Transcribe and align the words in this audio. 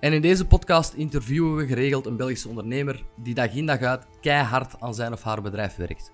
En 0.00 0.12
in 0.12 0.20
deze 0.20 0.46
podcast 0.46 0.92
interviewen 0.94 1.56
we 1.56 1.66
geregeld 1.66 2.06
een 2.06 2.16
Belgische 2.16 2.48
ondernemer 2.48 3.04
die 3.22 3.34
dag 3.34 3.54
in 3.54 3.66
dag 3.66 3.80
uit 3.80 4.06
keihard 4.20 4.80
aan 4.80 4.94
zijn 4.94 5.12
of 5.12 5.22
haar 5.22 5.42
bedrijf 5.42 5.76
werkt. 5.76 6.12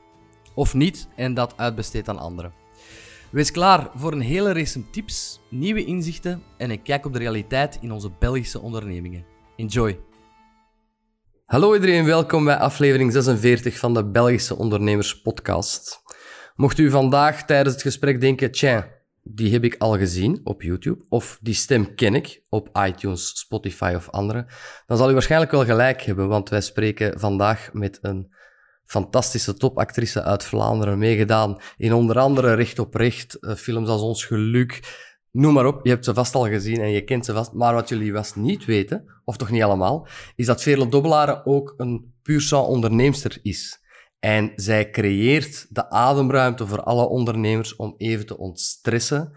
Of 0.55 0.75
niet 0.75 1.09
en 1.17 1.35
dat 1.35 1.55
uitbesteedt 1.57 2.09
aan 2.09 2.19
anderen. 2.19 2.53
Wees 3.31 3.51
klaar 3.51 3.91
voor 3.95 4.13
een 4.13 4.21
hele 4.21 4.53
race 4.53 4.91
tips, 4.91 5.41
nieuwe 5.51 5.85
inzichten 5.85 6.43
en 6.57 6.71
een 6.71 6.83
kijk 6.83 7.07
op 7.07 7.13
de 7.13 7.19
realiteit 7.19 7.79
in 7.81 7.93
onze 7.93 8.11
Belgische 8.19 8.61
ondernemingen. 8.61 9.25
Enjoy! 9.57 10.01
Hallo 11.45 11.75
iedereen, 11.75 12.05
welkom 12.05 12.45
bij 12.45 12.57
aflevering 12.57 13.13
46 13.13 13.79
van 13.79 13.95
de 13.95 14.05
Belgische 14.05 14.57
Ondernemers 14.57 15.21
Podcast. 15.23 16.03
Mocht 16.57 16.79
u 16.79 16.91
vandaag 16.91 17.45
tijdens 17.45 17.75
het 17.75 17.83
gesprek 17.83 18.21
denken, 18.21 18.51
tja, 18.51 18.96
die 19.29 19.53
heb 19.53 19.65
ik 19.65 19.75
al 19.79 19.99
gezien 19.99 20.41
op 20.45 20.63
YouTube, 20.63 21.05
of 21.09 21.39
die 21.41 21.55
stem 21.55 21.95
ken 21.95 22.15
ik 22.15 22.43
op 22.49 22.79
iTunes, 22.87 23.39
Spotify 23.39 23.93
of 23.97 24.11
andere, 24.11 24.47
dan 24.87 24.97
zal 24.97 25.11
u 25.11 25.13
waarschijnlijk 25.13 25.51
wel 25.51 25.65
gelijk 25.65 26.03
hebben, 26.03 26.29
want 26.29 26.49
wij 26.49 26.61
spreken 26.61 27.21
vandaag 27.21 27.73
met 27.73 27.99
een 28.03 28.35
fantastische 28.85 29.55
topactrice 29.55 30.23
uit 30.23 30.45
Vlaanderen, 30.45 30.99
meegedaan 30.99 31.59
in 31.77 31.93
onder 31.93 32.19
andere 32.19 32.55
Recht 32.55 32.79
op 32.79 32.95
Recht, 32.95 33.35
eh, 33.35 33.55
films 33.55 33.89
als 33.89 34.01
Ons 34.01 34.25
Geluk, 34.25 35.05
noem 35.31 35.53
maar 35.53 35.67
op. 35.67 35.81
Je 35.83 35.91
hebt 35.91 36.05
ze 36.05 36.15
vast 36.15 36.35
al 36.35 36.49
gezien 36.49 36.81
en 36.81 36.91
je 36.91 37.05
kent 37.05 37.25
ze 37.25 37.33
vast. 37.33 37.53
Maar 37.53 37.75
wat 37.75 37.89
jullie 37.89 38.13
vast 38.13 38.37
niet 38.37 38.65
weten, 38.65 39.05
of 39.25 39.37
toch 39.37 39.51
niet 39.51 39.63
allemaal, 39.63 40.07
is 40.37 40.47
dat 40.47 40.63
Veerle 40.63 40.89
Dobbelaren 40.89 41.47
ook 41.47 41.75
een 41.77 42.15
puur 42.23 42.41
sang 42.41 42.67
onderneemster 42.67 43.39
is. 43.43 43.85
En 44.19 44.53
zij 44.57 44.91
creëert 44.91 45.67
de 45.71 45.91
ademruimte 45.91 46.67
voor 46.67 46.83
alle 46.83 47.09
ondernemers 47.09 47.77
om 47.77 47.95
even 47.97 48.27
te 48.27 48.39
ontstressen. 48.39 49.33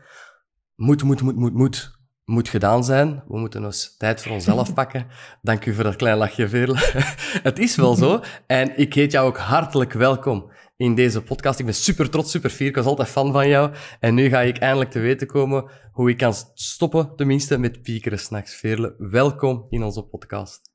Moet, 0.75 1.03
moet, 1.03 1.21
moet, 1.21 1.35
moet, 1.35 1.53
moet. 1.53 1.97
Moet 2.25 2.49
gedaan 2.49 2.83
zijn. 2.83 3.23
We 3.27 3.39
moeten 3.39 3.65
ons 3.65 3.97
tijd 3.97 4.21
voor 4.21 4.31
onszelf 4.31 4.73
pakken. 4.79 5.07
Dank 5.41 5.65
u 5.65 5.73
voor 5.73 5.83
dat 5.83 5.95
klein 5.95 6.17
lachje, 6.17 6.49
Veerle. 6.49 6.75
Het 7.49 7.59
is 7.59 7.75
wel 7.75 7.95
zo. 7.95 8.21
En 8.47 8.77
ik 8.77 8.93
heet 8.93 9.11
jou 9.11 9.27
ook 9.27 9.37
hartelijk 9.37 9.93
welkom 9.93 10.51
in 10.77 10.95
deze 10.95 11.21
podcast. 11.21 11.59
Ik 11.59 11.65
ben 11.65 11.73
super 11.73 12.09
trots, 12.09 12.31
super 12.31 12.49
fier. 12.49 12.67
Ik 12.67 12.75
was 12.75 12.85
altijd 12.85 13.07
fan 13.07 13.31
van 13.31 13.47
jou. 13.47 13.73
En 13.99 14.13
nu 14.13 14.29
ga 14.29 14.41
ik 14.41 14.57
eindelijk 14.57 14.91
te 14.91 14.99
weten 14.99 15.27
komen 15.27 15.69
hoe 15.91 16.09
ik 16.09 16.17
kan 16.17 16.33
stoppen, 16.53 17.15
tenminste, 17.15 17.57
met 17.57 17.81
piekeren 17.81 18.19
s'nachts. 18.19 18.55
Veerle, 18.55 18.95
welkom 18.97 19.65
in 19.69 19.83
onze 19.83 20.03
podcast. 20.03 20.68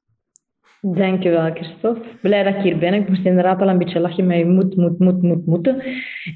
Dankjewel, 0.92 1.50
Christophe. 1.54 2.02
Blij 2.22 2.42
dat 2.42 2.54
ik 2.54 2.60
hier 2.60 2.78
ben. 2.78 2.94
Ik 2.94 3.08
moest 3.08 3.24
inderdaad 3.24 3.60
al 3.60 3.68
een 3.68 3.78
beetje 3.78 4.00
lachen 4.00 4.26
met 4.26 4.38
je 4.38 4.46
moet, 4.46 4.76
moet, 4.76 4.98
moet, 4.98 5.22
moet, 5.22 5.46
moeten. 5.46 5.82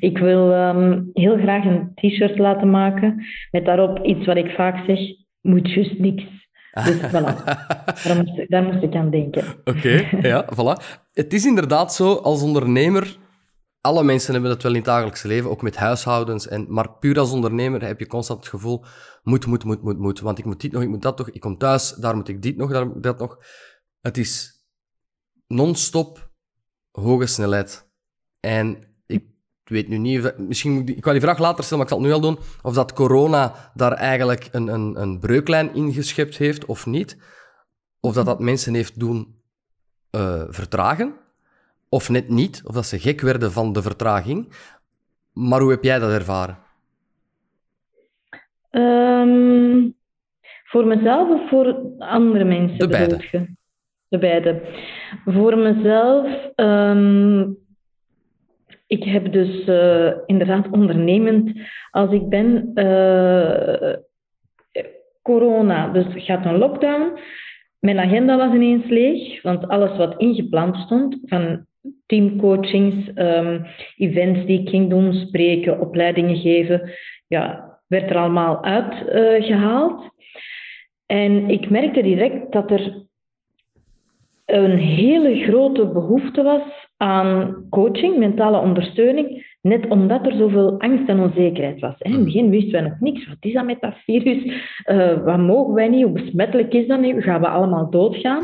Ik 0.00 0.18
wil 0.18 0.52
um, 0.54 1.10
heel 1.12 1.36
graag 1.36 1.64
een 1.64 1.92
t-shirt 1.94 2.38
laten 2.38 2.70
maken 2.70 3.24
met 3.50 3.64
daarop 3.64 4.04
iets 4.04 4.26
wat 4.26 4.36
ik 4.36 4.50
vaak 4.50 4.84
zeg, 4.86 4.98
moet 5.40 5.72
juist 5.72 5.98
niks. 5.98 6.24
Dus 6.72 6.96
voilà, 6.96 7.44
daar 8.04 8.16
moest, 8.16 8.50
daar 8.50 8.62
moest 8.62 8.82
ik 8.82 8.94
aan 8.94 9.10
denken. 9.10 9.44
Oké, 9.64 10.08
ja, 10.20 10.44
voilà. 10.44 10.98
Het 11.12 11.32
is 11.32 11.46
inderdaad 11.46 11.94
zo, 11.94 12.14
als 12.14 12.42
ondernemer, 12.42 13.16
alle 13.80 14.04
mensen 14.04 14.32
hebben 14.32 14.50
dat 14.50 14.62
wel 14.62 14.72
in 14.72 14.78
het 14.78 14.86
dagelijkse 14.86 15.28
leven, 15.28 15.50
ook 15.50 15.62
met 15.62 15.76
huishoudens. 15.76 16.48
En, 16.48 16.66
maar 16.68 16.90
puur 16.90 17.18
als 17.18 17.32
ondernemer 17.32 17.86
heb 17.86 17.98
je 17.98 18.06
constant 18.06 18.38
het 18.38 18.48
gevoel, 18.48 18.84
moet, 19.22 19.46
moet, 19.46 19.64
moet, 19.64 19.82
moet, 19.82 19.98
moet. 19.98 20.20
Want 20.20 20.38
ik 20.38 20.44
moet 20.44 20.60
dit 20.60 20.72
nog, 20.72 20.82
ik 20.82 20.88
moet 20.88 21.02
dat 21.02 21.18
nog, 21.18 21.30
ik 21.30 21.40
kom 21.40 21.58
thuis, 21.58 21.94
daar 21.94 22.16
moet 22.16 22.28
ik 22.28 22.42
dit 22.42 22.56
nog, 22.56 22.72
daar 22.72 22.86
moet 22.86 22.96
ik 22.96 23.02
dat 23.02 23.18
nog. 23.18 23.38
Het 24.08 24.16
is 24.16 24.64
non-stop 25.46 26.30
hoge 26.90 27.26
snelheid. 27.26 27.90
En 28.40 28.84
ik 29.06 29.24
weet 29.64 29.88
nu 29.88 29.98
niet, 29.98 30.38
misschien 30.38 30.72
moet 30.72 30.88
ik, 30.88 30.96
ik 30.96 31.04
ga 31.04 31.12
die 31.12 31.20
vraag 31.20 31.38
later 31.38 31.64
stellen, 31.64 31.84
maar 31.84 31.92
ik 31.92 31.92
zal 31.92 32.02
het 32.02 32.22
nu 32.22 32.28
al 32.28 32.34
doen, 32.34 32.44
of 32.62 32.74
dat 32.74 32.92
corona 32.92 33.72
daar 33.74 33.92
eigenlijk 33.92 34.48
een, 34.52 34.68
een, 34.68 35.00
een 35.00 35.18
breuklijn 35.18 35.74
ingeschept 35.74 36.36
heeft 36.36 36.64
of 36.64 36.86
niet. 36.86 37.16
Of 38.00 38.14
dat 38.14 38.26
dat 38.26 38.40
mensen 38.40 38.74
heeft 38.74 39.00
doen 39.00 39.40
uh, 40.10 40.44
vertragen, 40.48 41.14
of 41.88 42.08
net 42.08 42.28
niet, 42.28 42.62
of 42.64 42.74
dat 42.74 42.86
ze 42.86 42.98
gek 42.98 43.20
werden 43.20 43.52
van 43.52 43.72
de 43.72 43.82
vertraging. 43.82 44.52
Maar 45.32 45.60
hoe 45.60 45.70
heb 45.70 45.84
jij 45.84 45.98
dat 45.98 46.10
ervaren? 46.10 46.58
Um, 48.70 49.96
voor 50.64 50.86
mezelf 50.86 51.28
of 51.28 51.48
voor 51.48 51.80
andere 51.98 52.44
mensen? 52.44 52.78
De 52.78 52.88
beide. 52.88 53.56
De 54.08 54.18
beide. 54.18 54.60
Voor 55.24 55.58
mezelf, 55.58 56.50
um, 56.56 57.56
ik 58.86 59.04
heb 59.04 59.32
dus 59.32 59.66
uh, 59.66 60.12
inderdaad 60.26 60.70
ondernemend, 60.70 61.58
als 61.90 62.10
ik 62.10 62.28
ben, 62.28 62.70
uh, 62.74 63.92
corona, 65.22 65.88
dus 65.88 66.06
gaat 66.10 66.44
een 66.44 66.58
lockdown. 66.58 67.18
Mijn 67.78 67.98
agenda 67.98 68.36
was 68.36 68.54
ineens 68.54 68.86
leeg, 68.86 69.42
want 69.42 69.68
alles 69.68 69.96
wat 69.96 70.14
ingepland 70.18 70.76
stond, 70.76 71.18
van 71.24 71.66
teamcoachings, 72.06 73.10
um, 73.14 73.66
events 73.96 74.46
die 74.46 74.60
ik 74.60 74.68
ging 74.68 74.90
doen, 74.90 75.12
spreken, 75.12 75.80
opleidingen 75.80 76.36
geven, 76.36 76.90
ja, 77.26 77.78
werd 77.86 78.10
er 78.10 78.16
allemaal 78.16 78.64
uitgehaald. 78.64 80.10
En 81.06 81.50
ik 81.50 81.70
merkte 81.70 82.02
direct 82.02 82.52
dat 82.52 82.70
er 82.70 83.07
een 84.48 84.78
hele 84.78 85.42
grote 85.42 85.86
behoefte 85.86 86.42
was 86.42 86.62
aan 86.96 87.66
coaching, 87.70 88.16
mentale 88.16 88.58
ondersteuning, 88.58 89.56
net 89.60 89.88
omdat 89.88 90.26
er 90.26 90.36
zoveel 90.36 90.80
angst 90.80 91.08
en 91.08 91.20
onzekerheid 91.20 91.80
was. 91.80 91.94
In 91.98 92.12
het 92.12 92.24
begin 92.24 92.50
wisten 92.50 92.72
wij 92.72 92.80
nog 92.80 93.00
niks. 93.00 93.26
Wat 93.26 93.36
is 93.40 93.52
dat 93.52 93.64
met 93.64 93.80
dat 93.80 93.94
virus? 94.04 94.44
Uh, 94.86 95.24
wat 95.24 95.38
mogen 95.38 95.74
wij 95.74 95.88
niet? 95.88 96.04
Hoe 96.04 96.12
besmettelijk 96.12 96.72
is 96.72 96.86
dat 96.86 97.00
nu? 97.00 97.22
Gaan 97.22 97.40
we 97.40 97.48
allemaal 97.48 97.90
doodgaan? 97.90 98.42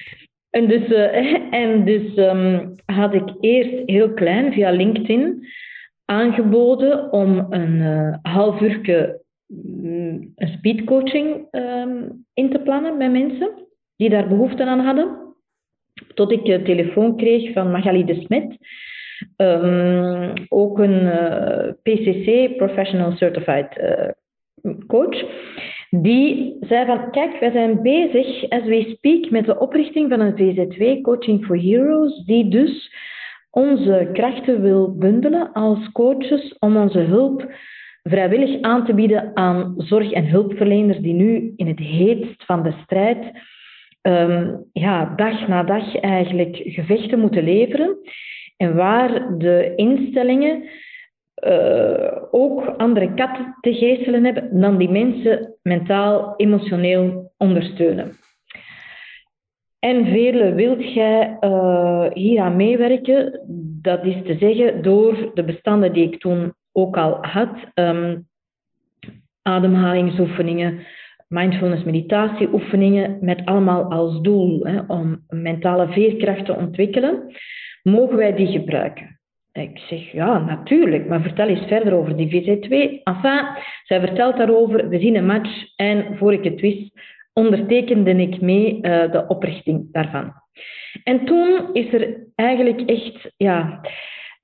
en 0.56 0.68
dus, 0.68 0.88
uh, 0.88 1.36
en 1.62 1.84
dus 1.84 2.16
um, 2.16 2.72
had 2.86 3.14
ik 3.14 3.34
eerst 3.40 3.82
heel 3.86 4.12
klein 4.12 4.52
via 4.52 4.70
LinkedIn 4.70 5.46
aangeboden 6.04 7.12
om 7.12 7.46
een 7.50 7.74
uh, 7.74 8.16
half 8.22 8.60
uur 8.60 8.80
mm, 9.46 10.32
een 10.34 10.48
speedcoaching 10.48 11.46
um, 11.50 12.24
in 12.34 12.50
te 12.50 12.58
plannen 12.58 12.96
met 12.96 13.12
mensen 13.12 13.50
die 13.96 14.10
daar 14.10 14.28
behoefte 14.28 14.64
aan 14.64 14.80
hadden. 14.80 15.25
Tot 16.16 16.32
ik 16.32 16.44
de 16.44 16.62
telefoon 16.62 17.16
kreeg 17.16 17.52
van 17.52 17.70
Magali 17.70 18.04
de 18.04 18.14
Smet, 18.14 18.56
um, 19.36 20.32
ook 20.48 20.78
een 20.78 21.02
uh, 21.02 21.72
PCC, 21.82 22.56
Professional 22.56 23.12
Certified 23.12 23.78
uh, 23.78 24.72
Coach, 24.86 25.24
die 25.90 26.56
zei 26.60 26.86
van, 26.86 27.10
kijk, 27.10 27.40
wij 27.40 27.50
zijn 27.50 27.82
bezig, 27.82 28.48
as 28.48 28.62
we 28.62 28.94
speak, 28.96 29.30
met 29.30 29.46
de 29.46 29.58
oprichting 29.58 30.10
van 30.10 30.20
een 30.20 30.36
VZW, 30.36 31.02
Coaching 31.02 31.44
for 31.44 31.60
Heroes, 31.60 32.24
die 32.24 32.48
dus 32.48 32.94
onze 33.50 34.10
krachten 34.12 34.62
wil 34.62 34.96
bundelen 34.96 35.52
als 35.52 35.92
coaches 35.92 36.56
om 36.58 36.76
onze 36.76 36.98
hulp 36.98 37.54
vrijwillig 38.02 38.60
aan 38.60 38.84
te 38.84 38.94
bieden 38.94 39.30
aan 39.34 39.74
zorg- 39.76 40.12
en 40.12 40.28
hulpverleners 40.28 40.98
die 40.98 41.14
nu 41.14 41.52
in 41.56 41.66
het 41.66 41.78
heetst 41.78 42.44
van 42.44 42.62
de 42.62 42.72
strijd 42.84 43.32
um, 44.06 44.64
ja, 44.72 45.12
dag 45.16 45.48
na 45.48 45.62
dag 45.62 45.96
eigenlijk 45.96 46.56
gevechten 46.56 47.18
moeten 47.18 47.44
leveren. 47.44 47.96
En 48.56 48.74
waar 48.74 49.38
de 49.38 49.72
instellingen 49.76 50.62
uh, 51.44 52.22
ook 52.30 52.74
andere 52.76 53.14
katten 53.14 53.56
te 53.60 53.74
geestelen 53.74 54.24
hebben 54.24 54.60
dan 54.60 54.76
die 54.76 54.90
mensen 54.90 55.54
mentaal, 55.62 56.34
emotioneel 56.36 57.32
ondersteunen. 57.36 58.12
En 59.78 60.06
vele 60.06 60.54
wilt 60.54 60.92
jij 60.92 61.36
uh, 61.40 62.06
hier 62.12 62.40
aan 62.40 62.56
meewerken? 62.56 63.40
Dat 63.82 64.04
is 64.04 64.16
te 64.24 64.36
zeggen 64.38 64.82
door 64.82 65.30
de 65.34 65.44
bestanden 65.44 65.92
die 65.92 66.12
ik 66.12 66.20
toen 66.20 66.54
ook 66.72 66.96
al 66.96 67.18
had, 67.20 67.56
um, 67.74 68.28
ademhalingsoefeningen, 69.42 70.86
mindfulness 71.28 71.84
meditatieoefeningen 71.84 73.18
met 73.20 73.44
allemaal 73.44 73.90
als 73.90 74.20
doel 74.20 74.64
hè, 74.64 74.80
om 74.86 75.24
mentale 75.28 75.88
veerkracht 75.88 76.44
te 76.44 76.56
ontwikkelen, 76.56 77.34
mogen 77.82 78.16
wij 78.16 78.34
die 78.34 78.46
gebruiken? 78.46 79.20
Ik 79.52 79.78
zeg 79.78 80.12
ja, 80.12 80.38
natuurlijk, 80.38 81.08
maar 81.08 81.20
vertel 81.20 81.48
eens 81.48 81.66
verder 81.66 81.92
over 81.92 82.16
die 82.16 82.28
VZ2. 82.28 83.02
Enfin, 83.02 83.46
zij 83.84 84.00
vertelt 84.00 84.36
daarover, 84.36 84.88
we 84.88 84.98
zien 84.98 85.16
een 85.16 85.26
match 85.26 85.76
en 85.76 86.16
voor 86.16 86.32
ik 86.32 86.44
het 86.44 86.60
wist, 86.60 86.90
ondertekende 87.32 88.10
ik 88.10 88.40
mee 88.40 88.80
de 88.80 89.24
oprichting 89.28 89.92
daarvan. 89.92 90.32
En 91.04 91.24
toen 91.24 91.68
is 91.72 91.92
er 91.92 92.26
eigenlijk 92.34 92.80
echt, 92.90 93.32
ja, 93.36 93.80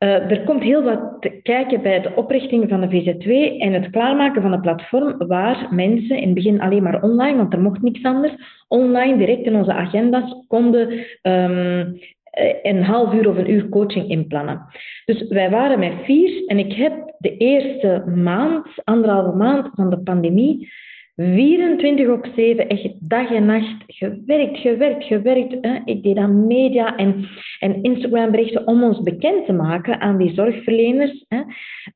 uh, 0.02 0.30
er 0.30 0.42
komt 0.44 0.62
heel 0.62 0.82
wat 0.82 1.16
te 1.20 1.40
kijken 1.42 1.82
bij 1.82 2.00
de 2.00 2.14
oprichting 2.14 2.68
van 2.68 2.80
de 2.80 2.88
VZ2 2.88 3.60
en 3.60 3.72
het 3.72 3.90
klaarmaken 3.90 4.42
van 4.42 4.52
een 4.52 4.60
platform 4.60 5.26
waar 5.26 5.66
mensen 5.70 6.16
in 6.16 6.24
het 6.24 6.34
begin 6.34 6.60
alleen 6.60 6.82
maar 6.82 7.02
online, 7.02 7.36
want 7.36 7.52
er 7.52 7.60
mocht 7.60 7.82
niks 7.82 8.02
anders, 8.02 8.64
online 8.68 9.16
direct 9.16 9.46
in 9.46 9.56
onze 9.56 9.72
agenda's 9.72 10.44
konden 10.48 10.88
um, 11.22 11.98
een 12.62 12.82
half 12.82 13.14
uur 13.14 13.28
of 13.28 13.36
een 13.36 13.50
uur 13.50 13.68
coaching 13.68 14.08
inplannen. 14.08 14.66
Dus 15.04 15.28
wij 15.28 15.50
waren 15.50 15.78
met 15.78 15.92
vier 16.04 16.46
en 16.46 16.58
ik 16.58 16.72
heb 16.72 17.14
de 17.18 17.36
eerste 17.36 18.04
maand, 18.14 18.66
anderhalve 18.84 19.36
maand 19.36 19.68
van 19.74 19.90
de 19.90 19.98
pandemie, 19.98 20.72
24 21.16 22.08
op 22.08 22.26
7, 22.36 22.68
echt 22.68 23.08
dag 23.08 23.30
en 23.30 23.46
nacht 23.46 23.84
gewerkt, 23.86 24.58
gewerkt, 24.58 25.04
gewerkt. 25.04 25.56
Hè. 25.60 25.78
Ik 25.84 26.02
deed 26.02 26.16
aan 26.16 26.46
media 26.46 26.96
en, 26.96 27.28
en 27.58 27.82
Instagram 27.82 28.30
berichten 28.30 28.66
om 28.66 28.82
ons 28.82 29.00
bekend 29.00 29.46
te 29.46 29.52
maken 29.52 30.00
aan 30.00 30.16
die 30.16 30.34
zorgverleners, 30.34 31.24
hè, 31.28 31.42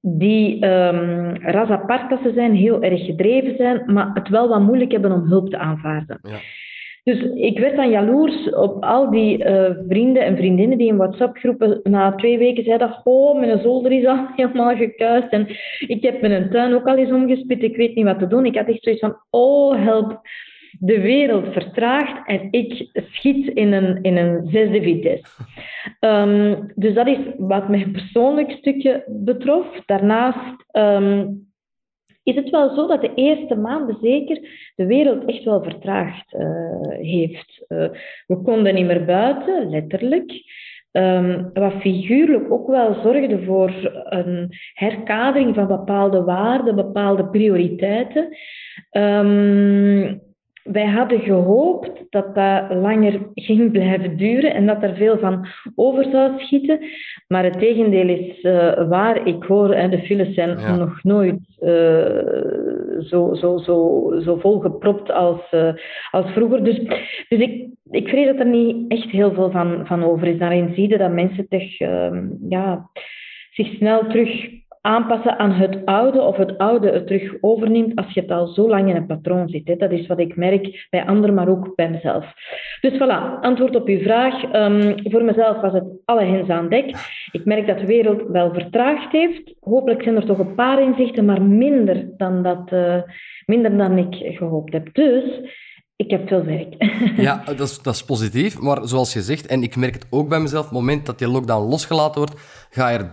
die 0.00 0.66
um, 0.66 1.36
ras 1.36 1.68
apart 1.68 2.20
zijn, 2.34 2.54
heel 2.54 2.82
erg 2.82 3.04
gedreven 3.04 3.56
zijn, 3.56 3.82
maar 3.92 4.10
het 4.14 4.28
wel 4.28 4.48
wat 4.48 4.60
moeilijk 4.60 4.92
hebben 4.92 5.12
om 5.12 5.28
hulp 5.28 5.50
te 5.50 5.58
aanvaarden. 5.58 6.20
Dus 7.06 7.22
ik 7.34 7.58
werd 7.58 7.76
dan 7.76 7.90
jaloers 7.90 8.54
op 8.54 8.84
al 8.84 9.10
die 9.10 9.44
uh, 9.44 9.70
vrienden 9.88 10.24
en 10.24 10.36
vriendinnen 10.36 10.78
die 10.78 10.88
in 10.88 10.96
WhatsApp-groepen 10.96 11.80
na 11.82 12.14
twee 12.14 12.38
weken 12.38 12.64
zeiden: 12.64 13.00
Oh, 13.04 13.38
mijn 13.40 13.60
zolder 13.60 13.92
is 13.92 14.06
al 14.06 14.26
helemaal 14.36 14.76
gekuist. 14.76 15.28
En 15.28 15.46
ik 15.78 16.02
heb 16.02 16.20
mijn 16.20 16.50
tuin 16.50 16.74
ook 16.74 16.86
al 16.86 16.96
eens 16.96 17.12
omgespit. 17.12 17.62
Ik 17.62 17.76
weet 17.76 17.94
niet 17.94 18.04
wat 18.04 18.18
te 18.18 18.26
doen. 18.26 18.46
Ik 18.46 18.56
had 18.56 18.68
echt 18.68 18.82
zoiets 18.82 19.00
van: 19.00 19.16
Oh, 19.30 19.84
help. 19.84 20.20
De 20.78 21.00
wereld 21.00 21.52
vertraagt 21.52 22.26
en 22.28 22.48
ik 22.50 22.88
schiet 22.94 23.46
in 23.46 23.72
een, 23.72 24.02
in 24.02 24.16
een 24.16 24.48
zesde 24.50 24.82
vitesse. 24.82 25.32
Um, 26.00 26.72
dus 26.74 26.94
dat 26.94 27.06
is 27.06 27.18
wat 27.36 27.68
mijn 27.68 27.92
persoonlijk 27.92 28.50
stukje 28.50 29.04
betrof. 29.06 29.66
Daarnaast 29.84 30.66
um, 30.72 31.45
is 32.26 32.34
het 32.34 32.50
wel 32.50 32.74
zo 32.74 32.86
dat 32.86 33.00
de 33.00 33.14
eerste 33.14 33.54
maanden 33.54 33.96
zeker 34.02 34.40
de 34.74 34.86
wereld 34.86 35.24
echt 35.24 35.44
wel 35.44 35.62
vertraagd 35.62 36.34
uh, 36.34 36.88
heeft. 36.88 37.64
Uh, 37.68 37.88
we 38.26 38.42
konden 38.42 38.74
niet 38.74 38.86
meer 38.86 39.04
buiten, 39.04 39.70
letterlijk. 39.70 40.32
Um, 40.92 41.50
wat 41.52 41.72
figuurlijk 41.72 42.52
ook 42.52 42.66
wel 42.66 42.94
zorgde 42.94 43.44
voor 43.44 43.72
een 44.04 44.52
herkadering 44.72 45.54
van 45.54 45.66
bepaalde 45.66 46.22
waarden, 46.22 46.74
bepaalde 46.74 47.28
prioriteiten. 47.28 48.36
Um, 48.90 50.20
wij 50.66 50.86
hadden 50.86 51.20
gehoopt 51.20 51.90
dat 52.10 52.34
dat 52.34 52.74
langer 52.74 53.20
ging 53.34 53.70
blijven 53.72 54.16
duren 54.16 54.54
en 54.54 54.66
dat 54.66 54.82
er 54.82 54.94
veel 54.94 55.18
van 55.18 55.46
over 55.74 56.04
zou 56.10 56.32
schieten. 56.38 56.80
Maar 57.28 57.44
het 57.44 57.58
tegendeel 57.58 58.08
is 58.08 58.42
uh, 58.42 58.88
waar. 58.88 59.26
Ik 59.26 59.44
hoor, 59.44 59.74
hè, 59.74 59.88
de 59.88 60.02
files 60.02 60.34
zijn 60.34 60.78
nog 60.78 61.02
nooit 61.02 61.38
uh, 61.60 63.00
zo, 63.00 63.34
zo, 63.34 63.58
zo, 63.58 64.10
zo 64.24 64.36
volgepropt 64.36 65.10
als, 65.10 65.40
uh, 65.52 65.72
als 66.10 66.32
vroeger. 66.32 66.64
Dus, 66.64 66.78
dus 67.28 67.40
ik, 67.40 67.68
ik 67.90 68.08
vrees 68.08 68.26
dat 68.26 68.38
er 68.38 68.46
niet 68.46 68.90
echt 68.90 69.10
heel 69.10 69.32
veel 69.32 69.50
van, 69.50 69.86
van 69.86 70.04
over 70.04 70.26
is. 70.26 70.38
Daarin 70.38 70.74
zie 70.74 70.88
je 70.88 70.98
dat 70.98 71.12
mensen 71.12 71.46
ehm, 71.48 72.26
ja, 72.48 72.90
zich 73.50 73.66
snel 73.66 74.06
terug 74.06 74.48
aanpassen 74.86 75.38
aan 75.38 75.52
het 75.52 75.84
oude 75.84 76.20
of 76.20 76.36
het 76.36 76.58
oude 76.58 76.90
het 76.90 77.06
terug 77.06 77.34
overneemt 77.40 77.96
als 77.96 78.12
je 78.12 78.20
het 78.20 78.30
al 78.30 78.46
zo 78.46 78.68
lang 78.68 78.88
in 78.88 78.96
een 78.96 79.06
patroon 79.06 79.48
zit. 79.48 79.78
Dat 79.78 79.90
is 79.90 80.06
wat 80.06 80.18
ik 80.18 80.36
merk 80.36 80.86
bij 80.90 81.06
anderen, 81.06 81.34
maar 81.34 81.48
ook 81.48 81.74
bij 81.74 81.90
mezelf. 81.90 82.24
Dus 82.80 82.92
voilà, 82.92 83.40
antwoord 83.40 83.76
op 83.76 83.88
uw 83.88 84.00
vraag. 84.00 84.54
Um, 84.54 84.94
voor 85.10 85.24
mezelf 85.24 85.60
was 85.60 85.72
het 85.72 85.84
alle 86.04 86.24
hens 86.24 86.48
aan 86.48 86.68
dek. 86.68 86.96
Ik 87.30 87.44
merk 87.44 87.66
dat 87.66 87.78
de 87.78 87.86
wereld 87.86 88.22
wel 88.28 88.52
vertraagd 88.52 89.12
heeft. 89.12 89.54
Hopelijk 89.60 90.02
zijn 90.02 90.16
er 90.16 90.26
toch 90.26 90.38
een 90.38 90.54
paar 90.54 90.82
inzichten, 90.82 91.24
maar 91.24 91.42
minder 91.42 92.08
dan, 92.16 92.42
dat, 92.42 92.70
uh, 92.72 93.02
minder 93.46 93.76
dan 93.76 93.98
ik 93.98 94.36
gehoopt 94.36 94.72
heb. 94.72 94.94
Dus 94.94 95.40
ik 95.96 96.10
heb 96.10 96.28
veel 96.28 96.44
werk. 96.44 96.74
Ja, 97.16 97.42
dat 97.44 97.60
is, 97.60 97.82
dat 97.82 97.94
is 97.94 98.04
positief. 98.04 98.60
Maar 98.60 98.88
zoals 98.88 99.12
je 99.12 99.22
zegt, 99.22 99.46
en 99.46 99.62
ik 99.62 99.76
merk 99.76 99.94
het 99.94 100.06
ook 100.10 100.28
bij 100.28 100.40
mezelf, 100.40 100.64
op 100.64 100.70
het 100.70 100.78
moment 100.78 101.06
dat 101.06 101.18
die 101.18 101.28
lockdown 101.28 101.68
losgelaten 101.68 102.20
wordt, 102.20 102.34
ga 102.70 102.88
je 102.88 102.98
er 102.98 103.10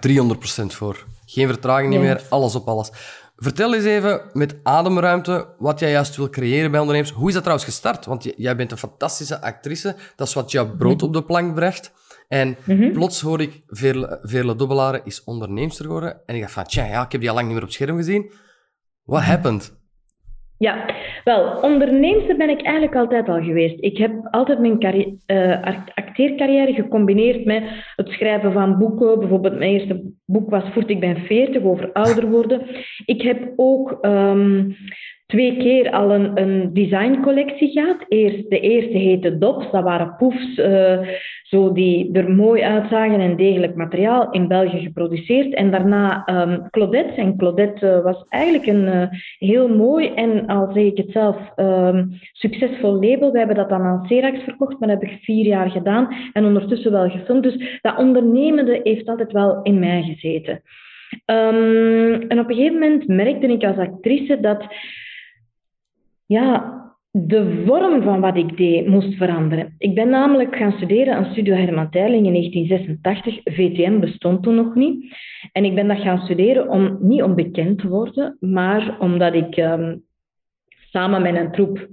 300% 0.63 0.65
voor. 0.65 1.05
Geen 1.25 1.47
vertraging 1.47 1.89
niet 1.89 1.99
meer, 1.99 2.21
alles 2.29 2.55
op 2.55 2.67
alles. 2.67 2.91
Vertel 3.35 3.75
eens 3.75 3.85
even 3.85 4.21
met 4.33 4.55
ademruimte 4.63 5.47
wat 5.57 5.79
jij 5.79 5.91
juist 5.91 6.15
wil 6.15 6.29
creëren 6.29 6.71
bij 6.71 6.79
ondernemers. 6.79 7.13
Hoe 7.13 7.27
is 7.27 7.33
dat 7.33 7.43
trouwens 7.43 7.69
gestart? 7.69 8.05
Want 8.05 8.33
jij 8.37 8.55
bent 8.55 8.71
een 8.71 8.77
fantastische 8.77 9.41
actrice. 9.41 9.95
Dat 10.15 10.27
is 10.27 10.33
wat 10.33 10.51
jouw 10.51 10.75
brood 10.75 10.95
mhm. 10.95 11.05
op 11.05 11.13
de 11.13 11.23
plank 11.23 11.55
brengt. 11.55 11.91
En 12.27 12.57
mhm. 12.63 12.91
plots 12.91 13.21
hoor 13.21 13.41
ik, 13.41 13.63
Veerle, 13.67 14.19
Veerle 14.21 14.55
Dobbelaren 14.55 15.01
is 15.03 15.23
onderneemster 15.23 15.85
geworden. 15.85 16.21
En 16.25 16.35
ik 16.35 16.41
dacht 16.41 16.53
van, 16.53 16.63
tja, 16.63 16.85
ja, 16.85 17.05
ik 17.05 17.11
heb 17.11 17.21
die 17.21 17.29
al 17.29 17.35
lang 17.35 17.47
niet 17.47 17.55
meer 17.55 17.65
op 17.65 17.71
scherm 17.71 17.97
gezien. 17.97 18.31
What 19.03 19.21
happened? 19.21 19.73
Ja, 20.57 20.85
wel, 21.23 21.59
onderneemster 21.61 22.37
ben 22.37 22.49
ik 22.49 22.61
eigenlijk 22.61 22.95
altijd 22.95 23.29
al 23.29 23.41
geweest. 23.41 23.75
Ik 23.79 23.97
heb 23.97 24.11
altijd 24.31 24.59
mijn 24.59 25.19
uh, 25.27 25.77
acteercarrière 25.95 26.73
gecombineerd 26.73 27.45
met 27.45 27.63
het 27.95 28.09
schrijven 28.09 28.51
van 28.53 28.77
boeken. 28.77 29.19
Bijvoorbeeld 29.19 29.57
mijn 29.57 29.71
eerste 29.71 30.11
boek 30.25 30.49
was 30.49 30.63
Voert 30.73 30.89
ik 30.89 30.99
ben 30.99 31.17
40, 31.17 31.63
over 31.63 31.91
ouder 31.91 32.29
worden. 32.29 32.61
Ik 33.05 33.21
heb 33.21 33.53
ook 33.55 33.97
um, 34.01 34.75
twee 35.33 35.57
keer 35.57 35.91
al 35.91 36.13
een, 36.13 36.41
een 36.41 36.73
designcollectie 36.73 37.71
gehad. 37.71 38.05
Eerst, 38.07 38.49
de 38.49 38.59
eerste 38.59 38.97
heette 38.97 39.37
Dops, 39.37 39.71
dat 39.71 39.83
waren 39.83 40.15
poefs 40.17 40.57
uh, 40.57 40.99
zo 41.43 41.71
die 41.71 42.11
er 42.11 42.31
mooi 42.31 42.61
uitzagen 42.61 43.19
en 43.19 43.35
degelijk 43.35 43.75
materiaal 43.75 44.31
in 44.31 44.47
België 44.47 44.79
geproduceerd. 44.79 45.53
En 45.53 45.71
daarna 45.71 46.27
um, 46.27 46.69
Claudette. 46.69 47.21
En 47.21 47.37
Claudette 47.37 47.85
uh, 47.85 48.03
was 48.03 48.25
eigenlijk 48.29 48.65
een 48.65 48.85
uh, 48.85 49.03
heel 49.37 49.67
mooi 49.67 50.07
en, 50.15 50.45
al 50.45 50.71
zeg 50.73 50.83
ik 50.83 50.97
het 50.97 51.11
zelf, 51.11 51.37
um, 51.55 52.09
succesvol 52.31 52.93
label. 52.93 53.31
We 53.31 53.37
hebben 53.37 53.55
dat 53.55 53.69
dan 53.69 53.81
aan 53.81 54.05
Serax 54.07 54.43
verkocht, 54.43 54.79
maar 54.79 54.89
dat 54.89 55.01
heb 55.01 55.09
ik 55.09 55.17
vier 55.21 55.45
jaar 55.45 55.69
gedaan 55.69 56.07
en 56.33 56.45
ondertussen 56.45 56.91
wel 56.91 57.09
gefilmd. 57.09 57.43
Dus 57.43 57.79
dat 57.81 57.97
ondernemende 57.97 58.79
heeft 58.83 59.09
altijd 59.09 59.31
wel 59.31 59.59
in 59.63 59.79
mij 59.79 60.01
gezeten. 60.01 60.61
Um, 61.25 62.21
en 62.27 62.39
op 62.39 62.49
een 62.49 62.55
gegeven 62.55 62.79
moment 62.79 63.07
merkte 63.07 63.47
ik 63.47 63.63
als 63.63 63.77
actrice 63.77 64.39
dat 64.39 64.65
ja, 66.25 66.81
de 67.11 67.63
vorm 67.65 68.01
van 68.01 68.19
wat 68.19 68.37
ik 68.37 68.57
deed 68.57 68.87
moest 68.87 69.17
veranderen. 69.17 69.75
Ik 69.77 69.95
ben 69.95 70.09
namelijk 70.09 70.55
gaan 70.55 70.71
studeren 70.71 71.15
aan 71.15 71.31
Studio 71.31 71.55
Herman 71.55 71.89
Teiling 71.89 72.25
in 72.25 72.33
1986. 72.33 73.41
VTM 73.43 73.99
bestond 73.99 74.43
toen 74.43 74.55
nog 74.55 74.75
niet. 74.75 75.15
En 75.51 75.65
ik 75.65 75.75
ben 75.75 75.87
dat 75.87 75.99
gaan 75.99 76.19
studeren 76.19 76.69
om, 76.69 76.97
niet 77.01 77.23
om 77.23 77.35
bekend 77.35 77.79
te 77.79 77.87
worden, 77.87 78.37
maar 78.39 78.99
omdat 78.99 79.33
ik 79.33 79.57
um, 79.57 80.03
samen 80.91 81.21
met 81.21 81.35
een 81.35 81.51
troep 81.51 81.87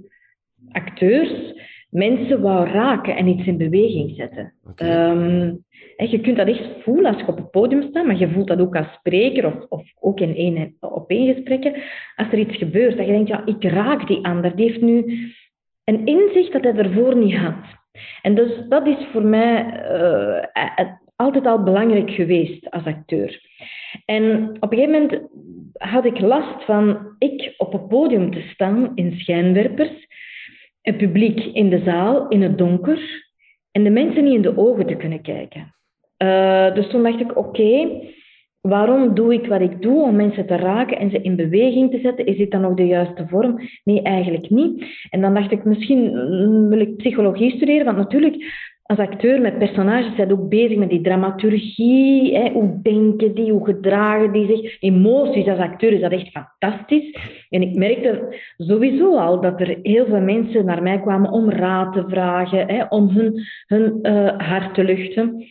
acteurs 0.71 1.53
mensen 1.91 2.41
wou 2.41 2.69
raken 2.69 3.15
en 3.15 3.27
iets 3.27 3.47
in 3.47 3.57
beweging 3.57 4.15
zetten. 4.15 4.53
Okay. 4.69 5.11
Um, 5.11 5.65
je 6.09 6.21
kunt 6.21 6.37
dat 6.37 6.47
echt 6.47 6.69
voelen 6.83 7.05
als 7.05 7.21
je 7.21 7.27
op 7.27 7.37
het 7.37 7.51
podium 7.51 7.81
staat, 7.81 8.05
maar 8.05 8.17
je 8.17 8.29
voelt 8.29 8.47
dat 8.47 8.59
ook 8.59 8.75
als 8.75 8.93
spreker 8.93 9.45
of, 9.45 9.65
of 9.69 9.83
ook 9.99 10.19
in 10.19 10.35
één 10.35 10.75
op 10.79 11.09
één 11.09 11.33
gesprekken. 11.33 11.73
Als 12.15 12.27
er 12.31 12.39
iets 12.39 12.57
gebeurt, 12.57 12.97
dat 12.97 13.05
je 13.05 13.11
denkt, 13.11 13.27
ja, 13.27 13.45
ik 13.45 13.63
raak 13.63 14.07
die 14.07 14.25
ander. 14.25 14.55
Die 14.55 14.67
heeft 14.67 14.81
nu 14.81 15.29
een 15.83 16.05
inzicht 16.05 16.51
dat 16.51 16.63
hij 16.63 16.75
ervoor 16.75 17.15
niet 17.15 17.35
had. 17.35 17.79
En 18.21 18.35
dus 18.35 18.51
dat 18.69 18.87
is 18.87 19.07
voor 19.11 19.25
mij 19.25 19.83
uh, 20.57 20.91
altijd 21.15 21.45
al 21.45 21.63
belangrijk 21.63 22.11
geweest 22.11 22.71
als 22.71 22.83
acteur. 22.83 23.41
En 24.05 24.49
op 24.59 24.71
een 24.71 24.77
gegeven 24.77 25.01
moment 25.01 25.29
had 25.73 26.05
ik 26.05 26.19
last 26.19 26.65
van 26.65 27.15
ik 27.17 27.53
op 27.57 27.71
het 27.71 27.87
podium 27.87 28.31
te 28.31 28.41
staan 28.41 28.91
in 28.95 29.19
schijnwerpers, 29.19 30.07
een 30.81 30.97
publiek 30.97 31.39
in 31.39 31.69
de 31.69 31.81
zaal, 31.83 32.27
in 32.27 32.41
het 32.41 32.57
donker, 32.57 33.29
en 33.71 33.83
de 33.83 33.89
mensen 33.89 34.23
niet 34.23 34.33
in 34.33 34.41
de 34.41 34.57
ogen 34.57 34.87
te 34.87 34.95
kunnen 34.95 35.21
kijken. 35.21 35.75
Uh, 36.23 36.73
dus 36.73 36.87
toen 36.87 37.03
dacht 37.03 37.19
ik, 37.19 37.37
oké, 37.37 37.89
waarom 38.61 39.13
doe 39.13 39.33
ik 39.33 39.45
wat 39.45 39.61
ik 39.61 39.81
doe 39.81 40.01
om 40.01 40.15
mensen 40.15 40.45
te 40.45 40.55
raken 40.55 40.97
en 40.97 41.09
ze 41.09 41.21
in 41.21 41.35
beweging 41.35 41.91
te 41.91 41.99
zetten? 41.99 42.25
Is 42.25 42.37
dit 42.37 42.51
dan 42.51 42.65
ook 42.65 42.77
de 42.77 42.85
juiste 42.85 43.27
vorm? 43.27 43.59
Nee, 43.83 44.01
eigenlijk 44.01 44.49
niet. 44.49 44.85
En 45.09 45.21
dan 45.21 45.33
dacht 45.33 45.51
ik, 45.51 45.63
misschien 45.63 46.11
wil 46.69 46.79
ik 46.79 46.97
psychologie 46.97 47.51
studeren, 47.51 47.85
want 47.85 47.97
natuurlijk, 47.97 48.35
als 48.91 48.99
acteur 48.99 49.41
met 49.41 49.57
personages 49.57 50.15
zijn 50.15 50.31
ook 50.31 50.49
bezig 50.49 50.77
met 50.77 50.89
die 50.89 51.01
dramaturgie. 51.01 52.35
Hè? 52.37 52.51
Hoe 52.51 52.79
denken 52.81 53.35
die, 53.35 53.51
hoe 53.51 53.65
gedragen 53.65 54.31
die 54.31 54.45
zich? 54.45 54.81
Emoties 54.81 55.47
als 55.47 55.59
acteur 55.59 55.91
is 55.91 56.01
dat 56.01 56.11
echt 56.11 56.31
fantastisch. 56.31 57.15
En 57.49 57.61
ik 57.61 57.75
merkte 57.75 58.35
sowieso 58.57 59.17
al 59.17 59.41
dat 59.41 59.59
er 59.59 59.77
heel 59.81 60.05
veel 60.05 60.21
mensen 60.21 60.65
naar 60.65 60.83
mij 60.83 60.99
kwamen 60.99 61.31
om 61.31 61.49
raad 61.49 61.93
te 61.93 62.03
vragen, 62.07 62.67
hè? 62.67 62.83
om 62.89 63.09
hun, 63.09 63.41
hun 63.65 63.99
uh, 64.01 64.37
hart 64.37 64.73
te 64.73 64.83
luchten. 64.83 65.45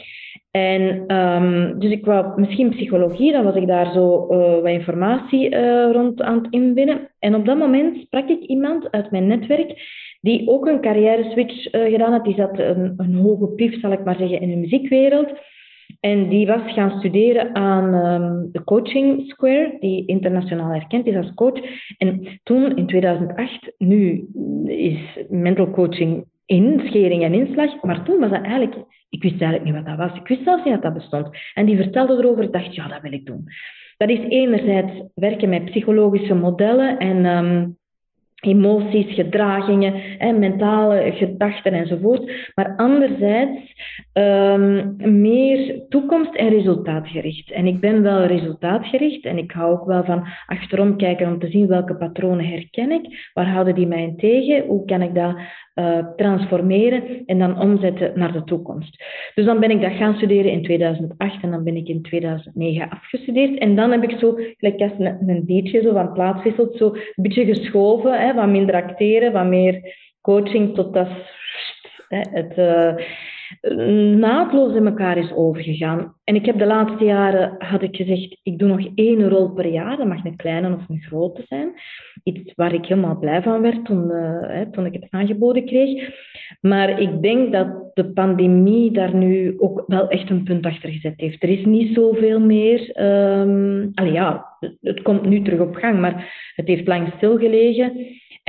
En 0.51 1.15
um, 1.17 1.79
dus 1.79 1.91
ik 1.91 2.05
wou 2.05 2.41
misschien 2.41 2.71
psychologie, 2.71 3.33
dan 3.33 3.45
was 3.45 3.55
ik 3.55 3.67
daar 3.67 3.93
zo 3.93 4.27
uh, 4.31 4.55
wat 4.55 4.73
informatie 4.73 5.55
uh, 5.55 5.91
rond 5.93 6.23
aan 6.23 6.39
het 6.43 6.47
inwinnen. 6.51 7.11
En 7.19 7.35
op 7.35 7.45
dat 7.45 7.59
moment 7.59 7.97
sprak 7.97 8.29
ik 8.29 8.41
iemand 8.41 8.91
uit 8.91 9.11
mijn 9.11 9.27
netwerk 9.27 9.99
die 10.21 10.49
ook 10.49 10.67
een 10.67 10.81
carrière 10.81 11.31
switch 11.31 11.63
gedaan 11.71 12.13
had. 12.13 12.25
Die 12.25 12.35
zat 12.35 12.59
een, 12.59 12.95
een 12.97 13.15
hoge 13.15 13.47
pif, 13.47 13.81
zal 13.81 13.93
ik 13.93 14.05
maar 14.05 14.17
zeggen, 14.17 14.41
in 14.41 14.51
de 14.51 14.57
muziekwereld. 14.57 15.33
En 16.01 16.29
die 16.29 16.47
was 16.47 16.73
gaan 16.73 16.99
studeren 16.99 17.55
aan 17.55 17.95
um, 17.95 18.49
de 18.53 18.65
Coaching 18.65 19.31
Square, 19.31 19.77
die 19.81 20.07
internationaal 20.07 20.73
erkend 20.73 21.07
is 21.07 21.17
als 21.17 21.35
coach. 21.35 21.61
En 21.99 22.41
toen, 22.43 22.77
in 22.77 22.87
2008, 22.87 23.73
nu 23.79 24.29
is 24.65 24.99
mental 25.29 25.71
coaching 25.71 26.25
in, 26.47 26.81
schering 26.85 27.23
en 27.23 27.35
inslag, 27.35 27.83
maar 27.83 28.05
toen 28.05 28.19
was 28.19 28.31
dat 28.31 28.43
eigenlijk, 28.43 28.75
ik 29.11 29.23
wist 29.23 29.41
eigenlijk 29.41 29.65
niet 29.65 29.75
wat 29.75 29.87
dat 29.87 30.09
was. 30.09 30.19
Ik 30.19 30.29
wist 30.29 30.45
zelfs 30.45 30.65
niet 30.65 30.73
dat 30.73 30.83
dat 30.83 30.95
bestond. 30.95 31.29
En 31.55 31.67
die 31.67 31.77
vertelde 31.77 32.17
erover, 32.17 32.43
ik 32.43 32.53
dacht, 32.53 32.75
ja, 32.75 32.89
dat 32.89 33.03
wil 33.03 33.13
ik 33.13 33.27
doen. 33.27 33.45
Dat 33.97 34.09
is 34.09 34.29
enerzijds 34.29 34.93
werken 35.15 35.49
met 35.49 35.65
psychologische 35.65 36.35
modellen 36.35 36.99
en 36.99 37.27
um, 37.27 37.79
emoties, 38.41 39.15
gedragingen, 39.15 39.95
hè, 40.19 40.33
mentale 40.33 41.13
gedachten 41.13 41.73
enzovoort. 41.73 42.51
Maar 42.55 42.77
anderzijds 42.77 43.73
um, 44.21 44.97
meer 45.23 45.83
toekomst- 45.89 46.35
en 46.35 46.49
resultaatgericht. 46.49 47.51
En 47.51 47.67
ik 47.67 47.81
ben 47.81 48.03
wel 48.03 48.25
resultaatgericht 48.25 49.25
en 49.25 49.39
ik 49.39 49.53
hou 49.53 49.73
ook 49.73 49.87
wel 49.87 50.05
van 50.05 50.27
achterom 50.47 50.97
kijken 50.97 51.27
om 51.27 51.39
te 51.39 51.51
zien 51.51 51.67
welke 51.67 51.97
patronen 51.97 52.47
herken 52.47 52.91
ik, 52.91 53.31
waar 53.33 53.49
houden 53.49 53.75
die 53.75 53.87
mij 53.87 54.15
tegen, 54.17 54.67
hoe 54.67 54.85
kan 54.85 55.03
ik 55.03 55.15
dat 55.15 55.37
uh, 55.75 55.99
transformeren 56.17 57.23
en 57.27 57.39
dan 57.39 57.61
omzetten 57.61 58.13
naar 58.15 58.33
de 58.33 58.45
toekomst. 58.45 59.05
Dus 59.35 59.45
dan 59.45 59.61
ben 59.61 59.71
ik 59.71 59.81
dat 59.81 59.93
gaan 59.93 60.15
studeren 60.15 60.53
in 60.53 60.63
2008 60.63 61.43
en 61.43 61.51
dan 61.51 61.65
ben 61.65 61.77
ik 61.77 61.89
in 61.89 62.03
2009 62.03 62.91
afgestudeerd. 62.91 63.59
En 63.59 63.77
dan 63.77 63.91
heb 63.91 64.03
ik 64.03 64.19
zo, 64.19 64.39
gelijk 64.57 64.81
als 64.81 64.93
een, 64.99 65.29
een 65.29 65.45
beetje 65.47 65.83
zo 65.83 65.93
van 65.93 66.13
plaats 66.13 66.43
wisselt, 66.43 66.77
zo 66.77 66.87
een 66.87 67.23
beetje 67.23 67.45
geschoven, 67.45 68.21
hè, 68.21 68.35
wat 68.35 68.49
minder 68.49 68.75
acteren, 68.75 69.33
wat 69.33 69.47
meer 69.47 69.95
coaching, 70.21 70.75
tot 70.75 70.95
dat 70.95 71.09
het... 72.09 72.59
Uh, 72.59 72.95
naadloos 74.19 74.75
in 74.75 74.87
elkaar 74.87 75.17
is 75.19 75.33
overgegaan. 75.33 76.15
En 76.25 76.35
ik 76.35 76.47
heb 76.47 76.59
de 76.59 76.67
laatste 76.67 77.05
jaren, 77.05 77.55
had 77.59 77.83
ik 77.83 77.97
gezegd, 77.97 78.41
ik 78.43 78.59
doe 78.59 78.69
nog 78.69 78.89
één 78.95 79.29
rol 79.29 79.51
per 79.51 79.67
jaar. 79.67 79.97
Dat 79.97 80.07
mag 80.07 80.25
een 80.25 80.37
kleine 80.37 80.75
of 80.75 80.89
een 80.89 81.03
grote 81.03 81.43
zijn. 81.49 81.73
Iets 82.25 82.53
waar 82.55 82.75
ik 82.75 82.87
helemaal 82.87 83.19
blij 83.19 83.43
van 83.43 83.61
werd 83.61 83.85
toen, 83.85 84.11
uh, 84.11 84.61
toen 84.61 84.87
ik 84.87 84.93
het 84.93 85.07
aangeboden 85.11 85.65
kreeg. 85.65 86.11
Maar 86.61 87.01
ik 87.01 87.23
denk 87.23 87.53
dat 87.53 87.91
de 87.95 88.13
pandemie 88.13 88.91
daar 88.91 89.15
nu 89.15 89.55
ook 89.59 89.85
wel 89.87 90.09
echt 90.09 90.31
een 90.31 90.43
punt 90.43 90.67
achter 90.67 90.91
gezet 90.91 91.15
heeft. 91.17 91.43
Er 91.43 91.49
is 91.49 91.65
niet 91.65 91.95
zoveel 91.95 92.41
meer... 92.41 93.01
Um, 93.03 93.91
ja, 93.95 94.47
het 94.81 95.03
komt 95.03 95.27
nu 95.27 95.43
terug 95.43 95.61
op 95.61 95.75
gang, 95.75 96.01
maar 96.01 96.53
het 96.55 96.67
heeft 96.67 96.87
lang 96.87 97.13
stilgelegen. 97.17 97.93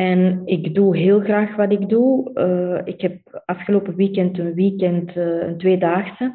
En 0.02 0.42
ik 0.46 0.76
doe 0.76 0.98
heel 0.98 1.20
graag 1.20 1.56
wat 1.56 1.72
ik 1.72 1.90
doe. 1.90 2.32
Uh, 2.34 2.94
ik 2.94 3.02
heb 3.02 3.42
afgelopen 3.46 3.96
weekend 3.96 4.38
een 4.40 4.54
weekend, 4.54 5.16
uh, 5.16 5.48
een 5.48 5.58
tweedaagse, 5.58 6.34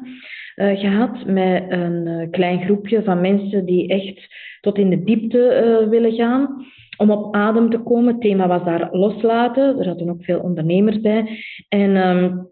uh, 0.55 0.79
gehad 0.79 1.25
met 1.25 1.63
een 1.69 2.27
klein 2.31 2.61
groepje 2.61 3.03
van 3.03 3.21
mensen 3.21 3.65
die 3.65 3.87
echt 3.87 4.35
tot 4.61 4.77
in 4.77 4.89
de 4.89 5.03
diepte 5.03 5.85
willen 5.89 6.13
gaan. 6.13 6.65
Om 6.97 7.11
op 7.11 7.35
adem 7.35 7.69
te 7.69 7.79
komen. 7.79 8.13
Het 8.13 8.21
thema 8.21 8.47
was 8.47 8.63
daar 8.63 8.87
loslaten. 8.91 9.77
Er 9.77 9.83
zaten 9.83 10.09
ook 10.09 10.23
veel 10.23 10.39
ondernemers 10.39 11.01
bij. 11.01 11.39
En 11.69 11.95
um, 12.07 12.49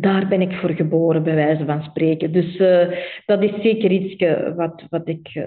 daar 0.00 0.28
ben 0.28 0.40
ik 0.40 0.52
voor 0.52 0.70
geboren, 0.70 1.22
bij 1.22 1.34
wijze 1.34 1.64
van 1.64 1.82
spreken. 1.82 2.32
Dus 2.32 2.56
dat 3.26 3.42
is 3.42 3.52
zeker 3.62 3.90
iets 3.90 4.24
wat, 4.56 4.86
wat 4.90 5.08
ik 5.08 5.42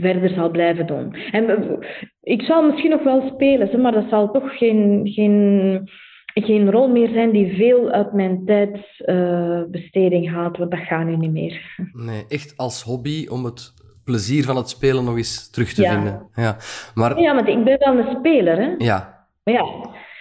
verder 0.00 0.30
zal 0.30 0.50
blijven 0.50 0.86
doen. 0.86 1.14
En 1.30 1.48
eh, 1.48 1.88
ik 2.22 2.42
zal 2.42 2.62
misschien 2.62 2.90
nog 2.90 3.02
wel 3.02 3.30
spelen, 3.34 3.80
maar 3.80 3.92
dat 3.92 4.08
zal 4.10 4.30
toch 4.30 4.56
geen, 4.56 5.00
geen, 5.04 5.90
geen 6.34 6.70
rol 6.70 6.88
meer 6.88 7.08
zijn 7.08 7.30
die 7.30 7.56
veel 7.56 7.90
uit 7.90 8.12
mijn 8.12 8.44
tijdsbesteding 8.44 10.26
uh, 10.26 10.34
haalt, 10.34 10.56
want 10.56 10.70
dat 10.70 10.80
gaat 10.80 11.04
nu 11.04 11.16
niet 11.16 11.32
meer. 11.32 11.80
Nee, 11.92 12.24
echt 12.28 12.56
als 12.56 12.82
hobby 12.82 13.26
om 13.28 13.44
het 13.44 13.74
plezier 14.04 14.44
van 14.44 14.56
het 14.56 14.68
spelen 14.68 15.04
nog 15.04 15.16
eens 15.16 15.50
terug 15.50 15.72
te 15.72 15.82
vinden. 15.82 16.28
Ja. 16.34 16.56
Maar... 16.94 17.20
ja, 17.20 17.32
maar 17.32 17.48
ik 17.48 17.64
ben 17.64 17.78
wel 17.78 17.98
een 17.98 18.16
speler. 18.18 18.56
Hè? 18.56 18.74
Ja. 18.78 19.26
Maar 19.44 19.54
ja, 19.54 19.64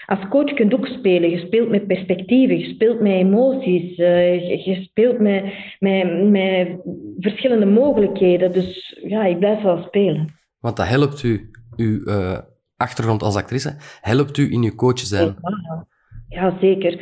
als 0.05 0.27
coach 0.29 0.53
kun 0.53 0.69
je 0.69 0.75
ook 0.75 0.87
spelen. 0.87 1.29
Je 1.29 1.37
speelt 1.37 1.69
met 1.69 1.87
perspectieven, 1.87 2.59
je 2.59 2.69
speelt 2.69 2.99
met 2.99 3.11
emoties, 3.11 3.97
uh, 3.97 4.65
je, 4.65 4.81
speelt 4.81 5.19
met, 5.19 5.43
met, 5.79 6.29
met 6.29 6.67
verschillende 7.19 7.65
mogelijkheden. 7.65 8.51
Dus 8.51 8.99
ja, 9.07 9.25
ik 9.25 9.39
blijf 9.39 9.61
wel 9.61 9.83
spelen. 9.87 10.33
Want 10.59 10.77
dat 10.77 10.87
helpt 10.87 11.23
u, 11.23 11.49
uw 11.75 12.01
uh, 12.05 12.37
achtergrond 12.77 13.21
als 13.23 13.35
actrice, 13.35 13.75
helpt 14.01 14.37
u 14.37 14.51
in 14.51 14.63
uw 14.63 14.75
coach 14.75 14.99
zijn? 14.99 15.35
Ja, 16.29 16.57
zeker. 16.61 16.99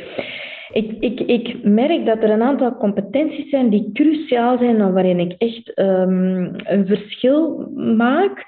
Ik, 0.72 0.96
ik, 1.00 1.20
ik 1.20 1.64
merk 1.64 2.06
dat 2.06 2.22
er 2.22 2.30
een 2.30 2.42
aantal 2.42 2.76
competenties 2.76 3.50
zijn 3.50 3.70
die 3.70 3.90
cruciaal 3.92 4.58
zijn 4.58 4.80
en 4.80 4.92
waarin 4.92 5.20
ik 5.20 5.34
echt 5.38 5.78
um, 5.78 6.50
een 6.54 6.86
verschil 6.86 7.70
maak. 7.96 8.44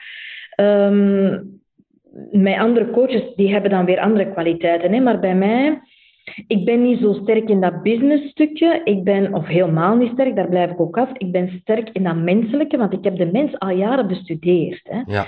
Um, 0.61 1.61
met 2.31 2.59
andere 2.59 2.91
coaches, 2.91 3.35
die 3.35 3.53
hebben 3.53 3.71
dan 3.71 3.85
weer 3.85 4.01
andere 4.01 4.33
kwaliteiten. 4.33 4.93
Hè? 4.93 5.01
Maar 5.01 5.21
bij 5.21 5.35
mij, 5.35 5.81
ik 6.47 6.65
ben 6.65 6.83
niet 6.83 7.01
zo 7.01 7.13
sterk 7.13 7.49
in 7.49 7.61
dat 7.61 7.83
businessstukje. 7.83 8.81
Ik 8.85 9.05
ben, 9.05 9.35
of 9.35 9.47
helemaal 9.47 9.97
niet 9.97 10.13
sterk, 10.13 10.37
daar 10.37 10.49
blijf 10.49 10.71
ik 10.71 10.81
ook 10.81 10.99
af. 10.99 11.09
Ik 11.13 11.33
ben 11.33 11.59
sterk 11.61 11.89
in 11.93 12.03
dat 12.03 12.17
menselijke, 12.17 12.77
want 12.77 12.93
ik 12.93 13.05
heb 13.05 13.17
de 13.17 13.31
mens 13.33 13.59
al 13.59 13.71
jaren 13.71 14.09
bestudeerd. 14.09 14.81
Hè? 14.83 15.03
Ja. 15.07 15.27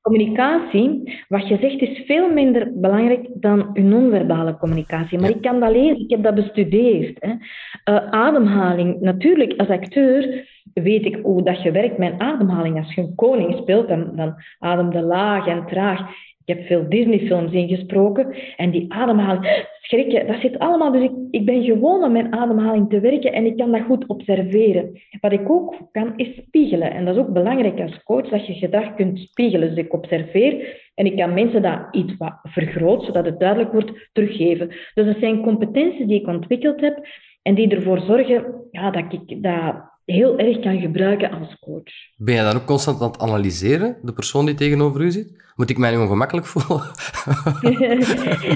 Communicatie, 0.00 1.18
wat 1.28 1.48
je 1.48 1.56
zegt, 1.60 1.80
is 1.80 2.02
veel 2.06 2.32
minder 2.32 2.72
belangrijk 2.74 3.28
dan 3.34 3.70
je 3.72 3.82
non-verbale 3.82 4.56
communicatie. 4.56 5.18
Maar 5.18 5.30
ik 5.30 5.42
kan 5.42 5.60
dat 5.60 5.72
lezen, 5.72 6.00
ik 6.00 6.10
heb 6.10 6.22
dat 6.22 6.34
bestudeerd. 6.34 7.16
Hè. 7.20 7.30
Uh, 7.30 8.10
ademhaling, 8.10 9.00
natuurlijk, 9.00 9.54
als 9.56 9.68
acteur 9.68 10.46
weet 10.74 11.04
ik 11.04 11.18
hoe 11.22 11.42
dat 11.42 11.62
je 11.62 11.70
werkt 11.70 11.98
met 11.98 12.18
ademhaling. 12.18 12.76
Als 12.76 12.94
je 12.94 13.00
een 13.00 13.14
koning 13.14 13.56
speelt, 13.56 13.88
dan, 13.88 14.16
dan 14.16 14.34
adem 14.58 14.92
je 14.92 15.02
laag 15.02 15.46
en 15.46 15.66
traag. 15.66 16.00
Ik 16.48 16.56
heb 16.56 16.66
veel 16.66 16.88
Disney-films 16.88 17.52
ingesproken 17.52 18.34
en 18.56 18.70
die 18.70 18.92
ademhaling, 18.92 19.66
schrikken, 19.80 20.26
dat 20.26 20.40
zit 20.40 20.58
allemaal. 20.58 20.92
Dus 20.92 21.02
ik, 21.02 21.12
ik 21.30 21.44
ben 21.44 21.64
gewoon 21.64 22.04
om 22.04 22.12
mijn 22.12 22.32
ademhaling 22.32 22.88
te 22.88 23.00
werken 23.00 23.32
en 23.32 23.46
ik 23.46 23.56
kan 23.56 23.70
dat 23.72 23.82
goed 23.82 24.06
observeren. 24.06 25.00
Wat 25.20 25.32
ik 25.32 25.50
ook 25.50 25.74
kan, 25.92 26.12
is 26.16 26.28
spiegelen. 26.46 26.90
En 26.90 27.04
dat 27.04 27.14
is 27.14 27.20
ook 27.20 27.32
belangrijk 27.32 27.80
als 27.80 28.02
coach, 28.02 28.28
dat 28.28 28.46
je 28.46 28.54
gedrag 28.54 28.94
kunt 28.94 29.18
spiegelen. 29.18 29.68
Dus 29.68 29.84
ik 29.84 29.92
observeer 29.92 30.82
en 30.94 31.06
ik 31.06 31.16
kan 31.16 31.34
mensen 31.34 31.62
dat 31.62 31.88
iets 31.90 32.12
vergroot, 32.42 33.04
zodat 33.04 33.24
het 33.24 33.40
duidelijk 33.40 33.72
wordt, 33.72 34.08
teruggeven. 34.12 34.68
Dus 34.68 35.06
dat 35.06 35.16
zijn 35.20 35.42
competenties 35.42 36.06
die 36.06 36.20
ik 36.20 36.26
ontwikkeld 36.26 36.80
heb 36.80 37.06
en 37.42 37.54
die 37.54 37.68
ervoor 37.68 38.00
zorgen 38.00 38.66
ja, 38.70 38.90
dat 38.90 39.12
ik 39.12 39.42
dat 39.42 39.87
heel 40.12 40.38
erg 40.38 40.60
kan 40.60 40.80
gebruiken 40.80 41.30
als 41.30 41.58
coach. 41.60 41.92
Ben 42.16 42.34
je 42.34 42.42
dan 42.42 42.56
ook 42.56 42.64
constant 42.64 43.00
aan 43.00 43.10
het 43.10 43.20
analyseren, 43.20 43.96
de 44.02 44.12
persoon 44.12 44.46
die 44.46 44.54
tegenover 44.54 45.00
u 45.00 45.10
zit? 45.10 45.52
Moet 45.56 45.70
ik 45.70 45.78
mij 45.78 45.90
nu 45.90 45.96
ongemakkelijk 45.96 46.46
voelen? 46.46 46.86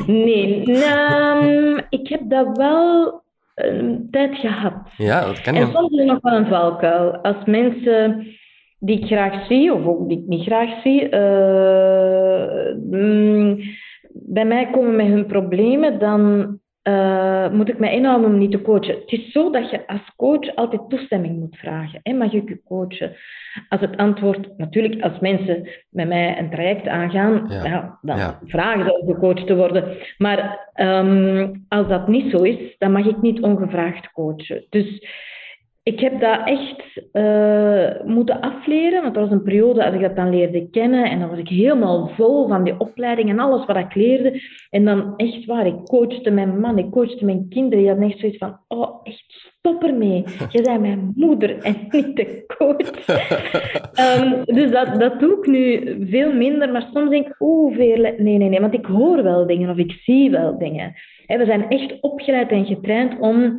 nee, 0.27 0.67
nou, 0.67 1.83
ik 1.89 2.09
heb 2.09 2.21
dat 2.31 2.57
wel 2.57 3.23
een 3.55 4.09
tijd 4.11 4.37
gehad. 4.37 4.75
Ja, 4.97 5.25
dat 5.25 5.41
kan 5.41 5.55
je. 5.55 5.61
En 5.61 5.73
soms 5.73 5.93
is 5.93 5.99
er 5.99 6.07
nog 6.07 6.21
wel 6.21 6.37
een 6.37 6.47
valkuil. 6.47 7.17
Als 7.17 7.45
mensen 7.45 8.27
die 8.79 8.99
ik 8.99 9.07
graag 9.07 9.47
zie, 9.47 9.75
of 9.75 9.87
ook 9.87 10.09
die 10.09 10.19
ik 10.19 10.27
niet 10.27 10.47
graag 10.47 10.83
zie, 10.83 11.05
uh, 11.05 11.11
bij 14.13 14.45
mij 14.45 14.71
komen 14.71 14.97
met 14.97 15.07
hun 15.07 15.27
problemen, 15.27 15.99
dan 15.99 16.59
uh, 16.89 17.51
moet 17.51 17.69
ik 17.69 17.79
mij 17.79 17.95
inhouden 17.95 18.31
om 18.31 18.39
niet 18.39 18.51
te 18.51 18.63
coachen. 18.63 18.95
Het 18.95 19.13
is 19.13 19.33
zo 19.33 19.51
dat 19.51 19.71
je 19.71 19.87
als 19.87 20.15
coach 20.17 20.55
altijd 20.55 20.83
toestemming 20.89 21.39
moet 21.39 21.57
vragen. 21.57 22.01
Hè? 22.03 22.13
Mag 22.13 22.33
ik 22.33 22.49
je 22.49 22.63
coachen? 22.65 23.17
Als 23.69 23.81
het 23.81 23.97
antwoord, 23.97 24.59
natuurlijk, 24.59 25.03
als 25.03 25.19
mensen 25.21 25.69
met 25.91 26.09
mij 26.09 26.39
een 26.39 26.51
traject 26.51 26.89
aangaan, 26.89 27.47
ja. 27.49 27.99
dan 28.03 28.35
vragen 28.45 28.85
ze 28.85 29.01
om 29.01 29.15
gecoacht 29.15 29.47
te 29.47 29.57
worden. 29.57 29.97
Maar 30.19 30.71
um, 30.75 31.65
als 31.69 31.89
dat 31.89 32.09
niet 32.09 32.31
zo 32.31 32.43
is, 32.43 32.77
dan 32.79 32.93
mag 32.93 33.07
ik 33.07 33.23
niet 33.23 33.43
ongevraagd 33.43 34.13
coachen. 34.13 34.65
Dus 34.71 35.07
ik 35.85 36.01
heb 36.01 36.21
dat 36.21 36.41
echt 36.45 37.03
uh, 37.13 38.05
moeten 38.05 38.41
afleren, 38.41 39.03
want 39.03 39.17
er 39.17 39.23
was 39.23 39.31
een 39.31 39.43
periode 39.43 39.85
als 39.85 39.95
ik 39.95 40.01
dat 40.01 40.17
dan 40.17 40.31
leerde 40.31 40.71
kennen 40.71 41.11
en 41.11 41.21
dan 41.21 41.29
was 41.29 41.39
ik 41.39 41.49
helemaal 41.49 42.09
vol 42.09 42.49
van 42.49 42.65
die 42.65 42.81
opleiding 42.81 43.29
en 43.29 43.39
alles 43.39 43.67
wat 43.67 43.77
ik 43.77 43.95
leerde. 43.95 44.41
En 44.71 44.85
dan 44.85 45.17
echt 45.17 45.45
waar, 45.45 45.67
ik 45.67 45.85
coachte 45.85 46.31
mijn 46.31 46.61
man, 46.61 46.79
ik 46.79 46.91
coachte 46.91 47.25
mijn 47.25 47.49
kinderen. 47.49 47.79
Die 47.79 47.89
hadden 47.89 48.09
echt 48.09 48.19
zoiets 48.19 48.39
van, 48.39 48.59
oh, 48.69 49.01
echt 49.03 49.25
stop 49.27 49.83
ermee. 49.83 50.25
Je 50.49 50.63
bent 50.63 50.81
mijn 50.81 51.13
moeder 51.15 51.59
en 51.59 51.77
niet 51.91 52.17
de 52.17 52.45
coach. 52.57 53.09
um, 54.21 54.45
dus 54.59 54.71
dat, 54.71 55.01
dat 55.01 55.21
doe 55.21 55.39
ik 55.39 55.47
nu 55.47 55.97
veel 56.11 56.33
minder, 56.33 56.73
maar 56.73 56.89
soms 56.93 57.11
denk 57.11 57.27
ik, 57.27 57.35
oh, 57.39 57.75
veel... 57.77 58.03
Nee, 58.03 58.39
nee, 58.39 58.49
nee, 58.49 58.61
want 58.61 58.75
ik 58.75 58.87
hoor 58.87 59.23
wel 59.23 59.47
dingen 59.47 59.71
of 59.71 59.77
ik 59.77 59.93
zie 60.03 60.31
wel 60.31 60.59
dingen. 60.59 60.95
we 61.27 61.45
zijn 61.45 61.69
echt 61.69 62.01
opgeleid 62.01 62.51
en 62.51 62.67
getraind 62.67 63.21
om 63.21 63.59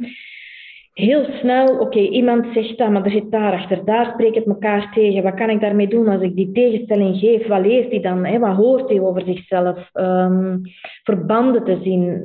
heel 0.93 1.25
snel, 1.39 1.79
oké, 1.79 1.99
iemand 1.99 2.45
zegt 2.53 2.77
dat, 2.77 2.89
maar 2.89 3.05
er 3.05 3.11
zit 3.11 3.31
daar 3.31 3.53
achter, 3.53 3.85
daar 3.85 4.11
spreekt 4.13 4.35
het 4.35 4.45
elkaar 4.45 4.91
tegen. 4.93 5.23
Wat 5.23 5.33
kan 5.33 5.49
ik 5.49 5.59
daarmee 5.59 5.87
doen 5.87 6.07
als 6.07 6.21
ik 6.21 6.35
die 6.35 6.51
tegenstelling 6.51 7.19
geef? 7.19 7.47
Wat 7.47 7.65
leert 7.65 7.91
hij 7.91 8.01
dan? 8.01 8.25
Hè? 8.25 8.39
Wat 8.39 8.55
hoort 8.55 8.89
hij 8.89 8.99
over 8.99 9.21
zichzelf? 9.25 9.89
Um, 9.93 10.61
verbanden 11.03 11.63
te 11.63 11.79
zien. 11.83 12.21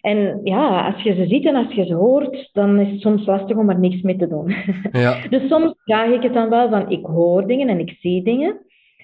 En 0.00 0.40
ja, 0.44 0.86
als 0.86 1.02
je 1.02 1.14
ze 1.14 1.26
ziet 1.26 1.46
en 1.46 1.54
als 1.54 1.74
je 1.74 1.84
ze 1.84 1.94
hoort, 1.94 2.50
dan 2.52 2.78
is 2.78 2.90
het 2.90 3.00
soms 3.00 3.26
lastig 3.26 3.56
om 3.56 3.70
er 3.70 3.78
niks 3.78 4.02
mee 4.02 4.16
te 4.16 4.28
doen. 4.28 4.54
Ja. 4.92 5.16
dus 5.30 5.48
soms 5.48 5.74
vraag 5.84 6.10
ik 6.10 6.22
het 6.22 6.34
dan 6.34 6.48
wel 6.48 6.68
van, 6.68 6.90
ik 6.90 7.04
hoor 7.04 7.46
dingen 7.46 7.68
en 7.68 7.78
ik 7.78 7.96
zie 8.00 8.22
dingen. 8.22 8.60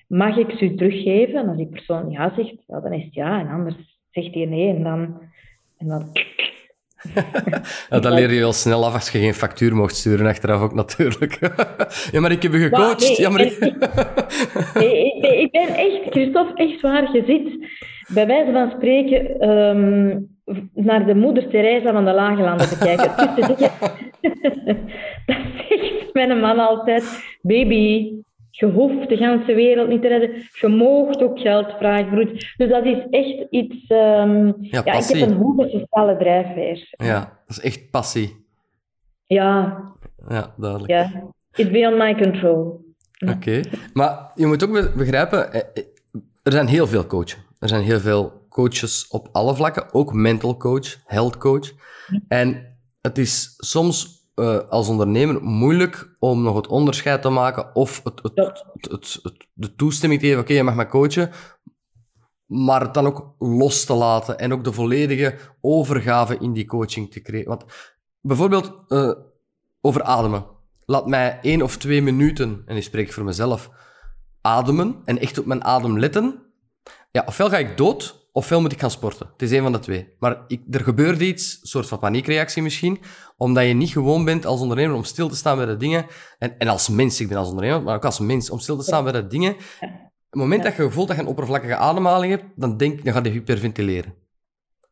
Mag 0.08 0.36
ik 0.36 0.50
ze 0.50 0.64
u 0.64 0.74
teruggeven? 0.74 1.40
En 1.40 1.48
als 1.48 1.56
die 1.56 1.68
persoon 1.68 2.10
ja 2.10 2.32
zegt, 2.36 2.54
dan 2.66 2.92
is 2.92 3.04
het 3.04 3.14
ja. 3.14 3.40
En 3.40 3.48
anders 3.48 3.74
zegt 4.10 4.34
hij 4.34 4.44
nee 4.44 4.74
en 4.74 4.82
dan... 4.82 5.20
En 5.78 5.88
dan 5.88 6.12
ja, 7.90 8.00
dat 8.00 8.12
leer 8.12 8.32
je 8.32 8.40
wel 8.40 8.52
snel 8.52 8.84
af 8.84 8.94
als 8.94 9.10
je 9.10 9.18
geen 9.18 9.34
factuur 9.34 9.76
mocht 9.76 9.96
sturen 9.96 10.26
achteraf 10.26 10.62
ook 10.62 10.74
natuurlijk. 10.74 11.38
ja, 12.12 12.20
maar 12.20 12.30
ik 12.30 12.42
heb 12.42 12.52
je 12.52 12.58
gecoacht. 12.58 13.16
Ja, 13.16 13.30
maar 13.30 13.40
ik... 13.46 13.58
nee, 14.74 15.40
ik, 15.40 15.50
ben 15.50 15.68
echt, 15.68 16.00
Christophe, 16.10 16.54
echt 16.54 16.80
waar. 16.80 17.12
Je 17.12 17.22
zit 17.26 17.68
bij 18.14 18.26
wijze 18.26 18.52
van 18.52 18.70
spreken 18.70 19.48
um, 19.48 20.28
naar 20.74 21.06
de 21.06 21.14
moeder 21.14 21.48
Teresa 21.48 21.92
van 21.92 22.04
de 22.04 22.12
Lage 22.12 22.42
Landen 22.42 22.68
te 22.68 22.78
kijken. 22.78 23.12
dat 23.46 23.58
zegt 25.68 26.12
mijn 26.12 26.40
man 26.40 26.58
altijd. 26.58 27.24
Baby, 27.42 28.12
je 28.58 28.66
hoeft 28.66 29.08
de 29.08 29.16
hele 29.16 29.54
wereld 29.54 29.88
niet 29.88 30.02
te 30.02 30.08
redden. 30.08 30.30
Je 30.60 30.68
moogt 30.68 31.22
ook 31.22 31.38
geld 31.38 31.72
vragen 31.78 32.26
Dus 32.56 32.68
dat 32.68 32.84
is 32.84 33.06
echt 33.10 33.46
iets... 33.50 33.90
Um, 33.90 34.56
ja, 34.60 34.82
ja, 34.84 34.92
ik 34.92 35.04
heb 35.04 35.28
een 35.28 35.36
hoge 35.36 35.68
sociale 35.68 36.16
drijfveer. 36.16 36.88
Ja, 36.90 37.18
dat 37.46 37.56
is 37.56 37.60
echt 37.60 37.90
passie. 37.90 38.46
Ja. 39.26 39.82
Ja, 40.28 40.54
duidelijk. 40.56 40.92
Ja, 40.92 41.22
it's 41.54 41.70
beyond 41.70 41.96
my 41.96 42.14
control. 42.14 42.84
Oké, 43.34 43.60
maar 43.92 44.30
je 44.34 44.46
moet 44.46 44.64
ook 44.64 44.94
begrijpen, 44.96 45.52
eh, 45.52 45.60
eh, 45.60 45.84
er 46.42 46.52
zijn 46.52 46.66
heel 46.66 46.86
veel 46.86 47.06
coaches. 47.06 47.38
Er 47.58 47.68
zijn 47.68 47.82
heel 47.82 48.00
veel 48.00 48.46
coaches 48.48 49.08
op 49.08 49.28
alle 49.32 49.54
vlakken, 49.54 49.94
ook 49.94 50.12
mental 50.12 50.56
coach, 50.56 50.96
health 51.04 51.36
coach. 51.36 51.72
En 52.28 52.76
het 53.00 53.18
is 53.18 53.54
soms 53.56 54.15
uh, 54.36 54.58
als 54.68 54.88
ondernemer 54.88 55.42
moeilijk 55.42 56.16
om 56.18 56.42
nog 56.42 56.56
het 56.56 56.66
onderscheid 56.66 57.22
te 57.22 57.28
maken 57.28 57.74
of 57.74 58.00
het, 58.04 58.20
het, 58.22 58.64
het, 58.90 59.46
de 59.52 59.74
toestemming 59.74 60.20
te 60.20 60.26
geven, 60.26 60.42
oké, 60.42 60.52
je 60.52 60.62
mag 60.62 60.74
mij 60.74 60.86
coachen, 60.86 61.30
maar 62.46 62.80
het 62.80 62.94
dan 62.94 63.06
ook 63.06 63.34
los 63.38 63.84
te 63.84 63.94
laten 63.94 64.38
en 64.38 64.52
ook 64.52 64.64
de 64.64 64.72
volledige 64.72 65.38
overgave 65.60 66.38
in 66.38 66.52
die 66.52 66.66
coaching 66.66 67.10
te 67.10 67.22
creëren. 67.22 67.48
Want 67.48 67.64
bijvoorbeeld 68.20 68.72
uh, 68.88 69.12
over 69.80 70.02
ademen. 70.02 70.46
Laat 70.84 71.06
mij 71.06 71.38
één 71.42 71.62
of 71.62 71.76
twee 71.76 72.02
minuten, 72.02 72.62
en 72.66 72.76
ik 72.76 72.82
spreek 72.82 73.12
voor 73.12 73.24
mezelf, 73.24 73.70
ademen 74.40 75.02
en 75.04 75.18
echt 75.18 75.38
op 75.38 75.46
mijn 75.46 75.64
adem 75.64 75.98
letten. 75.98 76.42
Ja, 77.10 77.22
ofwel 77.26 77.48
ga 77.48 77.58
ik 77.58 77.76
dood, 77.76 78.25
ofwel 78.36 78.60
moet 78.60 78.72
ik 78.72 78.80
gaan 78.80 78.90
sporten. 78.90 79.26
Het 79.32 79.42
is 79.42 79.50
een 79.50 79.62
van 79.62 79.72
de 79.72 79.78
twee. 79.78 80.08
Maar 80.18 80.44
ik, 80.46 80.62
er 80.70 80.80
gebeurt 80.80 81.20
iets, 81.20 81.58
een 81.60 81.68
soort 81.68 81.86
van 81.86 81.98
paniekreactie 81.98 82.62
misschien, 82.62 82.98
omdat 83.36 83.66
je 83.66 83.72
niet 83.72 83.90
gewoon 83.90 84.24
bent 84.24 84.46
als 84.46 84.60
ondernemer 84.60 84.96
om 84.96 85.04
stil 85.04 85.28
te 85.28 85.36
staan 85.36 85.56
bij 85.56 85.66
de 85.66 85.76
dingen. 85.76 86.06
En, 86.38 86.58
en 86.58 86.68
als 86.68 86.88
mens, 86.88 87.20
ik 87.20 87.28
ben 87.28 87.36
als 87.36 87.48
ondernemer, 87.48 87.82
maar 87.82 87.96
ook 87.96 88.04
als 88.04 88.18
mens, 88.18 88.50
om 88.50 88.58
stil 88.58 88.76
te 88.76 88.82
staan 88.82 89.04
bij 89.04 89.12
de 89.12 89.26
dingen. 89.26 89.52
Op 89.52 89.60
het 90.30 90.40
moment 90.40 90.62
dat 90.62 90.76
je 90.76 90.90
voelt 90.90 91.08
dat 91.08 91.16
je 91.16 91.22
een 91.22 91.28
oppervlakkige 91.28 91.76
ademhaling 91.76 92.32
hebt, 92.32 92.44
dan 92.56 92.76
denk 92.76 93.04
dan 93.04 93.12
ga 93.12 93.20
je 93.22 93.30
hyperventileren. 93.30 94.14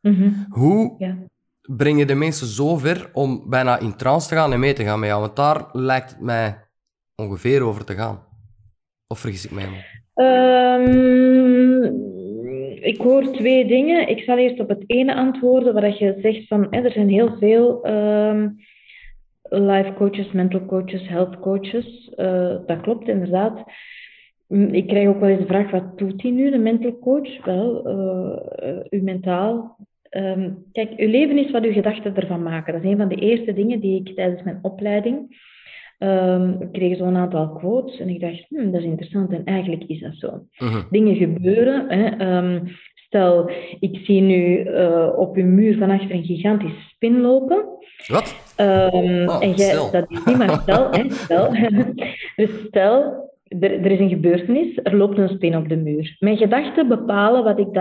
Mm 0.01 0.47
Hoe 0.49 0.95
ja. 0.99 1.17
breng 1.61 1.99
je 1.99 2.07
de 2.07 2.15
mensen 2.15 2.47
zo 2.47 2.77
ver 2.77 3.11
om 3.13 3.49
bijna 3.49 3.79
in 3.79 3.97
trance 3.97 4.29
te 4.29 4.35
gaan 4.35 4.53
en 4.53 4.61
mee 4.61 4.73
te 4.73 4.85
gaan 4.85 4.99
met 4.99 5.09
jou? 5.09 5.21
Want 5.21 5.37
daar 5.37 5.69
lijkt 5.73 6.11
het 6.11 6.21
mij 6.21 6.69
ongeveer 7.15 7.63
over 7.63 7.85
te 7.85 7.95
gaan. 7.95 8.27
Of 9.07 9.19
vergis 9.19 9.45
ik 9.45 9.51
mij 9.51 9.65
nog? 9.65 9.83
Ik 12.85 12.97
hoor 12.97 13.33
twee 13.33 13.67
dingen. 13.67 14.09
Ik 14.09 14.23
zal 14.23 14.39
eerst 14.39 14.61
op 14.61 14.69
het 14.69 14.85
ene 14.87 15.15
antwoorden, 15.15 15.75
waar 15.75 15.99
je 15.99 16.19
zegt 16.23 16.47
van 16.47 16.73
er 16.73 16.91
zijn 16.91 17.09
heel 17.09 17.37
veel 17.39 17.87
um, 17.89 18.57
life 19.43 19.93
coaches, 19.97 20.33
mental 20.33 20.67
coaches, 20.67 21.09
health 21.09 21.41
coaches. 21.41 22.13
Uh, 22.17 22.57
dat 22.67 22.81
klopt 22.81 23.09
inderdaad. 23.09 23.63
Mm, 24.49 24.75
ik 24.75 24.87
krijg 24.87 25.09
ook 25.09 25.21
wel 25.21 25.29
eens 25.29 25.41
de 25.41 25.47
vraag, 25.47 25.71
wat 25.71 25.99
doet 25.99 26.23
hij 26.23 26.31
nu, 26.31 26.51
de 26.51 26.59
mental 26.59 26.99
coach? 26.99 27.45
Wel, 27.45 27.89
uh, 27.89 28.77
uw 28.89 29.03
mentaal. 29.03 29.77
Um, 30.11 30.65
kijk, 30.73 30.91
uw 30.97 31.09
leven 31.09 31.39
is 31.39 31.51
wat 31.51 31.65
uw 31.65 31.73
gedachten 31.73 32.17
ervan 32.17 32.43
maken. 32.43 32.73
Dat 32.73 32.83
is 32.83 32.91
een 32.91 32.97
van 32.97 33.09
de 33.09 33.21
eerste 33.21 33.53
dingen 33.53 33.81
die 33.81 34.01
ik 34.01 34.15
tijdens 34.15 34.43
mijn 34.43 34.59
opleiding 34.63 35.37
Um, 35.99 36.57
ik 36.61 36.73
kreeg 36.73 36.97
zo'n 36.97 37.17
aantal 37.17 37.53
quotes 37.53 38.01
en 38.01 38.09
ik 38.09 38.21
dacht, 38.21 38.47
hm, 38.49 38.71
dat 38.71 38.81
is 38.81 38.87
interessant 38.87 39.33
en 39.33 39.45
eigenlijk 39.45 39.85
is 39.87 40.01
dat 40.01 40.15
zo. 40.15 40.47
Mhm. 40.59 40.83
Dingen 40.91 41.17
gebeuren. 41.17 41.85
Hè. 41.89 42.37
Um, 42.37 42.63
stel, 42.95 43.51
ik 43.81 44.01
zie 44.05 44.21
nu 44.21 44.65
uh, 44.65 45.09
op 45.17 45.37
uw 45.37 45.47
muur 45.47 45.79
van 45.79 45.91
achter 45.91 46.11
een 46.11 46.25
gigantische 46.25 46.81
spin 46.89 47.21
lopen. 47.21 47.65
Wat? 48.07 48.55
Um, 48.61 49.29
oh, 49.29 49.43
en 49.43 49.53
jij, 49.53 49.91
dat 49.91 50.11
is 50.11 50.25
niet 50.25 50.37
maar 50.37 50.61
stel. 50.63 50.91
hè, 50.91 51.11
stel. 51.11 51.53
dus 52.37 52.51
stel, 52.67 53.31
er, 53.49 53.73
er 53.73 53.91
is 53.91 53.99
een 53.99 54.09
gebeurtenis, 54.09 54.79
er 54.83 54.97
loopt 54.97 55.19
een 55.19 55.29
spin 55.29 55.57
op 55.57 55.69
de 55.69 55.77
muur. 55.77 56.17
Mijn 56.19 56.37
gedachten 56.37 56.89
bepalen 56.89 57.45
wat 57.45 57.59
ik 57.59 57.75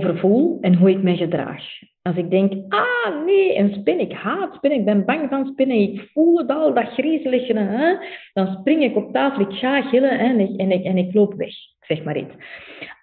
daarover 0.00 0.20
voel 0.20 0.58
en 0.60 0.74
hoe 0.74 0.90
ik 0.90 1.02
mij 1.02 1.16
gedraag. 1.16 1.62
Als 2.02 2.16
ik 2.16 2.30
denk, 2.30 2.52
ah 2.68 3.24
nee, 3.24 3.58
een 3.58 3.74
spin, 3.74 4.00
ik 4.00 4.12
haat 4.12 4.54
spinnen, 4.54 4.78
ik 4.78 4.84
ben 4.84 5.04
bang 5.04 5.28
van 5.28 5.46
spinnen, 5.46 5.76
ik 5.76 6.10
voel 6.12 6.38
het 6.38 6.50
al, 6.50 6.74
dat 6.74 6.84
griezelige, 6.84 7.58
hè, 7.58 7.94
dan 8.32 8.56
spring 8.60 8.82
ik 8.82 8.96
op 8.96 9.12
tafel, 9.12 9.40
ik 9.40 9.52
ga 9.52 9.82
gillen 9.82 10.18
en, 10.18 10.40
ik, 10.40 10.56
en, 10.56 10.70
ik, 10.70 10.84
en 10.84 10.96
ik 10.96 11.14
loop 11.14 11.34
weg, 11.34 11.54
zeg 11.80 12.04
maar 12.04 12.16
iets. 12.16 12.34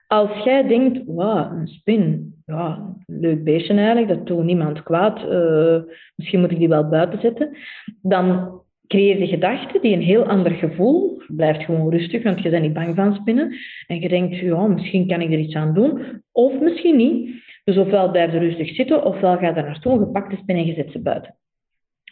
Als 0.08 0.44
jij 0.44 0.68
denkt, 0.68 1.02
wauw, 1.06 1.52
een 1.52 1.68
spin, 1.68 2.34
ja, 2.46 2.96
leuk 3.06 3.44
beestje 3.44 3.74
eigenlijk, 3.74 4.08
dat 4.08 4.28
doet 4.28 4.44
niemand 4.44 4.84
kwaad, 4.84 5.24
uh, 5.24 5.82
misschien 6.16 6.40
moet 6.40 6.52
ik 6.52 6.58
die 6.58 6.68
wel 6.68 6.90
buiten 6.90 7.20
zetten, 7.20 7.58
dan 8.02 8.60
creëer 8.92 9.20
je 9.20 9.28
gedachten 9.28 9.82
die 9.82 9.94
een 9.94 10.02
heel 10.02 10.26
ander 10.26 10.52
gevoel, 10.52 11.22
je 11.28 11.34
blijft 11.36 11.64
gewoon 11.64 11.90
rustig, 11.90 12.24
want 12.24 12.42
je 12.42 12.50
bent 12.50 12.64
niet 12.64 12.74
bang 12.74 12.96
van 12.96 13.16
spinnen, 13.16 13.56
en 13.88 14.00
je 14.00 14.10
denkt, 14.10 14.38
ja, 14.38 14.68
misschien 14.68 15.08
kan 15.08 15.22
ik 15.22 15.32
er 15.32 15.40
iets 15.40 15.56
aan 15.56 15.74
doen, 15.74 16.22
of 16.32 16.60
misschien 16.60 16.96
niet. 16.96 17.30
Dus 17.64 17.78
ofwel 17.78 18.12
blijf 18.12 18.32
je 18.32 18.40
rustig 18.40 18.76
zitten, 18.76 19.06
ofwel 19.06 19.38
ga 19.38 19.48
je 19.48 19.54
er 19.54 19.64
naartoe, 19.64 20.00
gepakt 20.00 20.30
de 20.30 20.38
spin 20.38 20.56
en 20.56 20.66
je 20.66 20.74
zet 20.74 20.92
ze 20.92 21.02
buiten. 21.02 21.36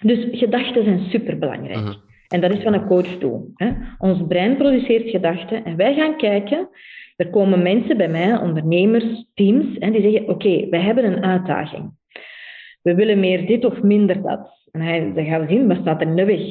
Dus 0.02 0.28
gedachten 0.32 0.84
zijn 0.84 1.10
superbelangrijk. 1.10 1.78
Uh 1.78 1.94
En 2.28 2.42
dat 2.42 2.54
is 2.54 2.64
van 2.64 2.74
een 2.74 2.88
coach 2.88 3.18
toe. 3.18 3.52
Hè. 3.56 3.72
Ons 3.98 4.28
brein 4.28 4.58
produceert 4.58 5.10
gedachten 5.10 5.64
en 5.66 5.76
wij 5.76 5.94
gaan 5.94 6.18
kijken. 6.18 6.70
Er 7.16 7.30
komen 7.30 7.62
mensen 7.62 7.98
bij 7.98 8.10
mij, 8.10 8.38
ondernemers, 8.38 9.26
teams, 9.34 9.78
en 9.78 9.92
die 9.92 10.02
zeggen: 10.02 10.30
Oké, 10.30 10.70
wij 10.70 10.82
hebben 10.82 11.06
een 11.06 11.24
uitdaging. 11.24 11.92
We 12.82 12.96
willen 12.96 13.20
meer 13.20 13.46
dit 13.46 13.66
of 13.66 13.82
minder 13.82 14.22
dat. 14.22 14.59
En 14.72 15.14
dan 15.14 15.26
gaan 15.26 15.42
we 15.42 15.48
zien, 15.48 15.68
wat 15.68 15.78
staat 15.78 16.02
er 16.02 16.08
in 16.08 16.16
de 16.16 16.26
weg? 16.26 16.42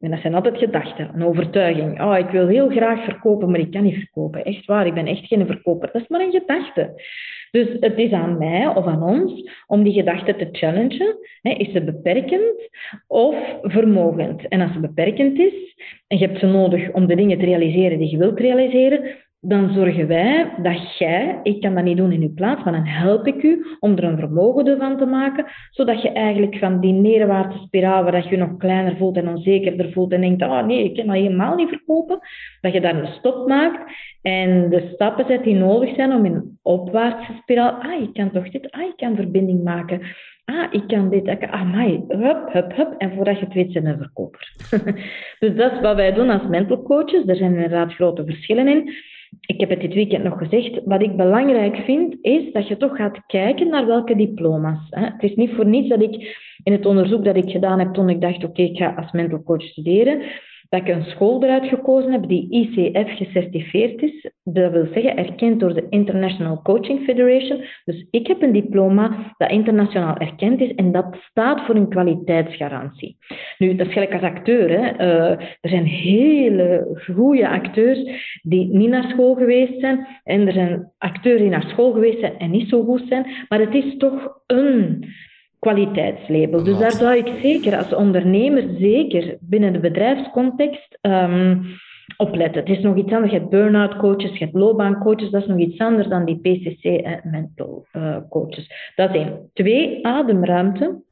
En 0.00 0.10
dat 0.10 0.20
zijn 0.20 0.34
altijd 0.34 0.58
gedachten, 0.58 1.10
een 1.14 1.24
overtuiging. 1.24 2.02
Oh, 2.02 2.18
ik 2.18 2.28
wil 2.28 2.46
heel 2.46 2.68
graag 2.68 3.04
verkopen, 3.04 3.50
maar 3.50 3.60
ik 3.60 3.70
kan 3.70 3.82
niet 3.82 3.94
verkopen. 3.94 4.44
Echt 4.44 4.64
waar, 4.64 4.86
ik 4.86 4.94
ben 4.94 5.06
echt 5.06 5.26
geen 5.26 5.46
verkoper. 5.46 5.90
Dat 5.92 6.02
is 6.02 6.08
maar 6.08 6.20
een 6.20 6.30
gedachte. 6.30 7.02
Dus 7.50 7.68
het 7.80 7.98
is 7.98 8.12
aan 8.12 8.38
mij 8.38 8.66
of 8.66 8.86
aan 8.86 9.02
ons 9.02 9.50
om 9.66 9.82
die 9.82 9.92
gedachte 9.92 10.36
te 10.36 10.48
challengen. 10.52 11.16
Is 11.42 11.72
ze 11.72 11.84
beperkend 11.84 12.70
of 13.06 13.36
vermogend? 13.62 14.48
En 14.48 14.60
als 14.60 14.72
ze 14.72 14.80
beperkend 14.80 15.38
is 15.38 15.74
en 16.06 16.18
je 16.18 16.26
hebt 16.26 16.38
ze 16.38 16.46
nodig 16.46 16.92
om 16.92 17.06
de 17.06 17.16
dingen 17.16 17.38
te 17.38 17.44
realiseren 17.44 17.98
die 17.98 18.10
je 18.10 18.18
wilt 18.18 18.38
realiseren, 18.38 19.16
dan 19.44 19.72
zorgen 19.72 20.06
wij 20.06 20.54
dat 20.62 20.98
jij, 20.98 21.40
ik 21.42 21.60
kan 21.60 21.74
dat 21.74 21.84
niet 21.84 21.96
doen 21.96 22.12
in 22.12 22.22
uw 22.22 22.34
plaats, 22.34 22.64
maar 22.64 22.72
dan 22.72 22.86
help 22.86 23.26
ik 23.26 23.42
u 23.42 23.64
om 23.80 23.96
er 23.96 24.04
een 24.04 24.18
vermogen 24.18 24.78
van 24.78 24.98
te 24.98 25.06
maken, 25.06 25.46
zodat 25.70 26.02
je 26.02 26.12
eigenlijk 26.12 26.58
van 26.58 26.80
die 26.80 26.92
neerwaartse 26.92 27.58
spiraal, 27.58 28.04
waar 28.04 28.24
je 28.24 28.30
je 28.30 28.36
nog 28.36 28.56
kleiner 28.56 28.96
voelt 28.96 29.16
en 29.16 29.28
onzekerder 29.28 29.92
voelt 29.92 30.12
en 30.12 30.20
denkt, 30.20 30.42
oh 30.42 30.66
nee, 30.66 30.84
ik 30.84 30.94
kan 30.94 31.06
dat 31.06 31.16
helemaal 31.16 31.54
niet 31.54 31.68
verkopen, 31.68 32.18
dat 32.60 32.72
je 32.72 32.80
daar 32.80 32.94
een 32.94 33.12
stop 33.12 33.48
maakt 33.48 33.92
en 34.22 34.70
de 34.70 34.90
stappen 34.94 35.24
zet 35.28 35.44
die 35.44 35.54
nodig 35.54 35.94
zijn 35.94 36.12
om 36.12 36.24
in 36.24 36.34
een 36.34 36.58
opwaartse 36.62 37.32
spiraal, 37.40 37.70
ah, 37.70 38.02
ik 38.02 38.12
kan 38.12 38.30
toch 38.30 38.50
dit, 38.50 38.70
ah, 38.70 38.82
ik 38.82 38.96
kan 38.96 39.16
verbinding 39.16 39.64
maken, 39.64 40.00
ah, 40.44 40.66
ik 40.70 40.86
kan 40.86 41.10
dit, 41.10 41.28
ah, 41.28 41.72
my, 41.74 42.04
hup, 42.08 42.52
hup, 42.52 42.76
hup, 42.76 42.94
en 42.98 43.12
voordat 43.14 43.38
je 43.38 43.44
het 43.44 43.54
weet, 43.54 43.72
zijn 43.72 43.86
een 43.86 43.98
verkoper. 43.98 44.52
dus 45.40 45.54
dat 45.54 45.72
is 45.72 45.80
wat 45.80 45.96
wij 45.96 46.12
doen 46.12 46.30
als 46.30 46.46
mental 46.48 46.82
coaches, 46.82 47.26
er 47.26 47.36
zijn 47.36 47.54
inderdaad 47.54 47.94
grote 47.94 48.24
verschillen 48.24 48.68
in 48.68 48.92
ik 49.40 49.60
heb 49.60 49.70
het 49.70 49.80
dit 49.80 49.94
weekend 49.94 50.24
nog 50.24 50.38
gezegd, 50.38 50.80
wat 50.84 51.02
ik 51.02 51.16
belangrijk 51.16 51.76
vind, 51.76 52.16
is 52.20 52.52
dat 52.52 52.68
je 52.68 52.76
toch 52.76 52.96
gaat 52.96 53.26
kijken 53.26 53.68
naar 53.68 53.86
welke 53.86 54.16
diploma's. 54.16 54.86
Het 54.90 55.22
is 55.22 55.34
niet 55.34 55.52
voor 55.54 55.66
niets 55.66 55.88
dat 55.88 56.02
ik 56.02 56.36
in 56.62 56.72
het 56.72 56.86
onderzoek 56.86 57.24
dat 57.24 57.36
ik 57.36 57.50
gedaan 57.50 57.78
heb 57.78 57.94
toen 57.94 58.08
ik 58.08 58.20
dacht, 58.20 58.44
oké, 58.44 58.62
ik 58.62 58.76
ga 58.76 58.94
als 58.96 59.12
mental 59.12 59.42
coach 59.42 59.62
studeren, 59.62 60.22
dat 60.72 60.80
ik 60.80 60.88
een 60.88 61.04
school 61.04 61.42
eruit 61.42 61.66
gekozen 61.66 62.12
heb 62.12 62.28
die 62.28 62.46
ICF 62.50 63.16
gecertificeerd 63.16 64.02
is. 64.02 64.30
Dat 64.44 64.72
wil 64.72 64.86
zeggen 64.92 65.16
erkend 65.16 65.60
door 65.60 65.74
de 65.74 65.86
International 65.88 66.62
Coaching 66.62 67.04
Federation. 67.04 67.64
Dus 67.84 68.06
ik 68.10 68.26
heb 68.26 68.42
een 68.42 68.52
diploma 68.52 69.34
dat 69.38 69.50
internationaal 69.50 70.16
erkend 70.16 70.60
is 70.60 70.74
en 70.74 70.92
dat 70.92 71.16
staat 71.30 71.66
voor 71.66 71.74
een 71.74 71.88
kwaliteitsgarantie. 71.88 73.16
Nu, 73.58 73.74
dat 73.74 73.86
is 73.86 73.92
gelijk 73.92 74.12
als 74.12 74.22
acteur. 74.22 74.70
Hè. 74.70 74.92
Uh, 74.92 75.30
er 75.60 75.68
zijn 75.68 75.84
hele 75.84 77.00
goede 77.14 77.48
acteurs 77.48 78.00
die 78.42 78.66
niet 78.66 78.90
naar 78.90 79.10
school 79.10 79.34
geweest 79.34 79.80
zijn 79.80 80.06
en 80.24 80.46
er 80.46 80.52
zijn 80.52 80.92
acteurs 80.98 81.40
die 81.40 81.50
naar 81.50 81.68
school 81.68 81.92
geweest 81.92 82.20
zijn 82.20 82.38
en 82.38 82.50
niet 82.50 82.68
zo 82.68 82.84
goed 82.84 83.04
zijn, 83.08 83.26
maar 83.48 83.60
het 83.60 83.74
is 83.74 83.96
toch 83.96 84.40
een 84.46 85.04
kwaliteitslabel. 85.62 86.62
Dus 86.62 86.78
daar 86.78 86.92
zou 86.92 87.16
ik 87.16 87.32
zeker 87.42 87.76
als 87.76 87.94
ondernemer, 87.94 88.64
zeker 88.78 89.36
binnen 89.40 89.72
de 89.72 89.80
bedrijfscontext, 89.80 90.98
um, 91.02 91.64
op 92.16 92.34
letten. 92.34 92.60
Het 92.60 92.76
is 92.76 92.82
nog 92.82 92.96
iets 92.96 93.12
anders. 93.12 93.32
Je 93.32 93.38
hebt 93.38 93.50
burn-out 93.50 93.96
coaches, 93.96 94.38
je 94.38 94.44
hebt 94.44 94.56
loopbaancoaches. 94.56 95.30
Dat 95.30 95.42
is 95.42 95.48
nog 95.48 95.58
iets 95.58 95.78
anders 95.78 96.08
dan 96.08 96.24
die 96.24 96.40
PCC 96.40 96.84
en 96.84 97.20
mental 97.24 97.86
uh, 97.92 98.16
coaches. 98.28 98.92
Dat 98.94 99.14
is. 99.14 99.26
Twee, 99.52 100.06
ademruimte. 100.06 101.02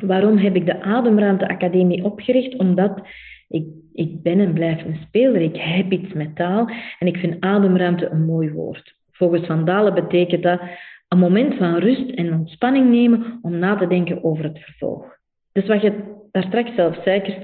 Waarom 0.00 0.36
heb 0.36 0.56
ik 0.56 0.66
de 0.66 0.82
Ademruimte 0.82 1.48
Academie 1.48 2.04
opgericht? 2.04 2.56
Omdat 2.56 3.00
ik, 3.48 3.66
ik 3.92 4.22
ben 4.22 4.40
en 4.40 4.52
blijf 4.52 4.84
een 4.84 4.98
speler. 5.06 5.40
Ik 5.40 5.56
heb 5.56 5.92
iets 5.92 6.12
met 6.12 6.36
taal 6.36 6.68
en 6.98 7.06
ik 7.06 7.16
vind 7.16 7.40
ademruimte 7.40 8.08
een 8.08 8.24
mooi 8.24 8.50
woord. 8.50 8.94
Volgens 9.12 9.46
Van 9.46 9.64
Dalen 9.64 9.94
betekent 9.94 10.42
dat 10.42 10.60
een 11.08 11.18
moment 11.18 11.54
van 11.54 11.76
rust 11.76 12.10
en 12.10 12.34
ontspanning 12.34 12.90
nemen 12.90 13.38
om 13.42 13.58
na 13.58 13.76
te 13.76 13.86
denken 13.86 14.24
over 14.24 14.44
het 14.44 14.58
vervolg. 14.58 15.16
Dus 15.52 15.66
wat 15.66 15.82
je 15.82 16.14
daar 16.30 16.42
straks 16.42 16.74
zelf 16.74 17.02
zei, 17.04 17.40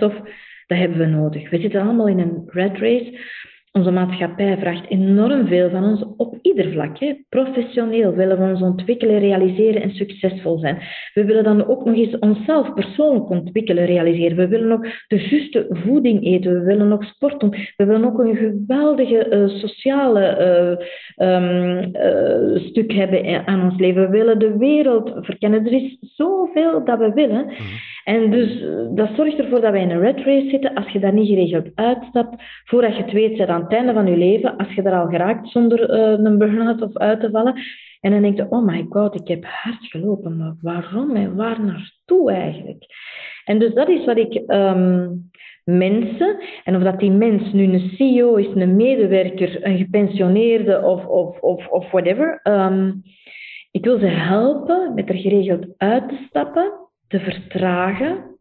dat 0.67 0.79
hebben 0.79 0.99
we 0.99 1.07
nodig. 1.07 1.51
We 1.51 1.61
zitten 1.61 1.81
allemaal 1.81 2.09
in 2.09 2.19
een 2.19 2.43
red 2.47 2.79
race. 2.79 3.19
Onze 3.75 3.91
maatschappij 3.91 4.57
vraagt 4.59 4.89
enorm 4.89 5.47
veel 5.47 5.71
van 5.71 5.85
ons 5.85 6.05
op 6.17 6.39
ieder 6.43 6.73
vlak. 6.73 6.99
Hè. 6.99 7.15
Professioneel 7.29 8.15
willen 8.15 8.39
we 8.39 8.51
ons 8.51 8.63
ontwikkelen, 8.63 9.19
realiseren 9.19 9.83
en 9.83 9.91
succesvol 9.91 10.59
zijn. 10.59 10.79
We 11.15 11.25
willen 11.25 11.45
dan 11.45 11.67
ook 11.67 11.85
nog 11.85 11.95
eens 11.95 12.19
onszelf 12.19 12.75
persoonlijk 12.75 13.31
ontwikkelen, 13.31 13.85
realiseren. 13.85 14.37
We 14.37 14.49
willen 14.49 14.69
nog 14.69 14.81
de 15.09 15.29
juiste 15.29 15.67
voeding 15.71 16.25
eten. 16.25 16.53
We 16.53 16.65
willen 16.65 16.89
nog 16.89 17.05
sport 17.05 17.41
doen. 17.41 17.55
We 17.77 17.85
willen 17.85 18.05
ook 18.05 18.19
een 18.19 18.37
geweldige 18.37 19.31
uh, 19.31 19.49
sociale 19.49 20.79
uh, 21.19 21.29
um, 21.29 21.91
uh, 21.93 22.65
stuk 22.69 22.93
hebben 22.93 23.47
aan 23.47 23.63
ons 23.63 23.81
leven. 23.81 24.03
We 24.03 24.09
willen 24.09 24.39
de 24.39 24.57
wereld 24.57 25.13
verkennen. 25.21 25.67
Er 25.67 25.73
is 25.73 25.97
zoveel 26.01 26.85
dat 26.85 26.99
we 26.99 27.13
willen. 27.13 27.45
Mhm. 27.45 27.63
En 28.05 28.31
dus 28.31 28.65
dat 28.95 29.09
zorgt 29.17 29.39
ervoor 29.39 29.61
dat 29.61 29.73
wij 29.73 29.83
in 29.83 29.91
een 29.91 30.01
red 30.01 30.17
race 30.17 30.49
zitten. 30.49 30.75
Als 30.75 30.89
je 30.89 30.99
daar 30.99 31.13
niet 31.13 31.29
geregeld 31.29 31.69
uitstapt, 31.75 32.43
voordat 32.65 32.97
je 32.97 33.03
het 33.03 33.13
weet, 33.13 33.37
zijn 33.37 33.49
aan 33.49 33.63
het 33.63 33.73
einde 33.73 33.93
van 33.93 34.07
je 34.07 34.17
leven, 34.17 34.57
als 34.57 34.75
je 34.75 34.83
er 34.83 35.01
al 35.01 35.09
geraakt 35.09 35.49
zonder 35.49 35.91
uh, 35.91 36.25
een 36.25 36.39
burn-out 36.39 36.83
of 36.83 36.97
uit 36.97 37.21
te 37.21 37.31
vallen. 37.31 37.55
En 38.01 38.11
dan 38.11 38.23
denk 38.23 38.37
je, 38.37 38.51
oh 38.51 38.65
my 38.65 38.87
god, 38.89 39.15
ik 39.15 39.29
heb 39.29 39.45
hard 39.45 39.87
gelopen, 39.87 40.37
maar 40.37 40.55
waarom 40.61 41.17
en 41.17 41.37
waar 41.37 41.65
naartoe 41.65 42.33
eigenlijk? 42.33 42.85
En 43.45 43.59
dus 43.59 43.75
dat 43.75 43.89
is 43.89 44.05
wat 44.05 44.17
ik 44.17 44.43
um, 44.47 45.31
mensen, 45.65 46.43
en 46.65 46.77
of 46.77 46.83
dat 46.83 46.99
die 46.99 47.11
mens 47.11 47.53
nu 47.53 47.63
een 47.63 47.91
CEO 47.97 48.35
is, 48.35 48.47
een 48.55 48.77
medewerker, 48.77 49.67
een 49.67 49.77
gepensioneerde 49.77 50.83
of, 50.83 51.07
of, 51.07 51.41
of, 51.41 51.69
of 51.69 51.91
whatever, 51.91 52.41
um, 52.43 53.03
ik 53.71 53.85
wil 53.85 53.99
ze 53.99 54.07
helpen 54.07 54.95
met 54.95 55.09
er 55.09 55.17
geregeld 55.17 55.67
uit 55.77 56.09
te 56.09 56.19
stappen, 56.29 56.73
te 57.13 57.21
vertragen. 57.21 58.39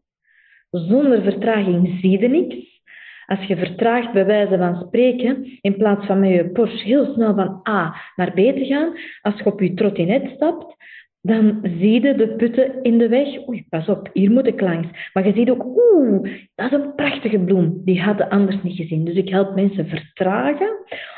Zonder 0.70 1.22
vertraging 1.22 1.98
zie 2.00 2.20
je 2.20 2.28
niks. 2.28 2.80
Als 3.26 3.44
je 3.46 3.56
vertraagt 3.56 4.12
bij 4.12 4.26
wijze 4.26 4.58
van 4.58 4.84
spreken, 4.86 5.58
in 5.60 5.76
plaats 5.76 6.06
van 6.06 6.20
met 6.20 6.30
je 6.30 6.50
Porsche 6.50 6.84
heel 6.84 7.12
snel 7.14 7.34
van 7.34 7.60
A 7.68 7.94
naar 8.16 8.32
B 8.32 8.36
te 8.36 8.64
gaan, 8.64 8.92
als 9.22 9.38
je 9.38 9.44
op 9.44 9.60
je 9.60 9.74
trottinet 9.74 10.30
stapt, 10.34 10.76
dan 11.22 11.60
zie 11.62 12.02
je 12.02 12.14
de 12.14 12.28
putten 12.28 12.82
in 12.82 12.98
de 12.98 13.08
weg. 13.08 13.48
Oei, 13.48 13.66
pas 13.68 13.88
op, 13.88 14.10
hier 14.12 14.30
moet 14.30 14.46
ik 14.46 14.60
langs. 14.60 14.88
Maar 15.12 15.26
je 15.26 15.32
ziet 15.32 15.50
ook, 15.50 15.64
oeh, 15.64 16.22
dat 16.54 16.72
is 16.72 16.78
een 16.78 16.94
prachtige 16.94 17.38
bloem. 17.38 17.80
Die 17.84 18.00
hadden 18.00 18.28
anders 18.28 18.62
niet 18.62 18.76
gezien. 18.76 19.04
Dus 19.04 19.14
ik 19.14 19.28
help 19.28 19.54
mensen 19.54 19.88
vertragen 19.88 20.70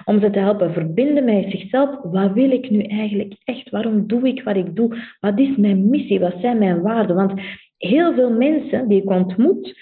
om 0.05 0.21
ze 0.21 0.31
te 0.31 0.39
helpen 0.39 0.73
verbinden 0.73 1.25
met 1.25 1.51
zichzelf. 1.51 1.99
Wat 2.03 2.33
wil 2.33 2.51
ik 2.51 2.71
nu 2.71 2.83
eigenlijk 2.83 3.35
echt? 3.45 3.71
Waarom 3.71 4.07
doe 4.07 4.29
ik 4.29 4.43
wat 4.43 4.57
ik 4.57 4.77
doe? 4.77 4.97
Wat 5.21 5.39
is 5.39 5.57
mijn 5.57 5.89
missie? 5.89 6.21
Wat 6.21 6.35
zijn 6.41 6.59
mijn 6.59 6.83
waarden? 6.83 7.17
Want 7.17 7.41
heel 7.77 8.15
veel 8.15 8.31
mensen 8.31 8.89
die 8.89 9.03
ik 9.03 9.11
ontmoet, 9.11 9.79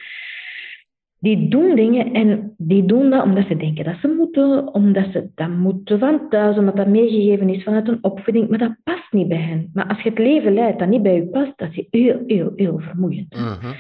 die 1.23 1.49
doen 1.49 1.75
dingen 1.75 2.13
en 2.13 2.55
die 2.59 2.85
doen 2.85 3.11
dat 3.11 3.25
omdat 3.25 3.47
ze 3.47 3.57
denken 3.57 3.85
dat 3.85 3.97
ze 4.01 4.09
moeten, 4.09 4.75
omdat 4.75 5.07
ze 5.13 5.31
dat 5.35 5.49
moeten 5.49 5.99
van 5.99 6.29
thuis, 6.29 6.57
omdat 6.57 6.77
dat 6.77 6.87
meegegeven 6.87 7.49
is 7.49 7.63
vanuit 7.63 7.89
een 7.89 8.05
opvoeding, 8.05 8.49
maar 8.49 8.59
dat 8.59 8.77
past 8.85 9.13
niet 9.13 9.29
bij 9.29 9.41
hen. 9.41 9.71
Maar 9.73 9.87
als 9.87 10.01
je 10.03 10.09
het 10.09 10.19
leven 10.19 10.55
leidt 10.55 10.79
dat 10.79 10.89
niet 10.89 11.03
bij 11.03 11.15
je 11.15 11.27
past, 11.27 11.53
dat 11.57 11.69
is 11.73 11.87
heel, 11.91 12.23
heel, 12.27 12.53
heel 12.57 12.79
vermoeiend. 12.79 13.35
Mhm. 13.35 13.73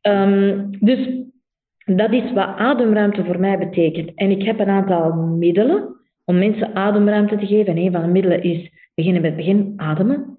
Ehm, 0.00 0.64
dus 0.80 1.08
dat 1.84 2.12
is 2.12 2.32
wat 2.32 2.56
ademruimte 2.56 3.24
voor 3.24 3.40
mij 3.40 3.58
betekent. 3.58 4.14
En 4.14 4.30
ik 4.30 4.42
heb 4.42 4.60
een 4.60 4.68
aantal 4.68 5.12
middelen 5.12 5.95
om 6.26 6.38
mensen 6.38 6.74
ademruimte 6.74 7.36
te 7.36 7.46
geven. 7.46 7.76
En 7.76 7.82
een 7.82 7.92
van 7.92 8.02
de 8.02 8.08
middelen 8.08 8.42
is 8.42 8.70
beginnen 8.94 9.22
met 9.22 9.30
het 9.30 9.40
begin, 9.40 9.72
ademen. 9.76 10.38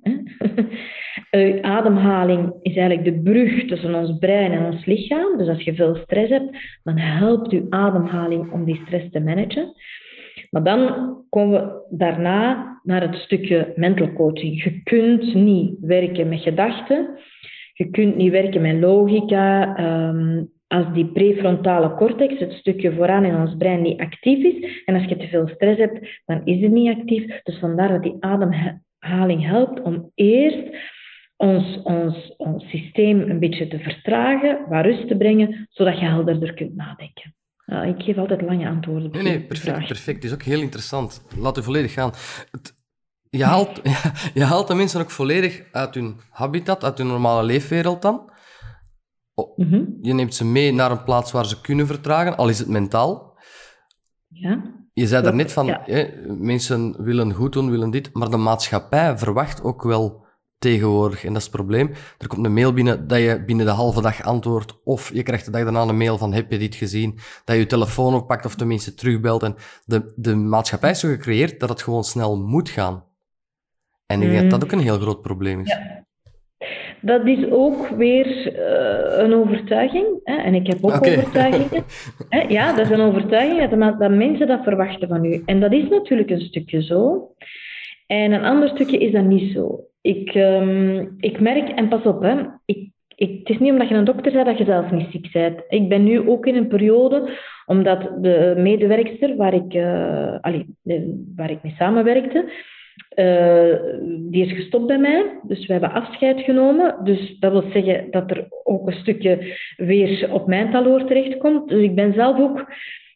Uh, 1.31 1.61
ademhaling 1.77 2.53
is 2.61 2.75
eigenlijk 2.75 3.03
de 3.03 3.31
brug 3.31 3.65
tussen 3.65 3.95
ons 3.95 4.17
brein 4.17 4.51
en 4.51 4.65
ons 4.65 4.85
lichaam. 4.85 5.37
Dus 5.37 5.47
als 5.47 5.63
je 5.63 5.75
veel 5.75 5.95
stress 5.95 6.29
hebt, 6.29 6.79
dan 6.83 6.97
helpt 6.97 7.51
je 7.51 7.65
ademhaling 7.69 8.51
om 8.51 8.65
die 8.65 8.81
stress 8.85 9.09
te 9.11 9.19
managen. 9.19 9.73
Maar 10.49 10.63
dan 10.63 11.15
komen 11.29 11.61
we 11.61 11.95
daarna 11.97 12.79
naar 12.83 13.01
het 13.01 13.15
stukje 13.15 13.73
mental 13.75 14.13
coaching. 14.13 14.63
Je 14.63 14.83
kunt 14.83 15.33
niet 15.33 15.77
werken 15.81 16.29
met 16.29 16.41
gedachten. 16.41 17.19
Je 17.73 17.89
kunt 17.89 18.15
niet 18.15 18.31
werken 18.31 18.61
met 18.61 18.79
logica. 18.79 19.77
Um, 20.09 20.49
als 20.67 20.85
die 20.93 21.05
prefrontale 21.05 21.93
cortex, 21.95 22.39
het 22.39 22.51
stukje 22.53 22.95
vooraan 22.95 23.25
in 23.25 23.35
ons 23.35 23.57
brein, 23.57 23.81
niet 23.81 23.99
actief 23.99 24.43
is. 24.43 24.83
En 24.85 24.95
als 24.95 25.05
je 25.05 25.17
te 25.17 25.27
veel 25.27 25.47
stress 25.47 25.79
hebt, 25.79 26.21
dan 26.25 26.41
is 26.45 26.61
het 26.61 26.71
niet 26.71 26.97
actief. 26.97 27.41
Dus 27.43 27.59
vandaar 27.59 27.87
dat 27.87 28.03
die 28.03 28.15
ademhaling 28.19 29.45
helpt 29.45 29.81
om 29.81 30.11
eerst 30.15 30.75
ons, 31.35 31.81
ons, 31.83 32.33
ons 32.37 32.69
systeem 32.69 33.21
een 33.21 33.39
beetje 33.39 33.67
te 33.67 33.79
vertragen, 33.79 34.59
waar 34.69 34.85
rust 34.85 35.07
te 35.07 35.17
brengen, 35.17 35.67
zodat 35.69 35.99
je 35.99 36.05
helderder 36.05 36.53
kunt 36.53 36.75
nadenken. 36.75 37.35
ik 37.65 38.03
geef 38.03 38.17
altijd 38.17 38.41
lange 38.41 38.67
antwoorden. 38.69 39.11
Nee, 39.11 39.23
nee, 39.23 39.39
perfect, 39.39 39.87
perfect. 39.87 40.15
Het 40.15 40.23
is 40.23 40.33
ook 40.33 40.43
heel 40.43 40.61
interessant. 40.61 41.25
Laat 41.37 41.57
u 41.57 41.63
volledig 41.63 41.93
gaan. 41.93 42.11
Het, 42.51 42.73
je, 43.29 43.43
haalt, 43.43 43.81
je 44.33 44.43
haalt 44.43 44.67
de 44.67 44.75
mensen 44.75 45.01
ook 45.01 45.11
volledig 45.11 45.63
uit 45.71 45.95
hun 45.95 46.15
habitat, 46.29 46.83
uit 46.83 46.97
hun 46.97 47.07
normale 47.07 47.43
leefwereld 47.43 48.01
dan. 48.01 48.35
Mhm. 49.55 49.83
Je 50.01 50.13
neemt 50.13 50.35
ze 50.35 50.45
mee 50.45 50.73
naar 50.73 50.91
een 50.91 51.03
plaats 51.03 51.31
waar 51.31 51.45
ze 51.45 51.61
kunnen 51.61 51.87
vertragen, 51.87 52.37
al 52.37 52.49
is 52.49 52.59
het 52.59 52.67
mentaal. 52.67 53.37
Ja. 54.27 54.75
Je 54.93 55.07
zei 55.07 55.23
daarnet 55.23 55.51
van, 55.51 55.67
hè, 55.67 56.07
mensen 56.37 57.03
willen 57.03 57.33
goed 57.33 57.53
doen, 57.53 57.69
willen 57.69 57.89
dit, 57.89 58.13
maar 58.13 58.29
de 58.29 58.37
maatschappij 58.37 59.17
verwacht 59.17 59.63
ook 59.63 59.83
wel 59.83 60.25
tegenwoordig. 60.57 61.23
En 61.23 61.27
dat 61.27 61.37
is 61.37 61.47
het 61.47 61.55
probleem. 61.55 61.91
Er 62.17 62.27
komt 62.27 62.45
een 62.45 62.53
mail 62.53 62.73
binnen 62.73 63.07
dat 63.07 63.19
je 63.19 63.43
binnen 63.45 63.65
de 63.65 63.71
halve 63.71 64.01
dag 64.01 64.23
antwoordt. 64.23 64.79
Of 64.83 65.13
je 65.13 65.23
krijgt 65.23 65.45
de 65.45 65.51
dag 65.51 65.63
daarna 65.63 65.81
een 65.81 65.97
mail 65.97 66.17
van 66.17 66.33
heb 66.33 66.51
je 66.51 66.57
dit 66.57 66.75
gezien? 66.75 67.13
Dat 67.15 67.55
je 67.55 67.61
je 67.61 67.65
telefoon 67.65 68.13
oppakt 68.13 68.45
of 68.45 68.55
tenminste 68.55 68.93
terugbelt. 68.93 69.43
En 69.43 69.55
de, 69.85 70.13
de 70.15 70.35
maatschappij 70.35 70.89
is 70.89 70.99
zo 70.99 71.07
gecreëerd 71.07 71.59
dat 71.59 71.69
het 71.69 71.81
gewoon 71.81 72.03
snel 72.03 72.37
moet 72.37 72.69
gaan. 72.69 73.03
En 74.05 74.21
ik 74.21 74.29
denk 74.29 74.41
dat 74.41 74.59
dat 74.59 74.63
ook 74.63 74.71
een 74.71 74.85
heel 74.85 74.99
groot 74.99 75.21
probleem 75.21 75.59
is. 75.59 75.69
Ja. 75.69 76.06
Dat 77.01 77.27
is 77.27 77.49
ook 77.49 77.87
weer 77.87 78.27
uh, 78.27 79.23
een 79.23 79.33
overtuiging. 79.33 80.05
Hè? 80.23 80.35
En 80.35 80.53
ik 80.53 80.67
heb 80.67 80.77
ook 80.81 81.07
overtuigingen. 81.07 81.83
Hè? 82.29 82.41
Ja, 82.47 82.73
dat 82.75 82.85
is 82.85 82.91
een 82.91 83.05
overtuiging 83.05 83.69
dat, 83.69 83.99
dat 83.99 84.11
mensen 84.11 84.47
dat 84.47 84.63
verwachten 84.63 85.07
van 85.07 85.25
u. 85.25 85.41
En 85.45 85.59
dat 85.59 85.71
is 85.71 85.89
natuurlijk 85.89 86.29
een 86.29 86.41
stukje 86.41 86.83
zo. 86.83 87.31
En 88.07 88.31
een 88.31 88.45
ander 88.45 88.69
stukje 88.69 88.97
is 88.97 89.11
dat 89.11 89.23
niet 89.23 89.53
zo. 89.53 89.79
Ik, 90.01 90.35
um, 90.35 91.15
ik 91.17 91.39
merk, 91.39 91.69
en 91.69 91.87
pas 91.87 92.03
op, 92.03 92.21
hè, 92.21 92.35
ik, 92.65 92.89
ik, 93.15 93.39
het 93.39 93.49
is 93.49 93.59
niet 93.59 93.71
omdat 93.71 93.89
je 93.89 93.95
een 93.95 94.03
dokter 94.03 94.31
bent 94.31 94.45
dat 94.45 94.57
je 94.57 94.65
zelf 94.65 94.91
niet 94.91 95.11
ziek 95.11 95.31
bent. 95.31 95.61
Ik 95.67 95.89
ben 95.89 96.03
nu 96.03 96.29
ook 96.29 96.45
in 96.45 96.55
een 96.55 96.67
periode, 96.67 97.29
omdat 97.65 98.09
de 98.21 98.53
medewerkster 98.57 99.35
waar 99.35 99.53
ik, 99.53 99.73
uh, 99.73 100.39
allee, 100.41 100.65
waar 101.35 101.51
ik 101.51 101.63
mee 101.63 101.75
samenwerkte, 101.77 102.51
uh, 103.19 103.75
die 104.31 104.45
is 104.45 104.51
gestopt 104.51 104.87
bij 104.87 104.97
mij. 104.97 105.39
Dus 105.43 105.65
we 105.65 105.71
hebben 105.71 105.91
afscheid 105.91 106.41
genomen. 106.41 106.95
Dus 107.03 107.39
dat 107.39 107.51
wil 107.51 107.63
zeggen 107.71 108.11
dat 108.11 108.31
er 108.31 108.47
ook 108.63 108.87
een 108.87 108.93
stukje 108.93 109.57
weer 109.77 110.33
op 110.33 110.47
mijn 110.47 110.71
taloor 110.71 111.05
terechtkomt. 111.05 111.69
Dus 111.69 111.83
ik 111.83 111.95
ben 111.95 112.13
zelf 112.13 112.39
ook 112.39 112.65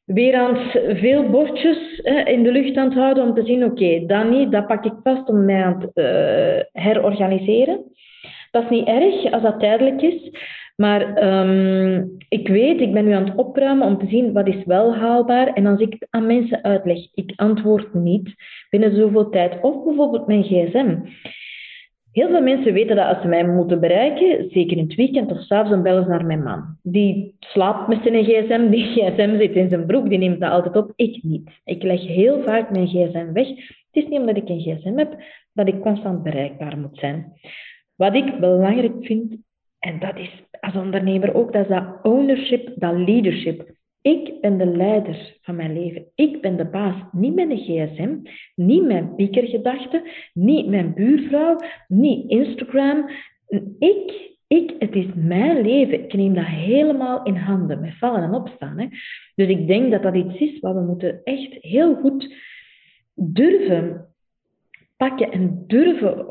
weer 0.06 0.36
aan 0.36 0.58
veel 0.98 1.30
bordjes 1.30 2.00
in 2.26 2.44
de 2.44 2.52
lucht 2.52 2.78
aan 2.78 2.86
het 2.86 2.98
houden 2.98 3.24
om 3.24 3.34
te 3.34 3.46
zien, 3.46 3.64
oké, 3.64 4.06
dat 4.06 4.30
niet, 4.30 4.52
dat 4.52 4.68
pak 4.68 4.86
ik 4.86 4.94
vast 5.04 5.30
om 5.30 5.46
mij 5.46 5.64
aan 5.64 5.82
het 5.82 5.92
uh, 5.94 6.84
herorganiseren. 6.84 7.84
Dat 8.52 8.64
is 8.64 8.70
niet 8.70 8.88
erg 8.88 9.32
als 9.32 9.42
dat 9.42 9.60
tijdelijk 9.60 10.02
is, 10.02 10.32
Maar 10.82 11.16
ehm, 11.16 12.06
ik 12.30 12.48
weet, 12.48 12.82
ik 12.82 12.94
ben 12.94 13.06
nu 13.06 13.12
aan 13.12 13.26
het 13.26 13.36
opruimen 13.38 13.88
om 13.88 13.98
te 13.98 14.08
zien 14.08 14.34
wat 14.34 14.48
is 14.48 14.64
wel 14.66 14.96
haalbaar. 14.96 15.54
En 15.54 15.66
als 15.66 15.80
ik 15.80 15.94
het 15.94 16.08
aan 16.10 16.26
mensen 16.26 16.64
uitleg, 16.64 16.98
ik 17.14 17.34
antwoord 17.36 17.94
niet 17.94 18.36
binnen 18.70 18.96
zoveel 18.96 19.30
tijd. 19.30 19.62
Of 19.62 19.84
bijvoorbeeld 19.84 20.28
mijn 20.28 20.44
gsm. 20.44 20.98
Heel 22.12 22.30
veel 22.30 22.42
mensen 22.42 22.74
weten 22.74 22.96
dat 22.96 23.08
als 23.08 23.22
ze 23.22 23.28
mij 23.28 23.48
moeten 23.48 23.80
bereiken, 23.80 24.50
zeker 24.50 24.78
in 24.78 24.84
het 24.84 24.96
weekend 24.96 25.32
of 25.32 25.42
s'avonds, 25.42 25.70
dan 25.70 25.84
bellen 25.84 26.04
ze 26.04 26.10
naar 26.10 26.26
mijn 26.26 26.44
man. 26.44 26.78
Die 26.82 27.36
slaapt 27.40 27.88
met 27.88 28.00
zijn 28.04 28.24
gsm, 28.24 28.70
die 28.70 28.86
gsm 28.94 29.38
zit 29.38 29.56
in 29.56 29.70
zijn 29.70 29.86
broek, 29.86 30.10
die 30.10 30.18
neemt 30.18 30.40
dat 30.40 30.52
altijd 30.52 30.76
op. 30.76 30.94
Ik 30.96 31.24
niet. 31.24 31.50
Ik 31.64 31.84
leg 31.84 32.08
heel 32.08 32.42
vaak 32.42 32.72
mijn 32.72 32.88
gsm 32.88 33.32
weg. 33.34 33.48
Het 33.48 34.04
is 34.04 34.08
niet 34.08 34.20
omdat 34.20 34.38
ik 34.38 34.50
een 34.50 34.60
gsm 34.60 34.98
heb 34.98 35.24
dat 35.54 35.68
ik 35.68 35.82
constant 35.82 36.24
bereikbaar 36.24 36.78
moet 36.78 36.98
zijn. 36.98 37.34
Wat 37.96 38.16
ik 38.16 38.40
belangrijk 38.40 39.06
vind, 39.06 39.36
en 39.82 40.00
dat 40.00 40.18
is 40.18 40.44
als 40.60 40.76
ondernemer 40.76 41.34
ook, 41.34 41.54
dat 41.54 41.62
is 41.62 41.68
dat 41.68 42.00
ownership, 42.04 42.72
dat 42.76 42.98
leadership. 42.98 43.70
Ik 44.02 44.42
ben 44.42 44.58
de 44.58 44.66
leider 44.66 45.38
van 45.42 45.56
mijn 45.56 45.74
leven. 45.74 46.06
Ik 46.16 46.42
ben 46.42 46.58
de 46.58 46.66
baas. 46.66 46.96
Niet 47.12 47.36
mijn 47.36 47.58
gsm, 47.58 48.16
niet 48.56 48.84
mijn 48.84 49.16
piekergedachten, 49.16 50.04
niet 50.34 50.68
mijn 50.68 50.94
buurvrouw, 50.94 51.56
niet 51.88 52.30
Instagram. 52.30 53.10
Ik, 53.80 54.32
ik, 54.48 54.74
het 54.80 54.96
is 54.96 55.06
mijn 55.16 55.62
leven. 55.62 56.04
Ik 56.04 56.14
neem 56.14 56.34
dat 56.34 56.46
helemaal 56.46 57.24
in 57.24 57.36
handen, 57.36 57.82
met 57.82 57.98
vallen 57.98 58.24
en 58.24 58.34
opstaan. 58.34 58.80
Hè. 58.80 58.88
Dus 59.36 59.48
ik 59.48 59.68
denk 59.68 59.92
dat 59.92 60.04
dat 60.04 60.16
iets 60.16 60.40
is 60.40 60.60
wat 60.60 60.74
we 60.74 60.82
moeten 60.82 61.22
echt 61.24 61.54
heel 61.62 61.96
goed 61.96 62.34
durven 63.14 64.06
pakken 64.98 65.32
en 65.32 65.64
durven 65.68 66.26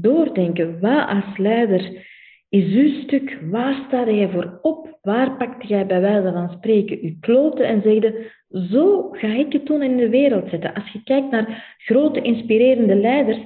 doordenken. 0.00 0.80
Wat 0.80 1.08
als 1.08 1.36
leider 1.36 2.10
is 2.52 2.74
uw 2.74 3.02
stuk, 3.02 3.38
waar 3.50 3.84
sta 3.86 4.10
jij 4.10 4.28
voor 4.28 4.58
op? 4.62 4.98
Waar 5.02 5.36
pakte 5.36 5.66
jij 5.66 5.86
bij 5.86 6.00
wijze 6.00 6.32
van 6.32 6.50
spreken 6.56 6.98
uw 7.02 7.14
kloten 7.20 7.66
en 7.66 7.82
zegde, 7.82 8.30
zo 8.70 9.08
ga 9.10 9.26
ik 9.26 9.52
het 9.52 9.66
doen 9.66 9.82
in 9.82 9.96
de 9.96 10.08
wereld 10.08 10.48
zetten. 10.50 10.74
Als 10.74 10.92
je 10.92 11.02
kijkt 11.02 11.30
naar 11.30 11.76
grote 11.78 12.22
inspirerende 12.22 12.94
leiders, 12.94 13.38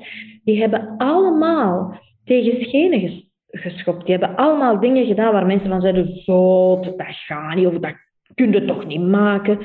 die 0.45 0.61
hebben 0.61 0.95
allemaal 0.97 2.01
tegen 2.25 2.65
schenen 2.65 3.25
geschopt. 3.51 4.07
Die 4.07 4.17
hebben 4.17 4.37
allemaal 4.37 4.81
dingen 4.81 5.07
gedaan 5.07 5.33
waar 5.33 5.47
mensen 5.47 5.69
van 5.69 5.81
zeiden, 5.81 6.23
zo, 6.25 6.81
dat 6.81 6.95
gaat 6.97 7.55
niet, 7.55 7.67
of 7.67 7.79
dat 7.79 7.95
kun 8.35 8.53
je 8.53 8.65
toch 8.65 8.87
niet 8.87 9.07
maken. 9.07 9.59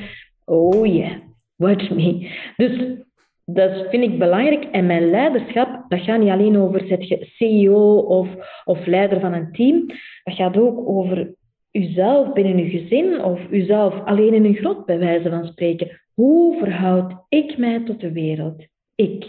Oh 0.45 0.85
yeah, 0.85 1.15
watch 1.55 1.89
me. 1.89 2.31
Dus 2.57 2.97
dat 3.45 3.85
vind 3.89 4.03
ik 4.03 4.19
belangrijk. 4.19 4.63
En 4.63 4.85
mijn 4.85 5.09
leiderschap, 5.09 5.80
dat 5.91 6.01
gaat 6.01 6.19
niet 6.19 6.29
alleen 6.29 6.57
over 6.57 6.87
zet 6.87 7.07
je 7.07 7.29
CEO 7.35 7.97
of, 7.97 8.27
of 8.63 8.85
leider 8.85 9.19
van 9.19 9.33
een 9.33 9.51
team. 9.51 9.85
Dat 10.23 10.35
gaat 10.35 10.57
ook 10.57 10.89
over 10.89 11.33
uzelf 11.71 12.33
binnen 12.33 12.57
uw 12.57 12.69
gezin 12.69 13.23
of 13.23 13.39
uzelf 13.49 14.05
alleen 14.05 14.33
in 14.33 14.45
een 14.45 14.55
grot, 14.55 14.85
bij 14.85 14.99
wijze 14.99 15.29
van 15.29 15.45
spreken. 15.45 16.01
Hoe 16.13 16.57
verhoud 16.59 17.25
ik 17.29 17.57
mij 17.57 17.83
tot 17.83 17.99
de 17.99 18.11
wereld? 18.11 18.65
Ik, 18.95 19.25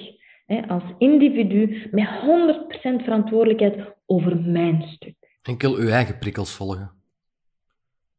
hè, 0.47 0.69
als 0.69 0.83
individu, 0.99 1.89
met 1.91 2.09
100% 2.09 3.05
verantwoordelijkheid 3.05 3.95
over 4.07 4.41
mijn 4.41 4.83
stuk. 4.83 5.15
Enkel 5.43 5.75
uw 5.75 5.89
eigen 5.89 6.19
prikkels 6.19 6.57
volgen. 6.57 6.91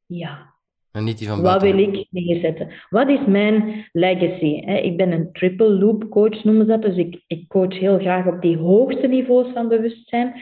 Ja, 0.06 0.53
en 0.94 1.04
niet 1.04 1.18
die 1.18 1.28
van 1.28 1.42
Wat 1.42 1.62
wil 1.62 1.78
ik 1.78 2.06
neerzetten? 2.10 2.68
Wat 2.90 3.10
is 3.10 3.26
mijn 3.28 3.86
legacy? 3.92 4.46
Ik 4.66 4.98
ben 4.98 5.12
een 5.12 5.32
triple 5.32 5.70
loop 5.70 6.10
coach, 6.10 6.44
noemen 6.44 6.66
ze 6.66 6.72
dat. 6.72 6.82
Dus 6.82 6.96
ik, 6.96 7.24
ik 7.28 7.48
coach 7.48 7.80
heel 7.80 8.00
graag 8.00 8.26
op 8.28 8.42
die 8.42 8.58
hoogste 8.58 9.08
niveaus 9.08 9.48
van 9.54 9.68
bewustzijn. 9.68 10.34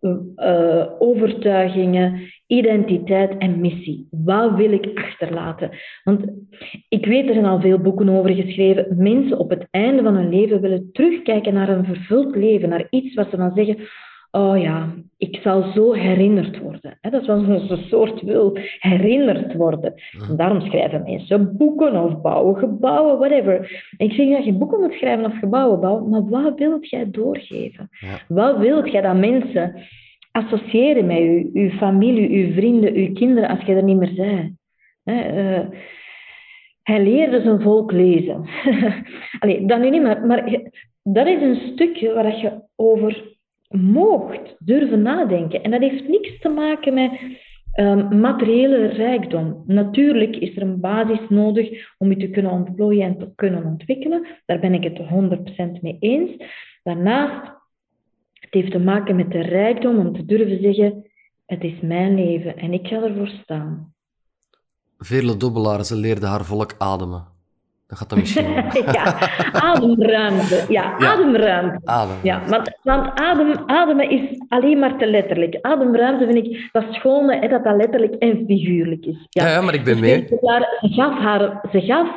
Uh, 0.00 0.86
overtuigingen, 0.98 2.20
identiteit 2.46 3.38
en 3.38 3.60
missie. 3.60 4.06
Wat 4.10 4.54
wil 4.54 4.72
ik 4.72 4.90
achterlaten? 4.94 5.70
Want 6.04 6.24
ik 6.88 7.06
weet, 7.06 7.26
er 7.26 7.32
zijn 7.32 7.44
al 7.44 7.60
veel 7.60 7.78
boeken 7.78 8.08
over 8.08 8.34
geschreven. 8.34 8.86
Mensen 8.96 9.38
op 9.38 9.50
het 9.50 9.66
einde 9.70 10.02
van 10.02 10.14
hun 10.14 10.28
leven 10.28 10.60
willen 10.60 10.92
terugkijken 10.92 11.54
naar 11.54 11.68
een 11.68 11.84
vervuld 11.84 12.36
leven, 12.36 12.68
naar 12.68 12.86
iets 12.90 13.14
wat 13.14 13.30
ze 13.30 13.36
dan 13.36 13.52
zeggen 13.54 13.76
oh 14.30 14.60
ja, 14.60 14.94
ik 15.16 15.38
zal 15.42 15.62
zo 15.62 15.92
herinnerd 15.92 16.58
worden. 16.58 16.98
Dat 17.00 17.20
is 17.20 17.26
wat 17.26 17.38
onze 17.38 17.76
soort 17.88 18.22
wil, 18.22 18.58
herinnerd 18.78 19.54
worden. 19.54 19.94
En 20.28 20.36
daarom 20.36 20.60
schrijven 20.60 21.02
mensen 21.02 21.56
boeken 21.56 22.04
of 22.04 22.20
bouwen 22.20 22.56
gebouwen, 22.56 23.18
whatever. 23.18 23.84
ik 23.96 24.12
zeg 24.12 24.28
dat 24.28 24.44
je 24.44 24.52
boeken 24.52 24.80
moet 24.80 24.92
schrijven 24.92 25.24
of 25.24 25.38
gebouwen 25.38 25.80
bouwen, 25.80 26.08
maar 26.08 26.28
wat 26.28 26.58
wilt 26.58 26.88
jij 26.88 27.10
doorgeven? 27.10 27.88
Wat 28.28 28.58
wilt 28.58 28.90
jij 28.90 29.00
dat 29.00 29.16
mensen 29.16 29.74
associëren 30.30 31.06
met 31.06 31.16
je, 31.16 31.50
uw 31.52 31.70
familie, 31.70 32.30
uw 32.30 32.52
vrienden, 32.52 32.94
uw 32.94 33.12
kinderen, 33.12 33.48
als 33.48 33.64
je 33.64 33.74
er 33.74 33.82
niet 33.82 33.98
meer 33.98 34.14
bent? 34.14 34.56
Uh, 35.04 35.68
hij 36.82 37.02
leerde 37.02 37.42
zijn 37.42 37.60
volk 37.60 37.92
lezen. 37.92 38.48
Allee, 39.40 39.66
dat 39.66 39.80
niet, 39.80 40.02
maar, 40.02 40.26
maar 40.26 40.60
dat 41.02 41.26
is 41.26 41.42
een 41.42 41.72
stukje 41.72 42.14
waar 42.14 42.36
je 42.36 42.62
over 42.76 43.36
moogt 43.68 44.56
durven 44.58 45.02
nadenken. 45.02 45.62
En 45.62 45.70
dat 45.70 45.80
heeft 45.80 46.08
niks 46.08 46.40
te 46.40 46.48
maken 46.48 46.94
met 46.94 47.20
um, 47.74 48.20
materiële 48.20 48.86
rijkdom. 48.86 49.62
Natuurlijk 49.66 50.36
is 50.36 50.56
er 50.56 50.62
een 50.62 50.80
basis 50.80 51.20
nodig 51.28 51.94
om 51.98 52.10
je 52.10 52.16
te 52.16 52.30
kunnen 52.30 52.52
ontplooien 52.52 53.04
en 53.04 53.18
te 53.18 53.32
kunnen 53.34 53.64
ontwikkelen. 53.64 54.26
Daar 54.46 54.58
ben 54.58 54.74
ik 54.74 54.82
het 54.84 54.98
100% 55.78 55.80
mee 55.80 55.96
eens. 56.00 56.30
Daarnaast, 56.82 57.52
het 58.32 58.54
heeft 58.54 58.70
te 58.70 58.78
maken 58.78 59.16
met 59.16 59.30
de 59.30 59.40
rijkdom 59.40 59.98
om 59.98 60.12
te 60.12 60.24
durven 60.24 60.62
zeggen, 60.62 61.06
het 61.46 61.64
is 61.64 61.80
mijn 61.80 62.14
leven 62.14 62.56
en 62.56 62.72
ik 62.72 62.86
ga 62.86 63.02
ervoor 63.02 63.28
staan. 63.42 63.92
Vele 64.98 65.36
dobbelaars 65.36 65.90
leerden 65.90 66.28
haar 66.28 66.44
volk 66.44 66.74
ademen. 66.78 67.37
Dat 67.88 67.98
gaat 67.98 68.08
dan 68.08 68.18
misschien 68.18 68.46
ja, 68.98 69.14
ademruimte. 69.52 70.64
Ja, 70.68 70.98
ademruimte. 70.98 71.80
Adem. 71.84 72.16
Ja, 72.22 72.42
want, 72.46 72.78
want 72.82 73.20
adem, 73.20 73.52
ademen 73.66 74.10
is 74.10 74.20
alleen 74.48 74.78
maar 74.78 74.98
te 74.98 75.06
letterlijk. 75.06 75.58
Ademruimte 75.60 76.24
vind 76.24 76.46
ik 76.46 76.68
dat 76.72 76.84
schone, 76.90 77.38
hè, 77.38 77.48
dat 77.48 77.64
dat 77.64 77.76
letterlijk 77.76 78.14
en 78.14 78.44
figuurlijk 78.46 79.04
is. 79.04 79.26
Ja, 79.28 79.48
ja, 79.48 79.60
maar 79.60 79.74
ik 79.74 79.84
ben 79.84 80.00
dus 80.00 80.02
mee. 80.02 80.26
Ze 80.28 80.88
gaf, 80.94 81.18
haar, 81.18 81.60
ze 81.72 81.80
gaf 81.80 82.08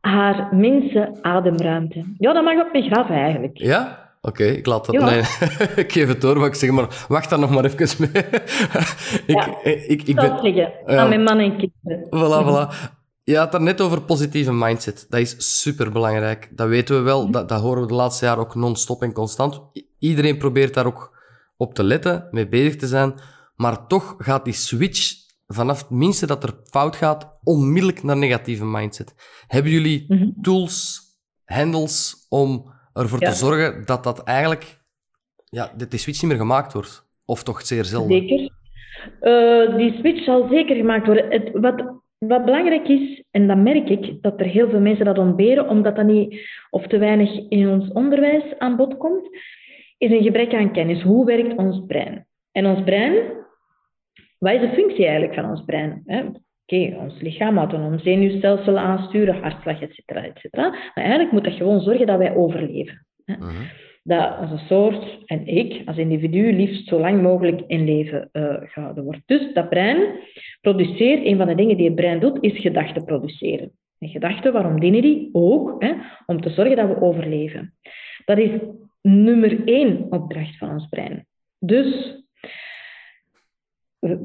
haar 0.00 0.48
mensen 0.50 1.18
ademruimte. 1.22 2.04
Ja, 2.18 2.32
dat 2.32 2.44
mag 2.44 2.60
op 2.60 2.72
mijn 2.72 2.84
graf 2.84 3.10
eigenlijk. 3.10 3.58
Ja? 3.58 4.04
Oké, 4.20 4.44
ik 4.44 4.66
laat 4.66 4.86
dat... 4.86 5.00
Nee, 5.00 5.18
ik 5.84 5.92
geef 5.92 6.08
het 6.08 6.20
door, 6.20 6.38
wat 6.38 6.46
ik 6.46 6.54
zeg, 6.54 6.70
maar 6.70 7.04
wacht 7.08 7.30
dan 7.30 7.40
nog 7.40 7.50
maar 7.50 7.64
even 7.64 8.10
mee. 8.12 8.22
ik, 9.26 9.36
ja, 9.36 9.46
ik, 9.62 10.02
ik, 10.02 10.14
ben... 10.14 10.38
zeggen, 10.42 10.72
aan 10.84 11.08
mijn 11.08 11.22
man 11.22 11.38
en 11.38 11.56
kinderen. 11.56 12.06
Voilà, 12.06 12.46
voilà. 12.46 12.94
Je 13.26 13.36
had 13.36 13.52
het 13.52 13.62
net 13.62 13.80
over 13.80 14.02
positieve 14.02 14.52
mindset. 14.52 15.06
Dat 15.08 15.20
is 15.20 15.60
super 15.62 15.92
belangrijk. 15.92 16.48
Dat 16.52 16.68
weten 16.68 16.96
we 16.96 17.02
wel. 17.02 17.30
Dat, 17.30 17.48
dat 17.48 17.60
horen 17.60 17.82
we 17.82 17.88
de 17.88 17.94
laatste 17.94 18.24
jaren 18.24 18.42
ook 18.42 18.54
non-stop 18.54 19.02
en 19.02 19.12
constant. 19.12 19.62
Iedereen 19.98 20.38
probeert 20.38 20.74
daar 20.74 20.86
ook 20.86 21.18
op 21.56 21.74
te 21.74 21.84
letten, 21.84 22.28
mee 22.30 22.48
bezig 22.48 22.76
te 22.76 22.86
zijn. 22.86 23.14
Maar 23.56 23.86
toch 23.86 24.14
gaat 24.18 24.44
die 24.44 24.54
switch 24.54 25.14
vanaf 25.46 25.78
het 25.78 25.90
minste 25.90 26.26
dat 26.26 26.44
er 26.44 26.54
fout 26.64 26.96
gaat, 26.96 27.38
onmiddellijk 27.42 28.02
naar 28.02 28.16
negatieve 28.16 28.64
mindset. 28.64 29.14
Hebben 29.46 29.72
jullie 29.72 30.04
mhm. 30.08 30.28
tools, 30.42 31.00
handles 31.44 32.26
om 32.28 32.72
ervoor 32.92 33.18
te 33.18 33.32
zorgen 33.32 33.86
dat 33.86 34.04
dat 34.04 34.22
eigenlijk, 34.22 34.80
ja, 35.44 35.72
dat 35.76 35.90
die 35.90 36.00
switch 36.00 36.20
niet 36.20 36.30
meer 36.30 36.40
gemaakt 36.40 36.72
wordt? 36.72 37.08
Of 37.24 37.42
toch 37.42 37.66
zeer 37.66 37.84
zelden? 37.84 38.18
Zeker. 38.18 38.54
Uh, 39.20 39.76
die 39.76 39.98
switch 39.98 40.24
zal 40.24 40.48
zeker 40.50 40.76
gemaakt 40.76 41.06
worden. 41.06 41.30
Het, 41.30 41.50
wat 41.52 42.04
wat 42.18 42.44
belangrijk 42.44 42.88
is, 42.88 43.24
en 43.30 43.46
dat 43.46 43.56
merk 43.56 43.88
ik, 43.88 44.22
dat 44.22 44.40
er 44.40 44.46
heel 44.46 44.68
veel 44.68 44.80
mensen 44.80 45.04
dat 45.04 45.18
ontberen, 45.18 45.68
omdat 45.68 45.96
dat 45.96 46.06
niet 46.06 46.48
of 46.70 46.86
te 46.86 46.98
weinig 46.98 47.48
in 47.48 47.68
ons 47.68 47.92
onderwijs 47.92 48.58
aan 48.58 48.76
bod 48.76 48.96
komt, 48.96 49.28
is 49.98 50.10
een 50.10 50.22
gebrek 50.22 50.54
aan 50.54 50.72
kennis. 50.72 51.02
Hoe 51.02 51.24
werkt 51.24 51.56
ons 51.56 51.86
brein? 51.86 52.26
En 52.52 52.66
ons 52.66 52.82
brein, 52.84 53.14
wat 54.38 54.52
is 54.52 54.60
de 54.60 54.72
functie 54.74 55.04
eigenlijk 55.06 55.34
van 55.34 55.50
ons 55.50 55.64
brein? 55.64 56.02
Oké, 56.66 56.96
ons 56.98 57.20
lichaam 57.20 57.58
autonoom 57.58 57.98
zenuwstelsel 57.98 58.78
aansturen, 58.78 59.40
hartslag, 59.40 59.80
et 59.80 59.94
cetera, 59.94 60.24
et 60.24 60.38
cetera. 60.38 60.68
Maar 60.68 61.04
eigenlijk 61.04 61.32
moet 61.32 61.44
dat 61.44 61.52
gewoon 61.52 61.80
zorgen 61.80 62.06
dat 62.06 62.18
wij 62.18 62.34
overleven. 62.34 63.06
Mhm 63.24 63.64
dat 64.06 64.36
als 64.38 64.50
een 64.50 64.66
soort 64.66 65.18
en 65.24 65.46
ik 65.46 65.82
als 65.84 65.96
individu 65.96 66.52
liefst 66.52 66.88
zo 66.88 67.00
lang 67.00 67.22
mogelijk 67.22 67.62
in 67.66 67.84
leven 67.84 68.28
uh, 68.32 68.54
gehouden 68.60 69.04
wordt. 69.04 69.22
Dus 69.26 69.52
dat 69.54 69.68
brein 69.68 70.18
produceert, 70.60 71.24
een 71.24 71.36
van 71.36 71.46
de 71.46 71.54
dingen 71.54 71.76
die 71.76 71.86
het 71.86 71.94
brein 71.94 72.20
doet, 72.20 72.38
is 72.40 72.60
gedachten 72.60 73.04
produceren. 73.04 73.72
En 73.98 74.08
gedachten, 74.08 74.52
waarom 74.52 74.80
dienen 74.80 75.02
die? 75.02 75.28
Ook 75.32 75.82
hè, 75.82 75.92
om 76.26 76.40
te 76.40 76.50
zorgen 76.50 76.76
dat 76.76 76.88
we 76.88 77.00
overleven. 77.00 77.74
Dat 78.24 78.38
is 78.38 78.50
nummer 79.02 79.64
één 79.64 80.06
opdracht 80.10 80.58
van 80.58 80.70
ons 80.70 80.88
brein. 80.88 81.26
Dus 81.58 82.20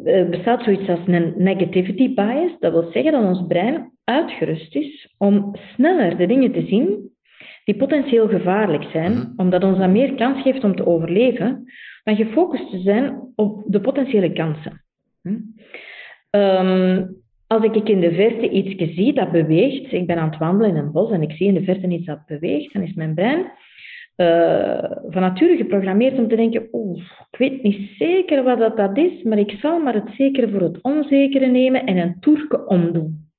er 0.03 0.29
bestaat 0.29 0.63
zoiets 0.63 0.89
als 0.89 0.99
een 1.05 1.33
negativity 1.37 2.13
bias. 2.13 2.51
Dat 2.59 2.71
wil 2.71 2.91
zeggen 2.91 3.11
dat 3.11 3.23
ons 3.23 3.47
brein 3.47 3.91
uitgerust 4.03 4.75
is 4.75 5.13
om 5.17 5.55
sneller 5.73 6.17
de 6.17 6.25
dingen 6.25 6.51
te 6.51 6.65
zien 6.65 7.11
die 7.63 7.75
potentieel 7.75 8.27
gevaarlijk 8.27 8.83
zijn, 8.83 9.11
mhm. 9.11 9.27
omdat 9.37 9.63
ons 9.63 9.77
dat 9.77 9.89
meer 9.89 10.15
kans 10.15 10.41
geeft 10.41 10.63
om 10.63 10.75
te 10.75 10.85
overleven, 10.85 11.63
dan 12.03 12.15
gefocust 12.15 12.69
te 12.69 12.79
zijn 12.79 13.31
op 13.35 13.63
de 13.65 13.81
potentiële 13.81 14.33
kansen. 14.33 14.83
Hm? 15.21 15.39
Ehm, 16.29 17.05
als 17.47 17.63
ik 17.63 17.89
in 17.89 17.99
de 17.99 18.11
verte 18.11 18.49
iets 18.49 18.95
zie 18.95 19.13
dat 19.13 19.31
beweegt, 19.31 19.91
ik 19.91 20.07
ben 20.07 20.17
aan 20.17 20.29
het 20.29 20.39
wandelen 20.39 20.69
in 20.69 20.75
een 20.75 20.91
bos 20.91 21.11
en 21.11 21.21
ik 21.21 21.31
zie 21.31 21.47
in 21.47 21.53
de 21.53 21.63
verte 21.63 21.87
iets 21.87 22.05
dat 22.05 22.25
beweegt, 22.25 22.73
dan 22.73 22.81
is 22.81 22.93
mijn 22.93 23.13
brein 23.13 23.51
uh, 24.17 24.91
van 25.09 25.21
nature 25.21 25.57
geprogrammeerd 25.57 26.17
om 26.17 26.27
te 26.27 26.35
denken, 26.35 26.67
oeh, 26.71 27.01
ik 27.31 27.37
weet 27.37 27.63
niet 27.63 27.89
zeker 27.97 28.43
wat 28.43 28.59
dat, 28.59 28.77
dat 28.77 28.97
is, 28.97 29.23
maar 29.23 29.37
ik 29.37 29.51
zal 29.51 29.79
maar 29.79 29.93
het 29.93 30.09
zekere 30.17 30.49
voor 30.49 30.61
het 30.61 30.81
onzekere 30.81 31.45
nemen 31.45 31.85
en 31.85 31.97
een 31.97 32.19
toerke 32.19 32.65
omdoen. 32.65 33.29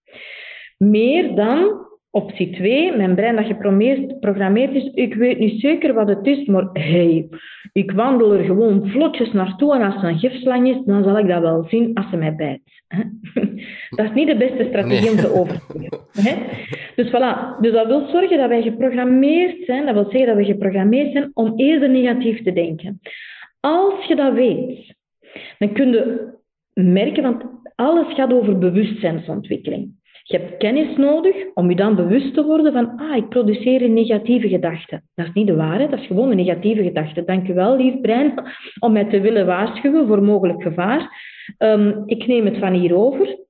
Meer 0.79 1.35
dan 1.35 1.87
Optie 2.15 2.51
2, 2.51 2.97
mijn 2.97 3.15
brein 3.15 3.37
dat 3.37 3.45
geprogrammeerd 3.45 4.75
is, 4.75 4.91
ik 4.95 5.15
weet 5.15 5.39
niet 5.39 5.61
zeker 5.61 5.95
wat 5.95 6.09
het 6.09 6.27
is, 6.27 6.47
maar 6.47 6.69
hey, 6.73 7.29
ik 7.73 7.91
wandel 7.91 8.33
er 8.33 8.45
gewoon 8.45 8.89
vlotjes 8.89 9.33
naartoe 9.33 9.75
en 9.75 9.83
als 9.83 10.03
er 10.03 10.09
een 10.09 10.19
gifslang 10.19 10.69
is, 10.69 10.77
dan 10.85 11.05
zal 11.05 11.19
ik 11.19 11.29
dat 11.29 11.41
wel 11.41 11.65
zien 11.69 11.95
als 11.95 12.11
ze 12.11 12.17
mij 12.17 12.35
bijt. 12.35 12.61
Dat 13.97 14.07
is 14.07 14.13
niet 14.15 14.27
de 14.27 14.37
beste 14.37 14.67
strategie 14.69 15.11
om 15.11 15.17
te 15.17 15.33
overtuigen. 15.33 16.47
Dus 16.97 17.09
voilà, 17.09 17.61
dus 17.61 17.73
dat 17.73 17.87
wil 17.87 18.09
zorgen 18.09 18.39
dat 18.39 18.49
wij 18.49 18.63
geprogrammeerd 18.63 19.65
zijn, 19.65 19.85
dat 19.87 19.95
wil 19.95 20.11
zeggen 20.11 20.27
dat 20.27 20.37
we 20.37 20.45
geprogrammeerd 20.45 21.13
zijn 21.13 21.31
om 21.35 21.53
eerder 21.57 21.91
negatief 21.91 22.43
te 22.43 22.53
denken. 22.53 23.01
Als 23.61 24.05
je 24.05 24.17
dat 24.17 24.33
weet, 24.33 24.95
dan 25.59 25.73
kun 25.73 25.91
je 25.91 26.29
merken, 26.75 27.23
want 27.23 27.45
alles 27.75 28.15
gaat 28.15 28.33
over 28.33 28.59
bewustzijnsontwikkeling. 28.59 30.01
Je 30.23 30.37
hebt 30.37 30.57
kennis 30.57 30.97
nodig 30.97 31.37
om 31.55 31.69
je 31.69 31.77
dan 31.77 31.97
bewust 31.97 32.35
te 32.35 32.45
worden 32.45 32.73
van, 32.73 32.97
ah, 32.97 33.17
ik 33.17 33.29
produceer 33.29 33.83
een 33.83 33.95
negatieve 33.95 34.49
gedachte. 34.49 35.03
Dat 35.15 35.27
is 35.27 35.33
niet 35.33 35.47
de 35.47 35.57
waarheid, 35.57 35.91
dat 35.91 36.01
is 36.01 36.07
gewoon 36.07 36.31
een 36.31 36.37
negatieve 36.37 36.83
gedachte. 36.83 37.25
Dank 37.25 37.49
u 37.49 37.55
wel, 37.55 37.77
lief 37.77 38.01
brein, 38.01 38.35
om 38.85 38.93
mij 38.93 39.05
te 39.05 39.21
willen 39.21 39.47
waarschuwen 39.47 40.07
voor 40.07 40.23
mogelijk 40.23 40.63
gevaar. 40.63 41.31
Um, 41.59 42.03
ik 42.07 42.27
neem 42.27 42.45
het 42.45 42.59
van 42.59 42.73
hier 42.73 42.95
over. 42.95 43.41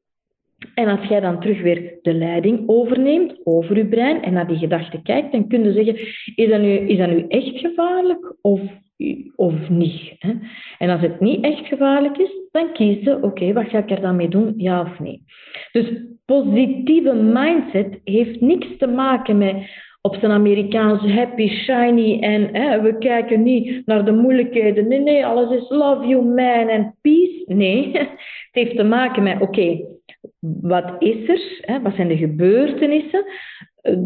En 0.74 0.88
als 0.88 1.08
jij 1.08 1.20
dan 1.20 1.40
terug 1.40 1.62
weer 1.62 1.98
de 2.02 2.14
leiding 2.14 2.62
overneemt 2.66 3.40
over 3.44 3.76
je 3.76 3.86
brein 3.86 4.22
en 4.22 4.32
naar 4.32 4.46
die 4.46 4.58
gedachte 4.58 5.02
kijkt, 5.02 5.32
dan 5.32 5.48
kun 5.48 5.64
je 5.64 5.72
zeggen, 5.72 5.96
is 6.34 6.48
dat 6.48 6.60
nu, 6.60 6.76
is 6.76 6.98
dat 6.98 7.08
nu 7.08 7.24
echt 7.28 7.58
gevaarlijk 7.58 8.34
of, 8.40 8.60
of 9.36 9.68
niet? 9.68 10.14
Hè? 10.18 10.32
En 10.78 10.90
als 10.90 11.00
het 11.00 11.20
niet 11.20 11.44
echt 11.44 11.66
gevaarlijk 11.66 12.16
is, 12.18 12.30
dan 12.50 12.72
kies 12.72 13.04
je, 13.04 13.22
oké, 13.22 13.52
wat 13.52 13.68
ga 13.68 13.78
ik 13.78 13.90
er 13.90 14.00
dan 14.00 14.16
mee 14.16 14.28
doen, 14.28 14.54
ja 14.56 14.80
of 14.80 14.98
nee? 14.98 15.22
Dus 15.72 15.92
positieve 16.24 17.14
mindset 17.14 18.00
heeft 18.04 18.40
niks 18.40 18.76
te 18.78 18.86
maken 18.86 19.38
met 19.38 19.56
op 20.02 20.14
zijn 20.14 20.32
Amerikaans 20.32 21.12
happy, 21.12 21.48
shiny 21.48 22.20
en 22.20 22.54
hè, 22.54 22.80
we 22.80 22.98
kijken 22.98 23.42
niet 23.42 23.86
naar 23.86 24.04
de 24.04 24.12
moeilijkheden. 24.12 24.88
Nee, 24.88 25.00
nee, 25.00 25.26
alles 25.26 25.62
is 25.62 25.68
love 25.68 26.06
you 26.06 26.24
man 26.24 26.68
en 26.68 26.96
peace. 27.00 27.44
Nee, 27.46 27.90
het 27.92 28.08
heeft 28.50 28.76
te 28.76 28.84
maken 28.84 29.22
met 29.22 29.40
oké, 29.40 29.80
wat 30.60 30.94
is 30.98 31.28
er? 31.28 31.58
Hè, 31.60 31.82
wat 31.82 31.94
zijn 31.94 32.08
de 32.08 32.16
gebeurtenissen? 32.16 33.24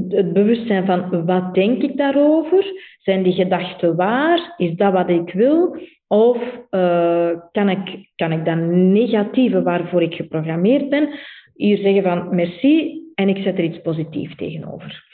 Het 0.08 0.32
bewustzijn 0.32 0.86
van 0.86 1.26
wat 1.26 1.54
denk 1.54 1.82
ik 1.82 1.96
daarover? 1.96 2.64
Zijn 2.98 3.22
die 3.22 3.32
gedachten 3.32 3.96
waar? 3.96 4.54
Is 4.56 4.76
dat 4.76 4.92
wat 4.92 5.08
ik 5.08 5.32
wil? 5.32 5.76
Of 6.08 6.36
uh, 6.70 7.30
kan, 7.52 7.68
ik, 7.68 8.10
kan 8.16 8.32
ik 8.32 8.44
dat 8.44 8.58
negatieve 8.70 9.62
waarvoor 9.62 10.02
ik 10.02 10.14
geprogrammeerd 10.14 10.88
ben, 10.88 11.08
hier 11.56 11.78
zeggen 11.78 12.02
van 12.02 12.34
merci 12.34 13.02
en 13.14 13.28
ik 13.28 13.42
zet 13.42 13.58
er 13.58 13.64
iets 13.64 13.80
positiefs 13.80 14.36
tegenover. 14.36 15.04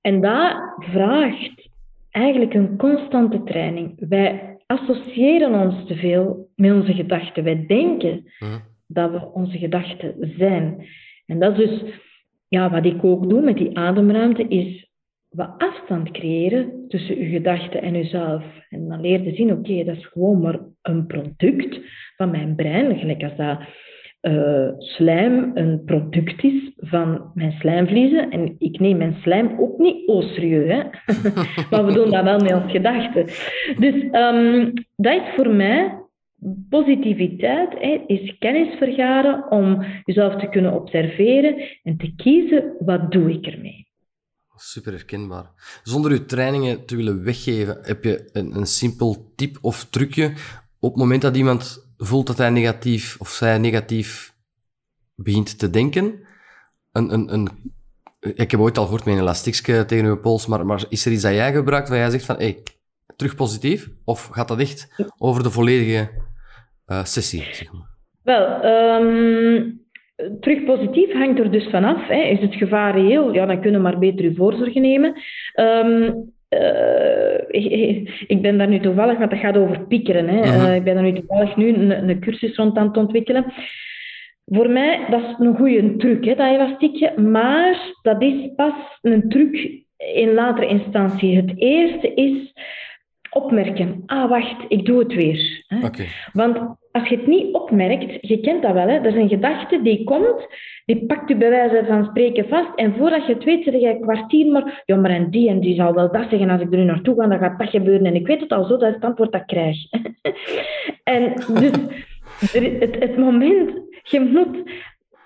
En 0.00 0.20
dat 0.20 0.56
vraagt 0.78 1.68
eigenlijk 2.10 2.54
een 2.54 2.76
constante 2.76 3.42
training. 3.42 4.08
Wij 4.08 4.56
associëren 4.66 5.54
ons 5.54 5.86
te 5.86 5.96
veel 5.96 6.50
met 6.56 6.72
onze 6.72 6.94
gedachten. 6.94 7.44
Wij 7.44 7.66
denken 7.66 8.24
mhm. 8.38 8.58
dat 8.86 9.10
we 9.10 9.32
onze 9.32 9.58
gedachten 9.58 10.34
zijn. 10.36 10.86
En 11.26 11.38
dat 11.38 11.58
is 11.58 11.68
dus 11.68 11.92
ja, 12.48 12.70
wat 12.70 12.84
ik 12.84 13.04
ook 13.04 13.28
doe 13.28 13.40
met 13.40 13.56
die 13.56 13.78
ademruimte, 13.78 14.48
is 14.48 14.88
wat 15.28 15.54
afstand 15.58 16.10
creëren 16.10 16.84
tussen 16.88 17.16
uw 17.16 17.30
gedachten 17.30 17.82
en 17.82 17.94
uzelf. 17.94 18.44
En 18.68 18.88
dan 18.88 19.00
leer 19.00 19.22
je 19.22 19.34
zien, 19.34 19.52
oké, 19.52 19.84
dat 19.84 19.96
is 19.96 20.06
gewoon 20.06 20.40
maar 20.40 20.58
een 20.82 21.06
product 21.06 21.78
van 22.16 22.30
mijn 22.30 22.54
brein. 22.54 22.98
Gelijk 22.98 23.22
als 23.22 23.36
dat 23.36 23.58
uh, 24.22 24.68
slijm 24.78 25.50
een 25.54 25.82
product 25.84 26.44
is 26.44 26.72
van 26.76 27.30
mijn 27.34 27.52
slijmvliezen. 27.52 28.30
En 28.30 28.54
ik 28.58 28.78
neem 28.80 28.96
mijn 28.96 29.16
slijm 29.22 29.60
ook 29.60 29.78
niet 29.78 30.08
au 30.08 30.22
serieus, 30.22 30.68
hè? 30.68 30.82
maar 31.70 31.86
we 31.86 31.92
doen 31.92 32.10
dat 32.10 32.24
wel 32.24 32.38
met 32.38 32.54
ons 32.54 32.70
gedachten. 32.70 33.24
Dus 33.78 33.94
um, 34.12 34.72
dat 34.96 35.14
is 35.14 35.34
voor 35.36 35.48
mij 35.48 36.06
positiviteit, 36.68 37.74
is 38.06 38.38
kennis 38.38 38.78
vergaren 38.78 39.50
om 39.50 39.84
jezelf 40.04 40.40
te 40.40 40.48
kunnen 40.48 40.72
observeren 40.72 41.78
en 41.82 41.96
te 41.96 42.14
kiezen 42.16 42.74
wat 42.78 43.12
doe 43.12 43.30
ik 43.30 43.46
ermee. 43.46 43.86
Super 44.56 44.92
herkenbaar. 44.92 45.80
Zonder 45.82 46.12
je 46.12 46.24
trainingen 46.24 46.86
te 46.86 46.96
willen 46.96 47.24
weggeven, 47.24 47.78
heb 47.82 48.04
je 48.04 48.28
een, 48.32 48.56
een 48.56 48.66
simpel 48.66 49.32
tip 49.36 49.58
of 49.60 49.84
trucje 49.84 50.32
op 50.80 50.90
het 50.90 50.98
moment 50.98 51.22
dat 51.22 51.36
iemand 51.36 51.87
voelt 51.98 52.26
dat 52.26 52.38
hij 52.38 52.50
negatief 52.50 53.16
of 53.18 53.28
zij 53.28 53.58
negatief 53.58 54.34
begint 55.14 55.58
te 55.58 55.70
denken. 55.70 56.26
Een, 56.92 57.12
een, 57.12 57.32
een, 57.32 57.48
ik 58.20 58.50
heb 58.50 58.60
ooit 58.60 58.78
al 58.78 58.84
gehoord 58.84 59.04
met 59.04 59.14
een 59.14 59.20
elastiekje 59.20 59.84
tegen 59.84 60.08
je 60.08 60.18
pols, 60.18 60.46
maar, 60.46 60.66
maar 60.66 60.84
is 60.88 61.06
er 61.06 61.12
iets 61.12 61.22
dat 61.22 61.32
jij 61.32 61.52
gebruikt 61.52 61.88
waar 61.88 61.98
jij 61.98 62.10
zegt 62.10 62.24
van, 62.24 62.36
terug 63.16 63.34
positief? 63.34 63.88
Of 64.04 64.26
gaat 64.26 64.48
dat 64.48 64.60
echt 64.60 65.04
over 65.18 65.42
de 65.42 65.50
volledige 65.50 66.10
uh, 66.86 67.04
sessie? 67.04 67.42
Zeg 67.52 67.72
maar? 67.72 67.88
Wel, 68.22 68.64
um, 68.64 69.80
terug 70.40 70.64
positief 70.64 71.12
hangt 71.12 71.38
er 71.38 71.50
dus 71.50 71.70
vanaf. 71.70 72.08
Hè. 72.08 72.22
Is 72.22 72.40
het 72.40 72.54
gevaar 72.54 73.00
reëel? 73.00 73.32
Ja, 73.32 73.46
dan 73.46 73.60
kunnen 73.60 73.80
we 73.82 73.88
maar 73.88 73.98
beter 73.98 74.24
uw 74.24 74.34
voorzorgen 74.34 74.82
nemen. 74.82 75.22
Um, 75.54 76.32
uh, 76.48 77.38
ik, 78.26 78.42
ben 78.42 78.58
daar 78.58 78.68
nu 78.68 78.80
toevallig, 78.80 79.18
want 79.18 79.30
dat 79.30 79.38
gaat 79.38 79.56
over 79.56 79.86
piekeren. 79.86 80.28
Hè. 80.28 80.42
Uh, 80.42 80.74
ik 80.74 80.84
ben 80.84 80.94
daar 80.94 81.04
nu 81.04 81.12
toevallig 81.12 81.56
nu 81.56 81.68
een, 81.68 82.08
een, 82.08 82.20
cursus 82.20 82.56
rond 82.56 82.76
aan 82.76 82.86
het 82.86 82.96
ontwikkelen. 82.96 83.52
Voor 84.44 84.70
mij, 84.70 85.06
dat 85.10 85.20
is 85.20 85.34
een 85.38 85.56
goede 85.56 85.96
truc, 85.96 86.24
hè, 86.24 86.34
dat 86.34 86.46
elastiekje. 86.46 87.20
Maar 87.20 87.92
dat 88.02 88.22
is 88.22 88.50
pas 88.56 88.74
een 89.02 89.28
truc 89.28 89.82
in 89.96 90.32
latere 90.32 90.66
instantie. 90.66 91.36
Het 91.36 91.52
eerste 91.56 92.14
is 92.14 92.52
opmerken. 93.30 94.02
Ah, 94.06 94.28
wacht, 94.28 94.64
ik 94.68 94.84
doe 94.84 94.98
het 94.98 95.14
weer. 95.14 95.64
Hè. 95.66 95.86
Okay. 95.86 96.06
Want 96.32 96.58
als 96.92 97.08
je 97.08 97.16
het 97.16 97.26
niet 97.26 97.54
opmerkt, 97.54 98.28
je 98.28 98.40
kent 98.40 98.62
dat 98.62 98.72
wel, 98.72 98.88
hè, 98.88 98.94
er 98.94 99.06
is 99.06 99.14
een 99.14 99.28
gedachte 99.28 99.82
die 99.82 100.04
komt 100.04 100.46
die 100.88 101.06
pakt 101.06 101.30
u 101.30 101.36
bij 101.36 101.50
wijze 101.50 101.84
van 101.86 102.04
spreken 102.04 102.48
vast. 102.48 102.74
En 102.74 102.94
voordat 102.96 103.26
je 103.26 103.34
het 103.34 103.44
weet, 103.44 103.64
zit 103.64 103.80
je 103.80 103.98
kwartier 104.00 104.52
maar... 104.52 104.82
Ja, 104.84 104.96
maar 104.96 105.10
en 105.10 105.30
die 105.30 105.48
en 105.48 105.60
die 105.60 105.74
zal 105.74 105.94
wel 105.94 106.12
dat 106.12 106.28
zeggen. 106.30 106.50
Als 106.50 106.60
ik 106.60 106.72
er 106.72 106.78
nu 106.78 106.84
naartoe 106.84 107.14
ga, 107.14 107.26
dan 107.26 107.38
gaat 107.38 107.58
dat 107.58 107.70
gebeuren. 107.70 108.06
En 108.06 108.14
ik 108.14 108.26
weet 108.26 108.40
het 108.40 108.52
al 108.52 108.64
zo, 108.64 108.76
dat 108.76 108.88
is 108.88 108.94
het 108.94 109.04
antwoord 109.04 109.32
dat 109.32 109.40
ik 109.40 109.46
krijg. 109.46 109.76
en 111.14 111.32
dus 111.34 111.72
het, 112.52 112.96
het 112.98 113.16
moment... 113.16 113.86
Je 114.02 114.20
moet 114.20 114.70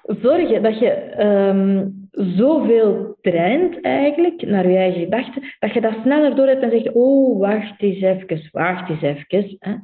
zorgen 0.02 0.62
dat 0.62 0.78
je 0.78 1.22
um, 1.24 2.08
zoveel 2.10 3.16
traint 3.20 3.80
eigenlijk 3.80 4.46
naar 4.46 4.68
je 4.68 4.76
eigen 4.76 5.00
gedachten, 5.00 5.42
dat 5.58 5.72
je 5.72 5.80
dat 5.80 5.94
sneller 6.02 6.36
door 6.36 6.46
hebt 6.46 6.62
en 6.62 6.70
zegt, 6.70 6.92
oh, 6.92 7.38
wacht 7.38 7.82
eens 7.82 8.00
even, 8.00 8.48
wacht 8.52 8.90
eens 8.90 9.02
even. 9.02 9.56
Hè. 9.58 9.74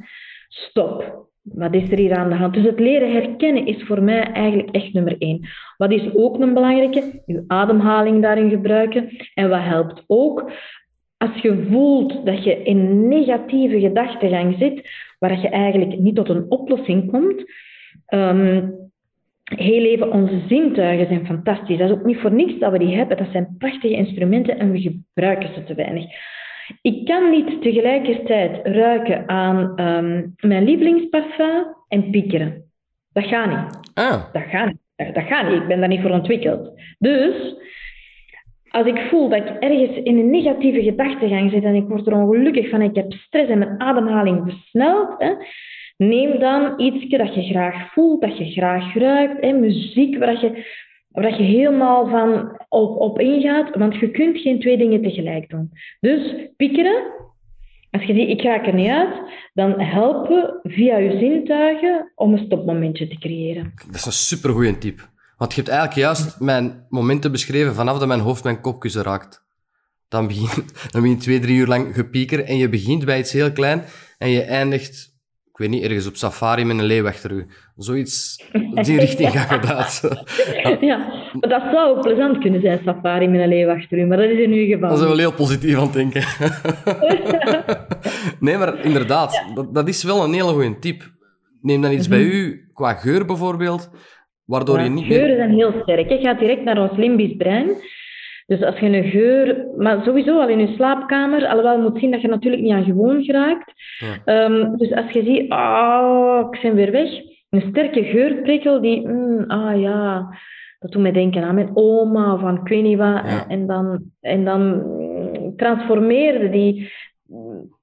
Stop. 0.48 1.27
Wat 1.54 1.74
is 1.74 1.90
er 1.90 1.98
hier 1.98 2.16
aan 2.16 2.28
de 2.28 2.34
hand? 2.34 2.54
Dus 2.54 2.64
het 2.64 2.80
leren 2.80 3.12
herkennen 3.12 3.66
is 3.66 3.82
voor 3.82 4.02
mij 4.02 4.22
eigenlijk 4.22 4.70
echt 4.70 4.92
nummer 4.92 5.16
één. 5.18 5.48
Wat 5.76 5.92
is 5.92 6.14
ook 6.14 6.40
een 6.40 6.54
belangrijke? 6.54 7.22
Je 7.26 7.44
ademhaling 7.46 8.22
daarin 8.22 8.50
gebruiken. 8.50 9.08
En 9.34 9.48
wat 9.48 9.62
helpt 9.62 10.04
ook? 10.06 10.50
Als 11.16 11.40
je 11.42 11.66
voelt 11.70 12.26
dat 12.26 12.44
je 12.44 12.62
in 12.62 13.08
negatieve 13.08 13.80
gedachtegang 13.80 14.56
zit, 14.58 14.88
waar 15.18 15.40
je 15.40 15.48
eigenlijk 15.48 15.98
niet 15.98 16.14
tot 16.14 16.28
een 16.28 16.50
oplossing 16.50 17.10
komt, 17.10 17.44
um, 18.08 18.74
heel 19.44 19.84
even 19.84 20.12
onze 20.12 20.40
zintuigen 20.48 21.06
zijn 21.06 21.26
fantastisch. 21.26 21.78
Dat 21.78 21.90
is 21.90 21.96
ook 21.96 22.04
niet 22.04 22.18
voor 22.18 22.32
niks 22.32 22.58
dat 22.58 22.72
we 22.72 22.78
die 22.78 22.96
hebben. 22.96 23.16
Dat 23.16 23.28
zijn 23.32 23.54
prachtige 23.58 23.94
instrumenten 23.94 24.58
en 24.58 24.70
we 24.70 24.80
gebruiken 24.80 25.54
ze 25.54 25.64
te 25.64 25.74
weinig. 25.74 26.04
Ik 26.88 27.04
kan 27.04 27.30
niet 27.30 27.62
tegelijkertijd 27.62 28.66
ruiken 28.66 29.28
aan 29.28 29.80
um, 29.80 30.34
mijn 30.40 30.64
lievelingsparfum 30.64 31.66
en 31.88 32.10
piekeren. 32.10 32.64
Dat 33.12 33.24
gaat 33.24 33.48
niet. 33.48 33.90
Ah. 33.94 34.32
Dat 34.32 34.42
gaat 34.42 34.66
niet. 34.66 35.14
Dat 35.14 35.24
gaat 35.24 35.48
niet. 35.48 35.60
Ik 35.60 35.66
ben 35.66 35.80
daar 35.80 35.88
niet 35.88 36.00
voor 36.00 36.10
ontwikkeld. 36.10 36.80
Dus 36.98 37.54
als 38.68 38.86
ik 38.86 38.98
voel 39.10 39.28
dat 39.28 39.38
ik 39.38 39.48
ergens 39.48 39.96
in 39.96 40.18
een 40.18 40.30
negatieve 40.30 40.82
gedachtegang 40.82 41.50
zit 41.50 41.64
en 41.64 41.74
ik 41.74 41.88
word 41.88 42.06
er 42.06 42.14
ongelukkig 42.14 42.68
van, 42.68 42.82
ik 42.82 42.94
heb 42.94 43.12
stress 43.12 43.50
en 43.50 43.58
mijn 43.58 43.80
ademhaling 43.80 44.42
versnelt, 44.44 45.14
hè, 45.18 45.32
neem 45.96 46.38
dan 46.38 46.80
iets 46.80 47.08
dat 47.08 47.34
je 47.34 47.42
graag 47.42 47.92
voelt, 47.92 48.20
dat 48.20 48.38
je 48.38 48.44
graag 48.44 48.94
ruikt, 48.94 49.44
hè, 49.44 49.52
muziek 49.52 50.18
waar 50.18 50.40
je 50.40 50.66
waar 51.08 51.42
je 51.42 51.46
helemaal 51.46 52.08
van 52.08 52.58
op, 52.68 52.96
op 52.96 53.20
ingaat, 53.20 53.76
want 53.76 53.94
je 53.94 54.10
kunt 54.10 54.38
geen 54.38 54.60
twee 54.60 54.76
dingen 54.76 55.02
tegelijk 55.02 55.50
doen. 55.50 55.72
Dus 56.00 56.50
piekeren, 56.56 57.02
als 57.90 58.02
je 58.02 58.14
ziet, 58.14 58.28
ik 58.28 58.40
ga 58.40 58.64
er 58.64 58.74
niet 58.74 58.90
uit, 58.90 59.20
dan 59.54 59.80
helpen 59.80 60.60
via 60.62 60.96
je 60.96 61.18
zintuigen 61.18 62.12
om 62.14 62.32
een 62.32 62.44
stopmomentje 62.44 63.08
te 63.08 63.18
creëren. 63.18 63.72
Dat 63.86 63.94
is 63.94 64.06
een 64.06 64.12
supergoeie 64.12 64.78
tip. 64.78 65.08
Want 65.36 65.54
je 65.54 65.60
hebt 65.60 65.72
eigenlijk 65.72 66.00
juist 66.00 66.40
mijn 66.40 66.86
momenten 66.88 67.32
beschreven 67.32 67.74
vanaf 67.74 67.98
dat 67.98 68.08
mijn 68.08 68.20
hoofd 68.20 68.44
mijn 68.44 68.60
kopkussen 68.60 69.02
raakt. 69.02 69.46
Dan 70.08 70.26
begin, 70.26 70.64
dan 70.90 71.02
begin 71.02 71.16
je 71.16 71.16
twee, 71.16 71.40
drie 71.40 71.56
uur 71.56 71.66
lang 71.66 71.94
gepieker 71.94 72.44
en 72.44 72.56
je 72.56 72.68
begint 72.68 73.04
bij 73.04 73.18
iets 73.18 73.32
heel 73.32 73.52
klein 73.52 73.84
en 74.18 74.30
je 74.30 74.42
eindigt, 74.42 75.17
ik 75.58 75.64
weet 75.64 75.72
niet, 75.72 75.84
ergens 75.84 76.06
op 76.06 76.16
safari 76.16 76.64
met 76.64 76.78
een 76.78 76.84
leeuw 76.84 77.06
achter 77.06 77.30
u. 77.30 77.46
Zoiets, 77.76 78.44
die 78.74 78.98
richting 79.06 79.30
gaat 79.30 79.50
gedaan. 79.50 80.78
ja, 80.80 80.96
maar 81.40 81.48
dat 81.48 81.62
zou 81.72 82.00
plezant 82.00 82.38
kunnen 82.38 82.60
zijn, 82.60 82.80
safari 82.84 83.28
met 83.28 83.40
een 83.40 83.48
leeuw 83.48 83.70
achter 83.70 83.98
u, 83.98 84.06
maar 84.06 84.16
dat 84.16 84.30
is 84.30 84.38
in 84.38 84.52
uw 84.52 84.66
geval. 84.66 84.88
Dat 84.88 84.98
is 84.98 85.04
wel 85.04 85.16
heel 85.16 85.32
positief 85.32 85.76
aan 85.76 85.82
het 85.82 85.92
denken. 85.92 86.22
nee, 88.46 88.56
maar 88.56 88.84
inderdaad, 88.84 89.44
dat, 89.54 89.74
dat 89.74 89.88
is 89.88 90.02
wel 90.02 90.24
een 90.24 90.32
hele 90.32 90.52
goede 90.52 90.78
tip. 90.78 91.02
Neem 91.60 91.82
dan 91.82 91.92
iets 91.92 92.08
bij 92.08 92.22
u, 92.22 92.68
qua 92.74 92.94
geur 92.94 93.24
bijvoorbeeld, 93.26 93.90
waardoor 94.44 94.80
je 94.80 94.88
niet 94.88 95.06
Geuren 95.06 95.26
meer... 95.26 95.36
zijn 95.36 95.54
heel 95.54 95.72
sterk. 95.82 96.08
Je 96.08 96.18
gaat 96.18 96.38
direct 96.38 96.64
naar 96.64 96.78
ons 96.78 96.98
limbisch 96.98 97.36
brein. 97.36 97.70
Dus 98.48 98.62
als 98.62 98.78
je 98.78 98.86
een 98.86 99.10
geur, 99.10 99.66
maar 99.76 100.02
sowieso 100.04 100.40
al 100.40 100.48
in 100.48 100.58
je 100.58 100.74
slaapkamer, 100.74 101.46
alhoewel 101.46 101.76
je 101.76 101.82
moet 101.82 101.98
zien 101.98 102.10
dat 102.10 102.20
je 102.20 102.28
natuurlijk 102.28 102.62
niet 102.62 102.72
aan 102.72 102.84
gewoon 102.84 103.22
geraakt. 103.24 103.72
Ja. 103.98 104.16
Ehm, 104.24 104.76
dus 104.76 104.92
als 104.92 105.10
je 105.10 105.22
ziet, 105.22 105.50
ah, 105.50 106.48
ik 106.50 106.60
ben 106.60 106.74
weer 106.74 106.90
weg, 106.90 107.10
een 107.50 107.64
sterke 107.70 108.02
geurprikkel 108.02 108.80
die, 108.80 109.08
mm, 109.08 109.44
ah 109.46 109.80
ja, 109.80 110.28
dat 110.78 110.90
doet 110.92 111.02
mij 111.02 111.12
denken 111.12 111.42
aan 111.42 111.54
mijn 111.54 111.70
oma 111.74 112.34
of 112.34 112.42
aan 112.42 112.60
ik 112.60 112.68
weet 112.68 112.82
niet 112.82 112.98
wat. 112.98 113.22
Ja. 113.24 113.46
En 113.48 113.66
dan, 113.66 114.02
en 114.20 114.44
dan 114.44 114.62
mm, 114.62 115.56
transformeerde 115.56 116.50
die, 116.50 116.92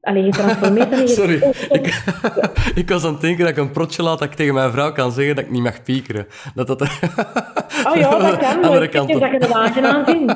allee, 0.01 0.23
je 0.23 0.31
transformeert 0.31 0.89
dan 0.91 0.99
in 0.99 1.07
je- 1.07 1.13
Sorry, 1.13 1.53
ik, 1.69 2.03
ik 2.81 2.89
was 2.89 3.03
aan 3.05 3.11
het 3.11 3.21
denken 3.21 3.39
dat 3.45 3.49
ik 3.49 3.57
een 3.57 3.71
protje 3.71 4.03
laat 4.03 4.19
dat 4.19 4.27
ik 4.27 4.33
tegen 4.35 4.53
mijn 4.53 4.71
vrouw 4.71 4.91
kan 4.91 5.11
zeggen 5.11 5.35
dat 5.35 5.45
ik 5.45 5.51
niet 5.51 5.61
mag 5.61 5.83
piekeren. 5.83 6.27
Dat 6.55 6.67
dat... 6.67 6.81
Oh 6.81 6.87
ja, 7.95 8.17
dat 8.19 8.37
kan. 8.37 8.63
Andere 8.69 8.87
kant 8.89 9.09
dat 9.11 9.19
je 9.19 9.27
het 9.37 9.51
aangenaam 9.51 10.05
vindt. 10.05 10.35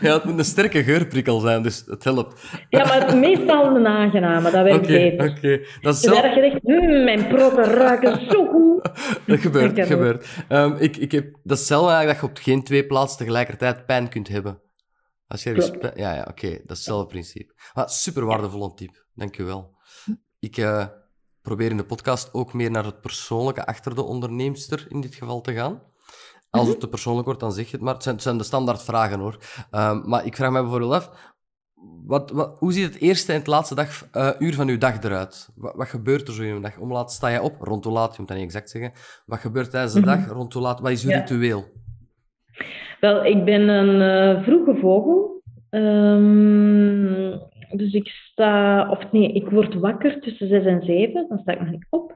Ja, 0.00 0.12
het 0.14 0.24
moet 0.24 0.38
een 0.38 0.44
sterke 0.44 0.82
geurprikkel 0.84 1.40
zijn, 1.40 1.62
dus 1.62 1.84
het 1.86 2.04
helpt. 2.04 2.40
Ja, 2.68 2.84
maar 2.86 3.16
meestal 3.16 3.76
een 3.76 3.86
aangename, 3.86 4.50
dat 4.50 4.62
werkt 4.62 4.74
Oké, 4.84 4.86
beter. 4.86 5.28
oké. 5.30 5.60
Dat 5.80 5.94
is 5.94 6.00
Dus 6.00 6.12
zelf... 6.12 6.20
dat 6.22 6.34
je 6.34 6.40
zegt, 6.40 6.62
"Mm, 6.62 7.04
mijn 7.04 7.26
proppen 7.26 7.64
ruiken 7.64 8.20
zo 8.30 8.46
goed. 8.46 8.90
Dat 9.26 9.38
gebeurt, 9.38 9.76
Dat 9.76 9.86
gebeurt. 9.86 10.26
Ehm, 10.48 10.74
ik, 10.78 10.96
ik 10.96 11.12
heb, 11.12 11.26
dat 11.42 11.58
is 11.58 11.66
zelf 11.66 11.88
eigenlijk 11.88 12.20
dat 12.20 12.30
je 12.30 12.36
op 12.36 12.44
geen 12.44 12.64
twee 12.64 12.86
plaatsen 12.86 13.18
tegelijkertijd 13.18 13.86
pijn 13.86 14.08
kunt 14.08 14.28
hebben. 14.28 14.58
Als 15.30 15.42
je 15.42 15.52
pijn- 15.78 15.92
Ja, 15.96 16.14
ja, 16.14 16.26
oké. 16.28 16.48
dat 16.50 16.60
is 16.60 16.62
hetzelfde 16.66 17.06
principe. 17.06 17.54
Ah, 17.72 17.88
super 17.88 18.24
waardevolle 18.24 18.74
tip. 18.74 19.06
Dank 19.14 19.34
je 19.36 19.42
wel. 19.42 19.74
Ik 20.38 20.56
eh, 20.56 20.86
probeer 21.42 21.70
in 21.70 21.76
de 21.76 21.84
podcast 21.84 22.34
ook 22.34 22.52
meer 22.52 22.70
naar 22.70 22.84
het 22.84 23.00
persoonlijke 23.00 23.66
achter 23.66 23.94
de 23.94 24.02
onderneemster 24.02 24.86
in 24.88 25.00
dit 25.00 25.14
geval 25.14 25.40
te 25.40 25.52
gaan. 25.54 25.82
Als 26.50 26.62
Mhm. 26.62 26.70
het 26.70 26.80
te 26.80 26.88
persoonlijk 26.88 27.26
wordt, 27.26 27.40
dan 27.40 27.52
zeg 27.52 27.64
je 27.66 27.72
het 27.76 27.80
maar. 27.80 27.94
Het 27.94 28.02
zijn, 28.02 28.14
het 28.14 28.24
zijn 28.24 28.38
de 28.38 28.44
standaard 28.44 28.82
vragen 28.82 29.18
hoor. 29.18 29.38
Ehm, 29.70 30.08
maar 30.08 30.26
ik 30.26 30.36
vraag 30.36 30.50
me 30.50 30.60
bijvoorbeeld 30.60 30.92
af, 30.92 31.10
wat, 32.06 32.30
wat, 32.30 32.58
hoe 32.58 32.72
ziet 32.72 32.84
het 32.92 33.02
eerste 33.02 33.32
en 33.32 33.38
het 33.38 33.46
laatste 33.46 33.74
dag, 33.74 34.06
eh, 34.12 34.30
uur 34.38 34.54
van 34.54 34.68
uw 34.68 34.78
dag 34.78 35.02
eruit? 35.02 35.48
Wat, 35.54 35.74
wat 35.74 35.88
gebeurt 35.88 36.28
er 36.28 36.34
zo 36.34 36.42
in 36.42 36.54
een 36.54 36.62
dag? 36.62 36.76
Om 36.78 36.92
laat 36.92 37.12
sta 37.12 37.28
je 37.28 37.42
op? 37.42 37.60
Rond 37.60 37.84
hoe 37.84 37.92
laat? 37.92 38.12
Je 38.12 38.18
moet 38.18 38.28
dat 38.28 38.36
niet 38.36 38.46
exact 38.46 38.70
zeggen. 38.70 38.92
Wat 39.26 39.38
gebeurt 39.38 39.70
tijdens 39.70 39.92
de 39.92 40.00
Mhm. 40.00 40.08
dag? 40.08 40.28
Rond 40.28 40.52
hoe 40.52 40.62
laat? 40.62 40.80
Wat 40.80 40.90
is 40.90 41.04
uw 41.04 41.10
Ja. 41.10 41.18
ritueel? 41.18 41.72
Wel, 43.00 43.24
ik 43.24 43.44
ben 43.44 43.68
een 43.68 44.00
eh, 44.00 44.42
vroege 44.42 44.74
vogel. 44.80 45.42
Ehm, 45.70 47.38
dus 47.70 47.92
ik 47.92 48.08
sta, 48.08 48.88
of 48.90 49.12
nee, 49.12 49.32
ik 49.32 49.50
word 49.50 49.74
wakker 49.74 50.20
tussen 50.20 50.48
zes 50.48 50.64
en 50.64 50.82
zeven. 50.82 51.26
Dan 51.28 51.38
sta 51.38 51.52
ik 51.52 51.60
nog 51.60 51.70
niet 51.70 51.86
op. 51.90 52.14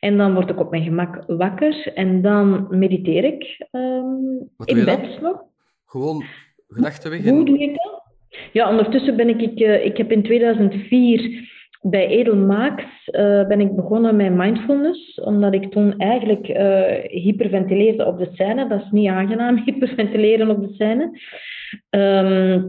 En 0.00 0.16
dan 0.16 0.34
word 0.34 0.50
ik 0.50 0.60
op 0.60 0.70
mijn 0.70 0.82
gemak 0.82 1.24
wakker. 1.26 1.92
En 1.94 2.22
dan 2.22 2.66
mediteer 2.70 3.24
ik 3.24 3.66
Wat 4.56 4.68
doe 4.68 4.78
in 4.78 4.84
bed 4.84 5.20
nog. 5.20 5.42
Gewoon 5.86 6.24
gedachten 6.68 7.10
weg 7.10 7.24
Hoe 7.24 7.44
doe 7.44 7.58
ik 7.58 7.76
dat? 7.76 8.02
Ja, 8.52 8.70
ondertussen 8.70 9.16
ben 9.16 9.28
ik, 9.28 9.40
ik, 9.40 9.60
eh, 9.60 9.84
ik 9.84 9.96
heb 9.96 10.12
in 10.12 10.22
2004 10.22 11.54
bij 11.90 12.06
Edelmaaks 12.06 12.84
eh, 13.04 13.46
ben 13.46 13.60
ik 13.60 13.76
begonnen 13.76 14.16
met 14.16 14.34
mindfulness, 14.34 15.20
omdat 15.20 15.54
ik 15.54 15.70
toen 15.70 15.98
eigenlijk 15.98 16.48
eh, 16.48 17.22
hyperventileerde 17.22 18.06
op 18.06 18.18
de 18.18 18.28
scène. 18.32 18.68
Dat 18.68 18.80
is 18.80 18.90
niet 18.90 19.08
aangenaam, 19.08 19.56
hyperventileren 19.64 20.50
op 20.50 20.60
de 20.60 20.74
scène. 20.74 21.20
Ehm, 21.90 22.62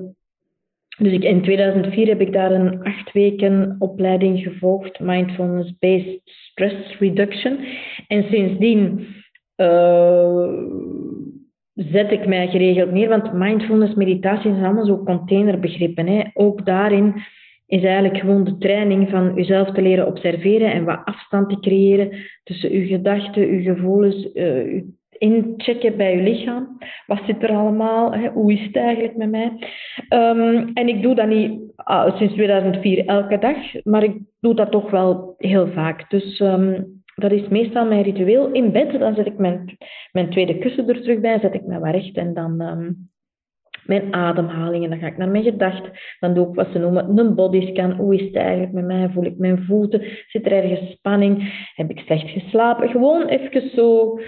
dus 0.97 1.11
ik, 1.11 1.24
in 1.24 1.41
2004 1.41 2.07
heb 2.07 2.22
ik 2.22 2.34
daar 2.34 2.51
een 2.51 2.84
acht 2.84 3.11
weken 3.11 3.76
opleiding 3.80 4.39
gevolgd, 4.39 4.99
Mindfulness-Based 4.99 6.22
Stress 6.24 6.97
Reduction. 6.99 7.59
En 8.07 8.24
sindsdien 8.24 9.07
eh, 9.55 10.47
zet 11.74 12.11
ik 12.11 12.28
mij 12.28 12.47
geregeld 12.47 12.91
neer, 12.91 13.09
want 13.09 13.34
mindfulness, 13.34 13.93
meditatie 13.93 14.51
zijn 14.51 14.65
allemaal 14.65 14.86
zo 14.86 15.03
containerbegrippen. 15.03 16.07
Hè. 16.07 16.24
Ook 16.34 16.65
daarin 16.65 17.13
is 17.68 17.84
eigenlijk 17.84 18.18
gewoon 18.18 18.43
de 18.43 18.57
training 18.57 19.09
van 19.09 19.32
jezelf 19.36 19.72
te 19.72 19.82
leren 19.82 20.07
observeren 20.07 20.72
en 20.72 20.86
wat 20.86 21.01
afstand 21.03 21.49
te 21.49 21.59
creëren 21.59 22.09
tussen 22.43 22.72
uw 22.72 22.88
gedachten, 22.88 23.47
uw 23.47 23.61
gevoelens, 23.61 24.32
eh, 24.32 24.84
inchecken 25.18 25.97
bij 25.97 26.15
uw 26.18 26.24
lichaam. 26.24 26.78
Wat 27.05 27.20
zit 27.26 27.43
er 27.43 27.51
allemaal? 27.51 28.18
Hoe 28.18 28.53
is 28.53 28.61
het 28.61 28.76
eigenlijk 28.76 29.18
met 29.18 29.30
mij? 29.30 29.51
Ehm, 30.07 30.70
en 30.74 30.88
ik 30.88 31.01
doe 31.01 31.15
dat 31.15 31.28
niet 31.28 31.61
ah, 31.76 32.18
sinds 32.18 32.34
2004 32.34 33.05
elke 33.05 33.38
dag, 33.38 33.84
maar 33.84 34.03
ik 34.03 34.18
doe 34.39 34.55
dat 34.55 34.72
toch 34.72 34.89
wel 34.89 35.36
heel 35.38 35.68
vaak. 35.68 36.09
Dus 36.09 36.39
ehm, 36.39 36.82
dat 37.15 37.32
is 37.32 37.47
meestal 37.47 37.86
mijn 37.86 38.03
ritueel. 38.03 38.51
In 38.51 38.72
bed, 38.72 38.99
dan 38.99 39.15
zet 39.15 39.26
ik 39.26 39.38
mijn, 39.38 39.78
mijn 40.11 40.30
tweede 40.30 40.57
kussen 40.57 40.88
er 40.89 41.01
terug 41.01 41.20
bij, 41.20 41.39
zet 41.39 41.53
ik 41.53 41.65
mij 41.65 41.80
wat 41.80 41.91
recht 41.93 42.18
en 42.18 42.34
dan 42.34 42.61
ehm, 42.61 42.91
mijn 43.88 44.14
ademhalingen. 44.14 44.90
Dan 44.90 45.00
ga 45.00 45.08
ik 45.08 45.18
naar 45.18 45.30
mijn 45.30 45.44
gedachten. 45.44 45.92
Dan 46.20 46.34
doe 46.34 46.48
ik 46.48 46.56
wat 46.56 46.68
ze 46.72 46.80
noemen 46.80 47.18
een 47.18 47.36
bodyscan. 47.36 47.92
Hoe 47.92 48.16
is 48.16 48.22
het 48.22 48.36
eigenlijk 48.36 48.72
met 48.72 48.86
mij? 48.86 49.10
Voel 49.14 49.26
ik 49.26 49.38
mijn 49.38 49.64
voeten? 49.68 50.02
Zit 50.28 50.46
er 50.46 50.52
ergens 50.52 50.92
spanning? 50.92 51.66
Heb 51.76 51.90
ik 51.90 52.00
slecht 52.00 52.30
geslapen? 52.30 52.90
Gewoon 52.90 53.28
even 53.28 53.70
zo 53.70 54.20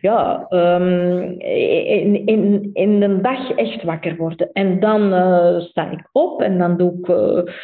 ja, 0.00 0.46
ehm, 0.48 1.22
in, 1.38 2.26
in, 2.26 2.70
in 2.72 3.00
de 3.00 3.20
dag 3.20 3.50
echt 3.50 3.82
wakker 3.82 4.16
worden. 4.16 4.50
En 4.52 4.80
dan 4.80 5.12
eh, 5.12 5.60
sta 5.60 5.90
ik 5.90 6.08
op 6.12 6.42
en 6.42 6.58
dan 6.58 6.76
doe 6.76 6.98
ik 6.98 7.08
eh, 7.08 7.54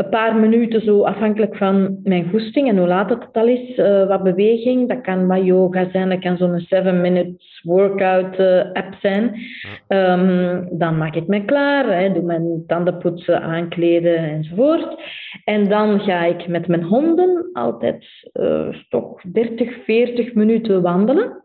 een 0.00 0.08
paar 0.08 0.36
minuten 0.36 0.80
zo 0.80 1.02
afhankelijk 1.02 1.56
van 1.56 2.00
mijn 2.02 2.30
goesting 2.30 2.68
en 2.68 2.78
hoe 2.78 2.86
laat 2.86 3.10
het 3.10 3.28
al 3.32 3.46
is, 3.46 3.76
eh, 3.76 4.08
wat 4.08 4.22
beweging. 4.22 4.88
Dat 4.88 5.00
kan 5.00 5.26
wat 5.26 5.44
yoga 5.44 5.90
zijn, 5.90 6.08
dat 6.08 6.18
kan 6.18 6.36
zo'n 6.36 6.58
7 6.68 7.00
minutes 7.00 7.60
workout 7.62 8.36
eh, 8.36 8.72
app 8.72 8.94
zijn. 9.00 9.40
Ehm, 9.88 10.64
dan 10.70 10.98
maak 10.98 11.14
ik 11.14 11.26
me 11.26 11.44
klaar, 11.44 12.00
hè, 12.00 12.12
doe 12.12 12.22
mijn 12.22 12.64
tanden 12.66 12.98
poetsen, 12.98 13.42
aankleden 13.42 14.16
enzovoort. 14.16 15.02
En 15.44 15.68
dan 15.68 16.00
ga 16.00 16.24
ik 16.24 16.48
met 16.48 16.66
mijn 16.68 16.82
honden 16.82 17.50
altijd 17.52 18.04
eh, 18.32 18.68
toch 18.88 19.20
30, 19.32 19.84
40 19.84 20.34
minuten 20.34 20.82
wandelen. 20.82 21.42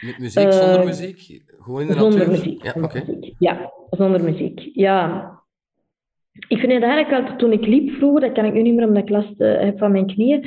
Met 0.00 0.18
muziek, 0.18 0.52
zonder 0.52 0.84
muziek? 0.84 1.42
Gewoon 1.46 1.80
in 1.80 1.86
de 1.86 1.92
Zonder 1.92 2.18
natuur? 2.18 2.32
muziek. 2.32 2.62
Ja, 2.62 2.72
zonder 2.72 3.04
muziek. 3.06 3.34
Ja, 3.38 3.72
zonder 3.90 4.24
muziek. 4.24 4.70
Ja. 4.72 5.30
Ik 6.48 6.58
vind 6.58 6.72
het 6.72 6.82
eigenlijk 6.82 7.12
altijd, 7.12 7.38
toen 7.38 7.52
ik 7.52 7.66
liep 7.66 7.90
vroeger, 7.90 8.20
dat 8.20 8.32
kan 8.32 8.44
ik 8.44 8.52
nu 8.52 8.62
niet 8.62 8.74
meer 8.74 8.86
omdat 8.86 9.02
ik 9.02 9.08
last 9.08 9.40
eh, 9.40 9.60
heb 9.60 9.78
van 9.78 9.92
mijn 9.92 10.06
knieën, 10.06 10.46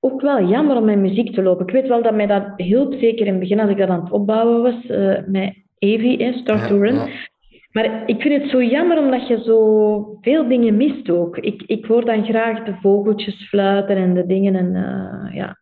ook 0.00 0.20
wel 0.20 0.48
jammer 0.48 0.76
om 0.76 0.84
met 0.84 0.98
muziek 0.98 1.34
te 1.34 1.42
lopen. 1.42 1.66
Ik 1.66 1.72
weet 1.72 1.88
wel 1.88 2.02
dat 2.02 2.14
mij 2.14 2.26
dat 2.26 2.44
hielp, 2.56 2.94
zeker 2.94 3.26
in 3.26 3.32
het 3.32 3.40
begin 3.40 3.60
als 3.60 3.70
ik 3.70 3.76
dat 3.78 3.88
aan 3.88 4.02
het 4.02 4.12
opbouwen 4.12 4.62
was, 4.62 4.86
eh, 4.86 5.16
met 5.26 5.54
Evie, 5.78 6.18
eh, 6.18 6.36
Start 6.36 6.60
Ja, 6.60 6.66
to 6.66 6.78
Run. 6.78 6.94
ja. 6.94 7.06
Maar 7.72 8.02
ik 8.06 8.20
vind 8.20 8.42
het 8.42 8.50
zo 8.50 8.62
jammer 8.62 8.98
omdat 8.98 9.28
je 9.28 9.42
zo 9.42 10.18
veel 10.20 10.48
dingen 10.48 10.76
mist 10.76 11.10
ook. 11.10 11.38
Ik, 11.38 11.62
ik 11.66 11.84
hoor 11.84 12.04
dan 12.04 12.24
graag 12.24 12.64
de 12.64 12.74
vogeltjes 12.80 13.48
fluiten 13.48 13.96
en 13.96 14.14
de 14.14 14.26
dingen. 14.26 14.54
En, 14.54 14.74
eh, 14.74 15.34
ja. 15.34 15.56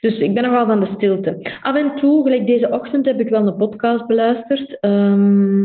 Dus 0.00 0.18
ik 0.18 0.34
ben 0.34 0.42
nogal 0.42 0.66
van 0.66 0.80
de 0.80 0.90
stilte. 0.94 1.58
Af 1.62 1.76
en 1.76 1.94
toe, 1.96 2.22
gelijk 2.22 2.46
deze 2.46 2.70
ochtend, 2.70 3.06
heb 3.06 3.20
ik 3.20 3.28
wel 3.28 3.46
een 3.46 3.56
podcast 3.56 4.06
beluisterd. 4.06 4.80
Ehm, 4.80 5.60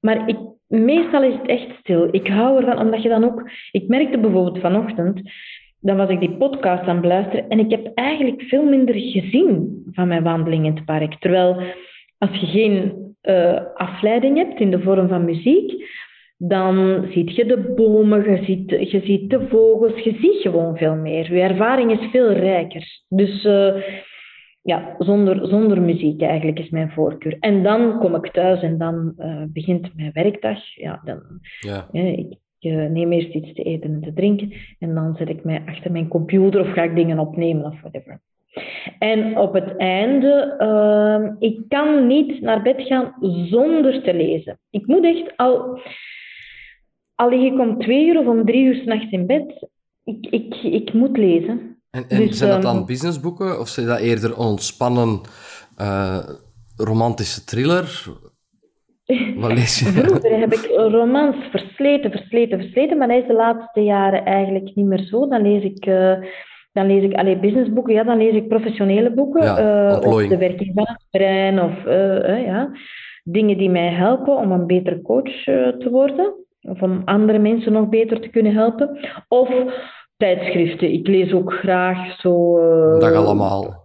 maar 0.00 0.28
ik, 0.28 0.36
meestal 0.68 1.22
is 1.22 1.34
het 1.34 1.46
echt 1.46 1.68
stil. 1.78 2.08
Ik 2.10 2.26
hou 2.28 2.58
ervan, 2.58 2.78
omdat 2.78 3.02
je 3.02 3.08
dan 3.08 3.24
ook... 3.24 3.50
Ik 3.70 3.88
merkte 3.88 4.18
bijvoorbeeld 4.18 4.60
vanochtend, 4.60 5.20
dan 5.80 5.96
was 5.96 6.08
ik 6.08 6.20
die 6.20 6.36
podcast 6.36 6.82
aan 6.82 6.88
het 6.88 7.00
beluisteren 7.00 7.48
en 7.48 7.58
ik 7.58 7.70
heb 7.70 7.90
eigenlijk 7.94 8.42
veel 8.42 8.64
minder 8.64 8.94
gezien 8.94 9.82
van 9.92 10.08
mijn 10.08 10.22
wandeling 10.22 10.64
in 10.64 10.74
het 10.74 10.84
park. 10.84 11.14
Terwijl 11.14 11.62
als 12.18 12.40
je 12.40 12.46
geen 12.46 12.92
eh, 13.20 13.60
afleiding 13.74 14.36
hebt 14.36 14.60
in 14.60 14.70
de 14.70 14.80
vorm 14.80 15.08
van 15.08 15.24
muziek, 15.24 15.84
dan 16.38 17.06
zie 17.10 17.36
je 17.36 17.44
de 17.44 17.72
bomen, 17.76 18.30
je 18.30 18.44
ziet, 18.44 18.90
je 18.90 19.00
ziet 19.04 19.30
de 19.30 19.48
vogels, 19.48 20.02
je 20.02 20.16
ziet 20.20 20.40
gewoon 20.40 20.76
veel 20.76 20.94
meer. 20.94 21.34
Je 21.34 21.40
ervaring 21.40 22.00
is 22.00 22.10
veel 22.10 22.32
rijker. 22.32 22.84
Dus 23.08 23.44
eh, 23.44 23.74
ja, 24.66 24.94
zonder, 24.98 25.46
zonder 25.48 25.82
muziek 25.82 26.22
eigenlijk 26.22 26.58
is 26.58 26.70
mijn 26.70 26.90
voorkeur. 26.90 27.36
En 27.40 27.62
dan 27.62 27.98
kom 27.98 28.14
ik 28.14 28.32
thuis 28.32 28.62
en 28.62 28.78
dan 28.78 29.12
eh, 29.16 29.42
begint 29.48 29.96
mijn 29.96 30.10
werkdag. 30.12 30.74
Ja, 30.74 31.00
dan, 31.04 31.22
Ja. 31.60 31.88
hè, 31.92 32.08
ik, 32.08 32.38
neem 32.68 33.12
eerst 33.12 33.34
iets 33.34 33.52
te 33.52 33.62
eten 33.62 33.94
en 33.94 34.00
te 34.00 34.12
drinken 34.12 34.52
en 34.78 34.94
dan 34.94 35.14
zet 35.16 35.28
ik 35.28 35.44
mij 35.44 35.62
achter 35.66 35.92
mijn 35.92 36.08
computer 36.08 36.60
of 36.60 36.72
ga 36.72 36.82
ik 36.82 36.94
dingen 36.94 37.18
opnemen 37.18 37.64
of 37.64 37.80
whatever. 37.80 38.20
En 38.98 39.38
op 39.38 39.52
het 39.54 39.76
einde, 39.76 40.56
uh, 40.58 41.48
ik 41.50 41.60
kan 41.68 42.06
niet 42.06 42.40
naar 42.40 42.62
bed 42.62 42.82
gaan 42.82 43.14
zonder 43.48 44.02
te 44.02 44.14
lezen. 44.14 44.58
Ik 44.70 44.86
moet 44.86 45.04
echt 45.04 45.36
al, 45.36 45.80
al 47.14 47.28
lig 47.28 47.52
ik 47.52 47.58
om 47.58 47.78
twee 47.78 48.06
uur 48.06 48.18
of 48.18 48.26
om 48.26 48.44
drie 48.44 48.64
uur 48.64 48.74
s'nachts 48.74 49.10
in 49.10 49.26
bed, 49.26 49.68
ik, 50.04 50.26
ik, 50.30 50.54
ik 50.54 50.92
moet 50.92 51.16
lezen. 51.16 51.75
En, 51.96 52.04
en 52.08 52.26
dus, 52.26 52.38
zijn 52.38 52.50
dat 52.50 52.62
dan 52.62 52.86
businessboeken 52.86 53.60
of 53.60 53.68
zijn 53.68 53.86
dat 53.86 53.98
eerder 53.98 54.38
ontspannen 54.38 55.20
uh, 55.80 56.18
romantische 56.76 57.44
thriller? 57.44 58.04
Wat 59.36 59.52
lees 59.52 59.78
je? 59.78 59.84
Vroeger 59.84 60.38
heb 60.38 60.52
ik 60.52 60.70
romans 60.76 61.36
versleten, 61.50 62.10
versleten, 62.10 62.58
versleten, 62.58 62.98
maar 62.98 63.08
dat 63.08 63.20
is 63.20 63.26
de 63.26 63.34
laatste 63.34 63.80
jaren 63.80 64.24
eigenlijk 64.24 64.74
niet 64.74 64.86
meer 64.86 65.04
zo. 65.04 65.28
Dan 65.28 65.42
lees 65.42 65.62
ik... 65.62 65.86
Uh, 65.86 66.14
dan 66.72 66.86
lees 66.86 67.02
ik 67.02 67.14
alleen 67.14 67.40
businessboeken, 67.40 67.94
ja, 67.94 68.04
dan 68.04 68.16
lees 68.16 68.34
ik 68.34 68.48
professionele 68.48 69.14
boeken. 69.14 69.44
Ja, 69.44 69.90
uh, 69.90 70.12
of 70.12 70.26
de 70.26 70.36
werking 70.36 70.72
van 70.74 70.86
het 70.86 71.04
brein, 71.10 71.60
of 71.60 71.84
ja, 72.44 72.70
dingen 73.24 73.58
die 73.58 73.70
mij 73.70 73.88
helpen 73.88 74.36
om 74.36 74.52
een 74.52 74.66
betere 74.66 75.02
coach 75.02 75.42
te 75.78 75.88
worden. 75.90 76.34
Of 76.60 76.82
om 76.82 77.02
andere 77.04 77.38
mensen 77.38 77.72
nog 77.72 77.88
beter 77.88 78.20
te 78.20 78.28
kunnen 78.28 78.54
helpen. 78.54 78.98
Of 79.28 79.48
tijdschriften. 80.16 80.92
Ik 80.92 81.06
lees 81.06 81.32
ook 81.32 81.52
graag 81.52 82.20
zo... 82.20 82.58
Dat 82.98 83.14
allemaal. 83.14 83.84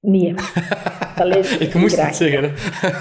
Nee. 0.00 0.34
Dat 1.16 1.26
lees 1.26 1.58
ik, 1.58 1.68
ik 1.68 1.74
moest 1.74 1.94
graag. 1.94 2.06
het 2.06 2.16
zeggen. 2.16 2.42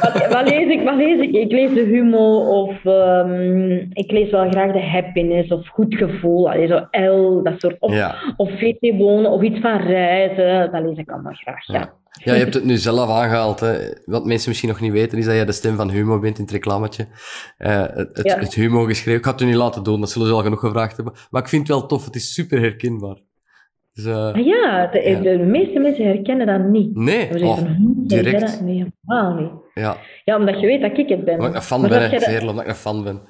Wat, 0.01 0.27
wat, 0.27 0.49
lees 0.49 0.71
ik? 0.71 0.83
Wat 0.83 0.95
lees 0.95 1.19
ik? 1.19 1.31
Ik 1.31 1.51
lees 1.51 1.73
de 1.73 1.81
humor 1.81 2.47
of 2.47 2.85
um, 2.85 3.89
ik 3.93 4.11
lees 4.11 4.31
wel 4.31 4.49
graag 4.49 4.71
de 4.71 4.81
happiness 4.81 5.51
of 5.51 5.67
goed 5.67 5.95
gevoel. 5.95 6.51
Allee, 6.51 6.67
zo 6.67 6.87
L, 6.91 7.43
dat 7.43 7.53
soort. 7.57 7.75
Of, 7.79 7.93
ja. 7.93 8.15
of 8.37 8.49
VT 8.49 8.97
wonen 8.97 9.31
of 9.31 9.41
iets 9.41 9.59
van 9.59 9.77
reizen. 9.77 10.71
Dat 10.71 10.83
lees 10.83 10.97
ik 10.97 11.11
allemaal 11.11 11.33
graag. 11.33 11.67
Ja. 11.67 11.73
ja. 11.73 11.93
Ja, 12.23 12.33
je 12.33 12.39
hebt 12.39 12.53
het 12.53 12.63
nu 12.63 12.77
zelf 12.77 13.09
aangehaald. 13.09 13.59
Hè. 13.59 13.77
Wat 14.05 14.25
mensen 14.25 14.49
misschien 14.49 14.69
nog 14.69 14.79
niet 14.79 14.91
weten, 14.91 15.17
is 15.17 15.25
dat 15.25 15.35
je 15.35 15.45
de 15.45 15.51
stem 15.51 15.75
van 15.75 15.89
Humo 15.89 16.19
bent 16.19 16.37
in 16.37 16.43
het 16.43 16.53
reclametje. 16.53 17.07
Uh, 17.57 17.81
het, 17.81 18.17
het, 18.17 18.21
Ja. 18.25 18.39
het 18.39 18.53
Humo 18.53 18.83
geschreven. 18.83 19.19
Ik 19.19 19.25
ga 19.25 19.31
het 19.31 19.41
u 19.41 19.45
niet 19.45 19.55
laten 19.55 19.83
doen, 19.83 19.99
dat 19.99 20.09
zullen 20.09 20.27
ze 20.27 20.33
al 20.33 20.41
genoeg 20.41 20.59
gevraagd 20.59 20.95
hebben. 20.95 21.13
Maar 21.29 21.41
ik 21.41 21.47
vind 21.47 21.67
het 21.67 21.77
wel 21.77 21.87
tof, 21.87 22.05
het 22.05 22.15
is 22.15 22.33
super 22.33 22.59
herkenbaar. 22.59 23.17
Dus, 23.93 24.05
uh, 24.05 24.15
Ah 24.33 24.45
ja, 24.45 24.87
de, 24.87 24.99
Ja. 25.09 25.19
de 25.37 25.37
meeste 25.37 25.79
mensen 25.79 26.05
herkennen 26.05 26.47
dat 26.47 26.63
niet. 26.69 26.95
nee, 26.95 27.43
oh, 27.43 27.57
van, 27.57 28.03
jij 28.07 28.21
direct. 28.21 28.61
Nee, 28.61 28.85
helemaal 29.05 29.33
niet. 29.41 29.51
ja. 29.73 29.97
Ja, 30.23 30.37
omdat 30.37 30.59
je 30.59 30.65
weet 30.67 30.81
dat 30.81 30.97
ik 30.97 31.09
het 31.09 31.25
ben. 31.25 31.33
Omdat 31.33 31.49
ik 31.49 31.55
een 31.55 31.61
fan 31.61 31.79
Maar 31.81 31.89
ben, 31.89 31.99
dat 32.01 32.09
hè. 32.09 32.15
jij 32.15 32.25
dat- 32.25 32.33
Veerle, 32.33 32.49
omdat 32.49 32.63
ik 32.63 32.69
een 32.69 32.75
fan 32.77 33.03
ben. 33.03 33.21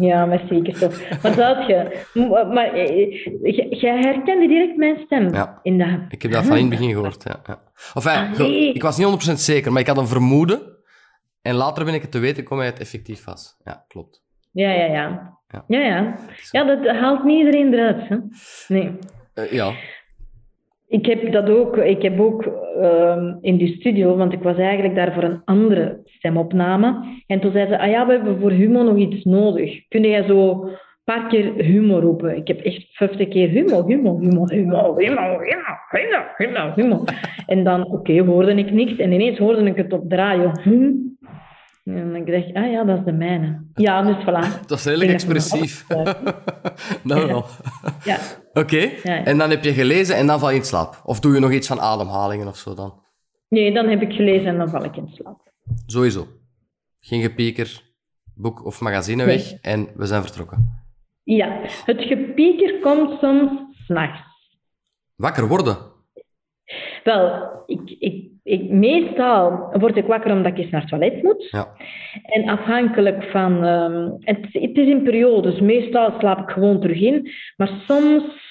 Ja, 0.00 0.26
maar 0.26 0.42
zeker 0.48 0.76
zo. 0.76 0.88
Maar 1.22 1.36
dat 1.36 1.66
je... 1.66 2.04
Maar 2.52 2.72
eh, 2.72 3.12
j- 3.42 3.66
jij 3.80 3.98
herkende 3.98 4.48
direct 4.48 4.76
mijn 4.76 4.96
stem. 5.04 5.34
Ja. 5.34 5.58
In 5.62 5.78
dat... 5.78 5.88
Ik 6.08 6.22
heb 6.22 6.32
dat 6.32 6.44
van 6.46 6.56
in 6.56 6.60
het 6.70 6.70
begin 6.78 6.90
gehoord, 6.94 7.22
ja. 7.22 7.40
ja. 7.46 7.62
Enfin, 7.94 8.12
Ah, 8.12 8.38
nee. 8.38 8.72
ik 8.72 8.82
was 8.82 8.98
niet 8.98 9.28
100% 9.30 9.32
zeker, 9.32 9.72
maar 9.72 9.80
ik 9.80 9.86
had 9.86 9.98
een 9.98 10.06
vermoeden. 10.06 10.60
En 11.42 11.54
later 11.54 11.84
ben 11.84 11.94
ik 11.94 12.02
het 12.02 12.10
te 12.10 12.18
weten 12.18 12.42
gekomen 12.42 12.64
dat 12.64 12.72
het 12.72 12.82
effectief 12.82 13.24
was. 13.24 13.56
Ja, 13.64 13.84
klopt. 13.88 14.22
Ja, 14.52 14.70
ja, 14.70 14.84
ja. 14.84 15.36
Ja. 15.48 15.64
Ja, 15.66 15.78
ja. 15.80 16.14
Ja, 16.50 16.64
dat 16.64 16.86
haalt 16.96 17.24
niet 17.24 17.38
iedereen 17.38 17.72
eruit. 17.74 18.08
Hè? 18.08 18.16
Nee. 18.68 18.98
Eh, 19.34 19.52
ja, 19.52 19.72
ik 20.92 21.06
heb 21.06 21.32
dat 21.32 21.50
ook. 21.50 21.76
Ik 21.76 22.02
heb 22.02 22.20
ook 22.20 22.46
ehm, 22.80 23.34
in 23.40 23.56
die 23.56 23.76
studio, 23.76 24.16
want 24.16 24.32
ik 24.32 24.42
was 24.42 24.56
eigenlijk 24.56 24.94
daar 24.94 25.12
voor 25.12 25.22
een 25.22 25.42
andere 25.44 26.00
stemopname. 26.04 27.04
En 27.26 27.40
toen 27.40 27.52
zei 27.52 27.68
ze, 27.68 27.78
ah 27.78 27.90
ja, 27.90 28.06
we 28.06 28.12
hebben 28.12 28.40
voor 28.40 28.50
humor 28.50 28.84
nog 28.84 28.96
iets 28.96 29.24
nodig. 29.24 29.88
Kun 29.88 30.02
jij 30.02 30.22
zo 30.22 30.50
een 30.50 30.70
paar 31.04 31.28
keer 31.28 31.52
humor 31.54 32.00
roepen? 32.00 32.36
Ik 32.36 32.48
heb 32.48 32.60
echt 32.60 32.86
50 32.90 33.28
keer 33.28 33.48
humor, 33.48 33.86
humor, 33.86 34.20
humor, 34.20 34.50
humor, 34.50 34.98
humor, 34.98 34.98
humor, 34.98 35.44
humor, 35.88 36.34
humor. 36.36 36.72
humor. 36.74 37.04
En 37.46 37.64
dan, 37.64 37.84
oké, 37.84 37.94
okay, 37.94 38.20
hoorde 38.20 38.54
ik 38.54 38.70
niks. 38.70 38.96
En 38.96 39.12
ineens 39.12 39.38
hoorde 39.38 39.64
ik 39.64 39.76
het 39.76 39.92
op 39.92 40.08
draaien. 40.08 40.60
Hum, 40.62 41.11
en 41.84 42.14
ik 42.16 42.26
dacht, 42.26 42.54
ah 42.64 42.70
ja, 42.72 42.84
dat 42.84 42.98
is 42.98 43.04
de 43.04 43.12
mijne. 43.12 43.64
Ja, 43.74 44.02
dus 44.02 44.16
voilà. 44.26 44.66
dat 44.66 44.78
is 44.78 44.84
redelijk 44.84 45.10
expressief. 45.10 45.86
nou, 47.02 47.26
wel. 47.26 47.44
Ja. 48.04 48.18
Oké, 48.52 48.90
ja. 49.02 49.24
en 49.24 49.38
dan 49.38 49.50
heb 49.50 49.64
je 49.64 49.72
gelezen 49.72 50.16
en 50.16 50.26
dan 50.26 50.38
val 50.38 50.50
je 50.50 50.56
in 50.56 50.64
slaap. 50.64 51.00
Of 51.04 51.20
doe 51.20 51.34
je 51.34 51.40
nog 51.40 51.52
iets 51.52 51.66
van 51.66 51.80
ademhalingen 51.80 52.46
of 52.46 52.56
zo 52.56 52.74
dan? 52.74 53.00
Nee, 53.48 53.74
dan 53.74 53.88
heb 53.88 54.02
ik 54.02 54.12
gelezen 54.12 54.46
en 54.48 54.58
dan 54.58 54.68
val 54.68 54.84
ik 54.84 54.96
in 54.96 55.08
slaap. 55.08 55.52
Sowieso. 55.86 56.26
Geen 57.00 57.22
gepieker, 57.22 57.82
boek 58.34 58.64
of 58.64 58.80
magazine 58.80 59.24
Nee. 59.24 59.36
weg 59.36 59.52
en 59.60 59.88
we 59.94 60.06
zijn 60.06 60.22
vertrokken. 60.22 60.84
Ja, 61.24 61.60
het 61.84 62.00
gepieker 62.02 62.80
komt 62.80 63.18
soms 63.20 63.50
s'nachts. 63.84 64.20
Wakker 65.16 65.48
worden. 65.48 65.76
Wel, 67.04 67.48
ik, 67.66 67.90
ik, 67.98 68.30
ik, 68.42 68.70
meestal 68.70 69.70
word 69.72 69.96
ik 69.96 70.06
wakker 70.06 70.32
omdat 70.32 70.52
ik 70.52 70.58
eens 70.58 70.70
naar 70.70 70.80
het 70.80 70.90
toilet 70.90 71.22
moet. 71.22 71.48
Ja. 71.50 71.66
En 72.22 72.48
afhankelijk 72.48 73.22
van... 73.24 73.64
ehm, 73.64 74.10
het, 74.20 74.38
het 74.52 74.76
is 74.76 74.88
in 74.88 75.02
periodes. 75.02 75.60
Meestal 75.60 76.12
slaap 76.18 76.38
ik 76.38 76.50
gewoon 76.50 76.80
terug 76.80 77.00
in. 77.00 77.30
Maar 77.56 77.70
soms... 77.88 78.50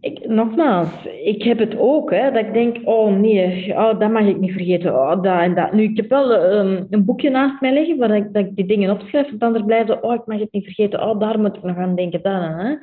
Ik, 0.00 0.26
nogmaals, 0.26 0.88
ik 1.24 1.42
heb 1.42 1.58
het 1.58 1.78
ook, 1.78 2.10
hè, 2.10 2.30
dat 2.30 2.46
ik 2.46 2.52
denk, 2.52 2.76
oh 2.84 3.16
nee, 3.16 3.70
oh, 3.70 3.98
dat 3.98 4.10
mag 4.10 4.26
ik 4.26 4.38
niet 4.38 4.52
vergeten, 4.52 4.94
oh, 4.94 5.22
dat 5.22 5.40
en 5.40 5.54
dat. 5.54 5.72
Nu, 5.72 5.82
ik 5.82 5.96
heb 5.96 6.08
wel 6.08 6.34
ehm, 6.34 6.84
een 6.90 7.04
boekje 7.04 7.30
naast 7.30 7.60
mij 7.60 7.72
liggen 7.72 7.96
waar 7.96 8.16
ik, 8.16 8.32
dat 8.32 8.44
ik 8.44 8.56
die 8.56 8.66
dingen 8.66 8.90
opschrijf, 8.90 9.28
want 9.30 9.42
anders 9.42 9.64
blijven 9.64 10.02
oh, 10.02 10.14
ik 10.14 10.26
mag 10.26 10.38
het 10.38 10.52
niet 10.52 10.64
vergeten, 10.64 11.02
oh, 11.02 11.20
daar 11.20 11.40
moet 11.40 11.56
ik 11.56 11.62
nog 11.62 11.76
aan 11.76 11.94
denken, 11.94 12.22
en 12.22 12.56
dat. 12.56 12.78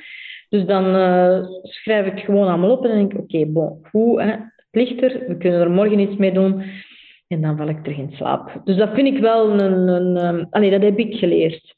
Dus 0.50 0.66
dan 0.66 0.96
eh, 0.96 1.40
schrijf 1.62 2.06
ik 2.06 2.12
het 2.12 2.24
gewoon 2.24 2.48
allemaal 2.48 2.72
op 2.72 2.84
en 2.84 2.90
dan 2.90 2.98
denk 2.98 3.14
ik, 3.14 3.20
oké, 3.20 3.46
bon, 3.46 3.80
goed, 3.92 4.20
hè, 4.20 4.36
het 4.72 4.82
ligt 4.82 5.04
er, 5.04 5.28
we 5.28 5.38
kunnen 5.38 5.60
er 5.60 5.72
morgen 5.72 6.00
iets 6.00 6.18
mee 6.18 6.32
doen. 6.34 6.64
En 7.28 7.42
dan 7.42 7.58
val 7.58 7.70
ik 7.70 7.84
terug 7.84 7.98
in 7.98 8.12
slaap. 8.12 8.62
Dus 8.64 8.78
dat 8.78 8.94
vind 8.94 9.08
ik 9.08 9.22
wel 9.22 9.60
een... 9.60 9.88
een, 9.88 10.48
allee, 10.50 10.72
dat 10.72 10.82
heb 10.82 10.98
ik 10.98 11.16
geleerd. 11.16 11.74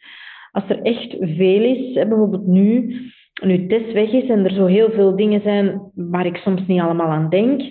Als 0.52 0.64
er 0.68 0.82
echt 0.82 1.16
veel 1.20 1.64
is, 1.64 1.94
bijvoorbeeld 1.94 2.48
nu, 2.48 2.96
nu 3.44 3.68
Tess 3.68 3.94
weg 3.94 4.12
is 4.12 4.30
en 4.30 4.46
er 4.46 4.54
zo 4.54 4.66
heel 4.66 4.92
veel 4.92 5.16
dingen 5.16 5.42
zijn 5.42 5.92
waar 5.94 6.26
ik 6.26 6.36
soms 6.36 6.68
niet 6.68 6.82
allemaal 6.82 7.10
aan 7.10 7.30
denk, 7.30 7.62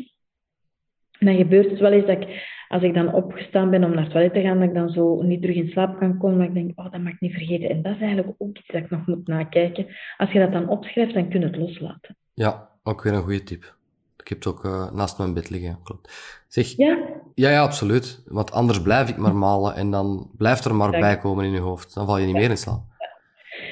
dan 1.19 1.37
gebeurt 1.37 1.71
het 1.71 1.79
wel 1.81 1.93
eens 1.93 2.07
dat 2.07 2.23
ik, 2.23 2.49
als 2.69 2.83
ik 2.83 2.95
dan 2.95 3.15
opgestaan 3.15 3.71
ben 3.71 3.85
om 3.85 3.91
naar 3.91 4.03
het 4.03 4.13
toilet 4.13 4.35
te 4.35 4.41
gaan, 4.41 4.59
dat 4.59 4.69
ik 4.69 4.75
dan 4.75 4.89
zo 4.89 5.23
niet 5.23 5.41
terug 5.41 5.57
in 5.57 5.69
slaap 5.69 5.99
kan 5.99 6.19
komen, 6.19 6.37
maar 6.37 6.47
ik 6.47 6.55
denk, 6.55 6.73
oh, 6.75 6.91
dat 6.91 7.01
mag 7.01 7.13
ik 7.13 7.21
niet 7.21 7.35
vergeten. 7.35 7.71
En 7.71 7.83
dat 7.83 7.95
is 7.95 8.01
eigenlijk 8.01 8.35
ook 8.39 8.57
iets 8.57 8.67
dat 8.67 8.83
ik 8.83 8.91
nog 8.91 9.07
moet 9.07 9.27
nakijken. 9.27 9.87
Als 10.17 10.31
je 10.31 10.39
dat 10.39 10.53
dan 10.53 10.69
opschrijft, 10.69 11.15
dan 11.15 11.29
kun 11.29 11.41
je 11.41 11.47
het 11.47 11.57
loslaten. 11.57 12.17
Ja, 12.35 12.69
ook 12.83 13.03
weer 13.03 13.13
een 13.13 13.23
goede 13.23 13.43
tip. 13.43 13.79
Ik 14.21 14.29
heb 14.29 14.39
het 14.39 14.47
ook 14.47 14.65
eh, 14.65 14.93
naast 14.93 15.19
mijn 15.19 15.35
bed 15.35 15.51
liggen. 15.51 15.79
Klopt. 15.85 16.11
Zeg, 16.49 16.77
Ja? 16.77 16.99
ja, 17.35 17.51
ja, 17.51 17.63
absoluut. 17.63 18.23
Want 18.27 18.53
anders 18.53 18.83
blijf 18.83 19.09
ik 19.09 19.17
maar 19.17 19.37
malen 19.37 19.75
en 19.75 19.91
dan 19.91 20.31
blijft 20.37 20.65
er 20.65 20.75
maar 20.75 20.91
bij 20.91 21.19
komen 21.19 21.45
in 21.45 21.53
je 21.53 21.59
hoofd. 21.61 21.95
Dan 21.95 22.07
val 22.07 22.19
je 22.19 22.27
niet 22.27 22.35
meer 22.35 22.51
in 22.51 22.57
slaap. 22.59 22.83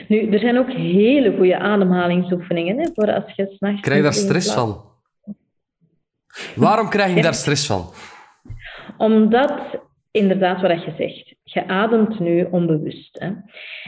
Nu, 0.09 0.31
er 0.31 0.39
zijn 0.39 0.59
ook 0.59 0.69
hele 0.73 1.37
goede 1.37 1.59
ademhalingsoefeningen 1.59 2.79
hè, 2.79 2.89
voor 2.95 3.13
als 3.13 3.35
je 3.37 3.55
s'nachts... 3.57 3.81
Krijg 3.81 3.97
je 3.97 4.03
daar 4.05 4.13
stress 4.15 4.53
van? 4.53 4.85
Waarom 6.55 6.89
krijg 6.89 7.15
je 7.15 7.23
daar 7.23 7.35
stress 7.35 7.67
van? 7.67 7.91
Omdat, 8.99 9.53
inderdaad, 10.19 10.61
wat 10.61 10.85
je 10.85 10.93
zegt, 10.97 11.35
je 11.45 11.67
ademt 11.67 12.21
nu 12.21 12.47
onbewust. 12.51 13.19
Hè? 13.21 13.31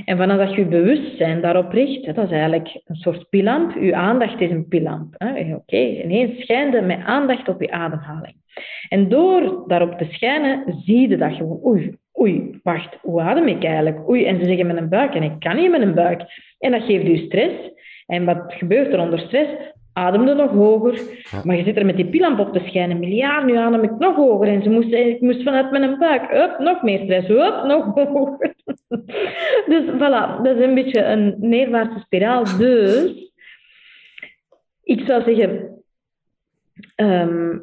En 0.05 0.17
vanaf 0.17 0.39
dat 0.39 0.55
je 0.55 0.61
je 0.61 0.67
bewustzijn 0.67 1.41
daarop 1.41 1.73
richt, 1.73 2.07
hè, 2.07 2.13
dat 2.13 2.25
is 2.25 2.31
eigenlijk 2.31 2.81
een 2.85 2.97
soort 2.97 3.29
pilamp. 3.29 3.79
Je 3.81 3.95
aandacht 3.95 4.41
is 4.41 4.51
een 4.51 4.69
pilamp. 4.69 5.15
Oké, 5.55 5.77
ineens 5.77 6.41
schijnt 6.41 6.75
je 6.75 6.81
met 6.81 7.01
aandacht 7.05 7.49
op 7.49 7.61
je 7.61 7.71
ademhaling. 7.71 8.37
En 8.89 9.09
door 9.09 9.65
daarop 9.67 9.99
te 9.99 10.07
schijnen, 10.11 10.83
zie 10.85 11.09
je 11.09 11.17
dat 11.17 11.33
gewoon, 11.33 11.61
oei, 11.65 11.97
oei, 12.21 12.61
wacht, 12.63 12.99
hoe 13.03 13.21
adem 13.21 13.47
ik 13.47 13.65
eigenlijk? 13.65 14.09
Oei, 14.09 14.25
en 14.25 14.39
ze 14.39 14.45
zeggen 14.45 14.67
met 14.67 14.77
een 14.77 14.89
buik, 14.89 15.15
en 15.15 15.23
ik 15.23 15.39
kan 15.39 15.57
niet 15.57 15.71
met 15.71 15.81
een 15.81 15.95
buik. 15.95 16.23
En 16.59 16.71
dat 16.71 16.83
geeft 16.83 17.07
je 17.07 17.17
stress. 17.17 17.55
En 18.07 18.25
wat 18.25 18.43
gebeurt 18.47 18.93
er 18.93 19.01
onder 19.01 19.19
stress? 19.19 19.51
Adem 19.93 20.29
je 20.29 20.35
nog 20.35 20.51
hoger, 20.51 21.01
maar 21.45 21.57
je 21.57 21.65
zit 21.65 21.77
er 21.77 21.87
met 21.87 21.97
die 21.97 22.09
pilamp 22.09 22.39
op 22.39 22.53
te 22.53 22.63
schijnen. 22.67 22.99
Miljard, 22.99 23.45
nu 23.47 23.57
adem 23.57 23.83
ik 23.83 23.99
nog 23.99 24.17
hoger. 24.17 24.49
En 24.49 24.63
ze 24.63 24.71
moest, 24.71 24.93
ik 24.93 25.21
moest 25.21 25.43
vanuit 25.43 25.71
mijn 25.71 25.99
buik, 25.99 26.33
up, 26.33 26.59
nog 26.59 26.83
meer 26.83 26.99
stress, 26.99 27.29
up, 27.29 27.65
nog 27.67 27.85
hoger. 27.95 28.55
Dus 29.67 29.85
voilà, 29.85 30.43
dat 30.43 30.57
is 30.57 30.65
een 30.65 30.75
beetje 30.75 31.05
een 31.05 31.35
neerwaartse 31.39 32.01
spiraal. 32.01 32.45
Dus, 32.59 33.33
ik 34.83 35.01
zou 35.07 35.23
zeggen, 35.23 35.83
ehm, 36.95 37.59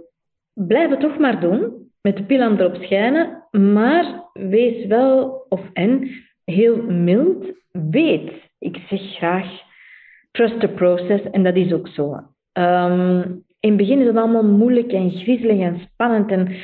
blijf 0.54 0.90
het 0.90 1.00
toch 1.00 1.18
maar 1.18 1.40
doen, 1.40 1.92
met 2.02 2.18
de 2.18 2.24
pilamp 2.24 2.60
erop 2.60 2.76
schijnen, 2.76 3.44
maar 3.52 4.30
wees 4.34 4.86
wel, 4.86 5.46
of 5.50 5.62
en, 5.74 6.10
heel 6.46 6.82
mild. 6.82 7.46
Weet, 7.72 8.32
ik 8.60 8.78
zeg 8.90 9.02
graag, 9.02 9.67
trust 10.38 10.60
the 10.60 10.68
process, 10.68 11.22
en 11.32 11.44
dat 11.44 11.56
is 11.56 11.74
ook 11.74 11.88
zo. 11.88 12.20
Ehm, 12.52 13.22
in 13.60 13.70
het 13.70 13.78
begin 13.78 14.00
is 14.00 14.08
het 14.08 14.18
allemaal 14.18 14.46
moeilijk 14.46 14.92
en 14.92 15.12
griezelig 15.12 15.60
en 15.60 15.80
spannend 15.94 16.32
en 16.32 16.56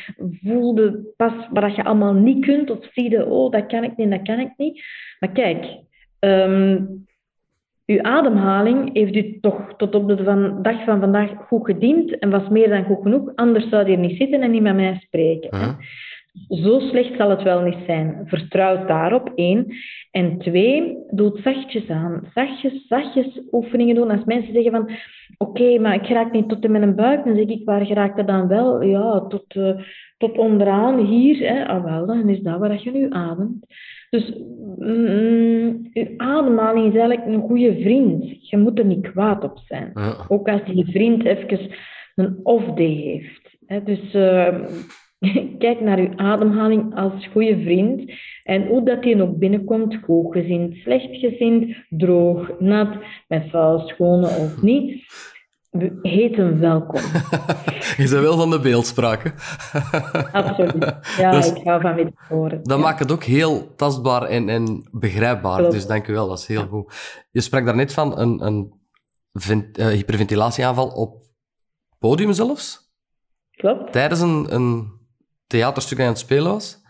voelde 0.44 1.14
pas 1.16 1.34
wat 1.52 1.76
je 1.76 1.84
allemaal 1.84 2.14
niet 2.14 2.46
kunt 2.46 2.70
of 2.70 2.78
zie 2.92 3.10
je, 3.10 3.26
oh, 3.26 3.52
dat 3.52 3.66
kan 3.66 3.84
ik 3.84 3.98
niet, 3.98 4.12
dat 4.12 4.22
kan 4.22 4.40
ik 4.40 4.54
niet. 4.58 4.84
Maar 5.20 5.32
kijk, 5.32 5.66
ehm, 6.20 6.82
uw 7.86 8.02
ademhaling 8.02 8.94
heeft 8.94 9.16
u 9.16 9.40
toch 9.40 9.74
tot 9.78 9.96
op 9.96 10.08
de 10.08 10.24
van, 10.24 10.62
dag 10.62 10.84
van 10.84 11.00
vandaag 11.00 11.30
goed 11.48 11.66
gediend 11.66 12.20
en 12.20 12.30
was 12.30 12.50
meer 12.50 12.70
dan 12.70 12.84
goed 12.84 13.02
genoeg. 13.02 13.32
Anders 13.36 13.70
zou 13.70 13.82
je 13.82 13.90
hier 13.90 14.08
niet 14.08 14.18
zitten 14.18 14.42
en 14.42 14.52
niet 14.52 14.62
met 14.62 14.76
mij 14.76 15.00
spreken. 15.00 15.78
Zo 16.50 16.80
slecht 16.80 17.18
zal 17.18 17.30
het 17.30 17.44
wel 17.44 17.62
niet 17.62 17.86
zijn. 17.86 18.22
Vertrouw 18.26 18.86
daarop, 18.86 19.32
één. 19.36 19.76
En 20.12 20.38
twee, 20.38 20.98
doe 21.10 21.32
het 21.32 21.44
zachtjes 21.44 21.90
aan. 21.90 22.32
Zachtjes, 22.34 22.88
zachtjes 22.88 23.42
oefeningen 23.52 23.96
doen. 23.96 24.12
Als 24.12 24.26
mensen 24.26 24.54
zeggen 24.54 24.72
van, 24.72 24.90
oké, 25.38 25.80
maar 25.80 25.96
ik 25.96 26.08
raak 26.08 26.32
niet 26.32 26.50
tot 26.50 26.64
in 26.64 26.72
mijn 26.72 26.96
buik, 26.96 27.26
dan 27.26 27.36
zeg 27.36 27.46
ik, 27.46 27.66
waar 27.66 27.86
geraakt 27.86 28.18
dat 28.18 28.28
dan 28.28 28.48
wel? 28.48 28.82
Ja, 28.82 29.20
tot, 29.28 29.56
eh, 29.56 29.80
tot 30.18 30.38
onderaan, 30.38 31.06
hier. 31.06 31.38
Hè. 31.40 31.68
Ah, 31.68 31.84
wel, 31.84 32.06
dan 32.06 32.30
is 32.30 32.40
dat 32.40 32.60
waar 32.60 32.84
je 32.84 32.92
nu 32.92 33.10
ademt. 33.10 33.66
Dus 34.10 34.34
mm, 34.78 35.90
je 35.94 36.14
ademhaling 36.18 36.94
is 36.94 37.00
eigenlijk 37.00 37.28
een 37.28 37.48
goede 37.48 37.82
vriend. 37.82 38.50
Je 38.50 38.58
moet 38.58 38.80
er 38.80 38.86
niet 38.86 39.12
kwaad 39.12 39.44
op 39.44 39.58
zijn. 39.58 39.92
Ja. 39.94 40.26
Ook 40.28 40.50
als 40.50 40.64
die 40.66 40.86
vriend 40.86 41.26
even 41.26 41.70
een 42.16 42.40
off-day 42.44 42.86
heeft. 42.86 43.58
Hè. 43.66 43.84
Dus 43.84 44.14
eh, 44.14 44.56
kijk 45.64 45.80
naar 45.82 45.98
uw 45.98 46.14
ademhaling 46.16 46.96
als 46.96 47.28
goede 47.32 47.62
vriend. 47.62 48.12
En 48.44 48.68
hoe 48.68 48.86
dat 48.86 49.04
die 49.04 49.22
ook 49.22 49.38
binnenkomt, 49.38 49.96
goed 50.04 50.34
gezind, 50.34 50.76
slecht 50.76 51.16
gezind, 51.16 51.76
droog, 51.90 52.52
nat, 52.60 52.90
met 53.28 53.50
vuil, 53.50 53.80
schone 53.80 54.28
of 54.28 54.62
niet. 54.62 55.04
We- 55.70 56.00
Heet 56.02 56.36
hem 56.36 56.60
welkom. 56.60 57.00
Je 57.98 58.08
bent 58.10 58.10
wel 58.10 58.38
van 58.38 58.50
de 58.50 58.60
beeldspraak, 58.60 59.24
hè? 59.24 59.30
Absoluut. 60.42 60.96
Ja, 61.18 61.32
Dus- 61.32 61.52
ik 61.54 61.64
hou 61.64 61.82
van 61.82 61.96
metaforen. 61.96 62.60
Dat 62.64 62.78
Ja. 62.78 62.84
maakt 62.84 63.00
het 63.00 63.12
ook 63.12 63.24
heel 63.24 63.76
tastbaar 63.76 64.22
en, 64.24 64.50
en 64.50 64.88
begrijpbaar. 64.92 65.58
Klopt. 65.58 65.74
Dus 65.74 65.88
dank 65.88 66.08
u 66.08 66.14
wel, 66.14 66.28
dat 66.28 66.38
is 66.40 66.48
heel 66.48 66.66
goed. 66.68 66.94
Je 67.32 67.42
sprak 67.42 67.66
daarnet 67.66 67.94
van 67.94 68.20
een, 68.20 68.46
een 68.46 68.74
vent- 69.34 69.78
eh, 69.78 69.88
hyperventilatieaanval 69.88 70.88
op 70.88 71.22
podium 72.00 72.34
zelfs. 72.34 72.92
Klopt. 73.52 73.92
Tijdens 73.92 74.20
een, 74.22 74.54
een 74.56 74.92
theaterstuk 75.58 76.00
aan 76.00 76.08
het 76.08 76.20
spelen 76.20 76.52
was. 76.52 76.82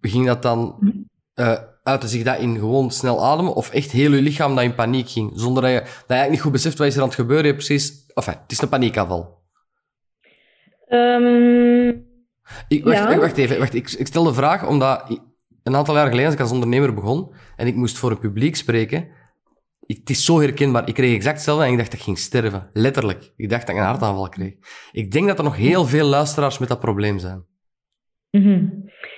Ging 0.00 0.26
dat 0.26 0.42
dan 0.42 0.76
Mhm. 0.80 0.90
eh 1.34 1.58
uitte 1.82 2.08
zich 2.08 2.22
dat 2.22 2.38
in 2.38 2.58
gewoon 2.58 2.90
snel 2.90 3.24
ademen? 3.24 3.54
Of 3.54 3.70
echt 3.70 3.90
heel 3.90 4.12
je 4.12 4.22
lichaam 4.22 4.54
dat 4.54 4.64
in 4.64 4.74
paniek 4.74 5.08
ging? 5.10 5.30
Zonder 5.34 5.62
dat 5.62 5.72
je, 5.72 5.78
dat 5.78 5.86
je 5.88 5.94
eigenlijk 6.06 6.30
niet 6.30 6.40
goed 6.40 6.52
beseft 6.52 6.78
wat 6.78 6.86
is 6.86 6.94
er 6.94 7.00
aan 7.00 7.06
het 7.06 7.16
gebeuren. 7.16 7.46
Je 7.46 7.54
precies... 7.54 8.06
Enfin, 8.14 8.34
het 8.42 8.52
is 8.52 8.60
een 8.60 8.68
paniekaanval. 8.68 9.38
Ehm, 10.88 11.88
Ik, 12.68 12.84
wacht, 12.84 12.96
Ja. 12.96 13.18
wacht 13.18 13.36
even. 13.36 13.58
Wacht, 13.58 13.74
ik, 13.74 13.90
ik 13.90 14.06
stel 14.06 14.24
de 14.24 14.34
vraag 14.34 14.66
omdat 14.66 15.20
een 15.62 15.76
aantal 15.76 15.94
jaar 15.94 16.04
geleden, 16.06 16.24
als 16.24 16.34
ik 16.34 16.40
als 16.40 16.50
ondernemer 16.52 16.94
begon 16.94 17.32
en 17.56 17.66
ik 17.66 17.74
moest 17.74 17.98
voor 17.98 18.10
een 18.10 18.18
publiek 18.18 18.56
spreken, 18.56 19.08
ik, 19.86 19.96
het 19.96 20.10
is 20.10 20.24
zo 20.24 20.40
herkenbaar. 20.40 20.88
Ik 20.88 20.94
kreeg 20.94 21.14
exact 21.14 21.36
hetzelfde 21.36 21.64
en 21.64 21.70
ik 21.70 21.76
dacht 21.76 21.90
dat 21.90 21.98
ik 21.98 22.04
ging 22.04 22.18
sterven. 22.18 22.68
Letterlijk. 22.72 23.32
Ik 23.36 23.48
dacht 23.50 23.66
dat 23.66 23.74
ik 23.74 23.80
een 23.80 23.86
hartaanval 23.88 24.28
kreeg. 24.28 24.54
Ik 24.92 25.12
denk 25.12 25.26
dat 25.28 25.38
er 25.38 25.44
nog 25.44 25.56
heel 25.56 25.86
veel 25.86 26.06
luisteraars 26.06 26.58
met 26.58 26.68
dat 26.68 26.80
probleem 26.80 27.18
zijn. 27.18 27.44
Mhm. 28.30 28.68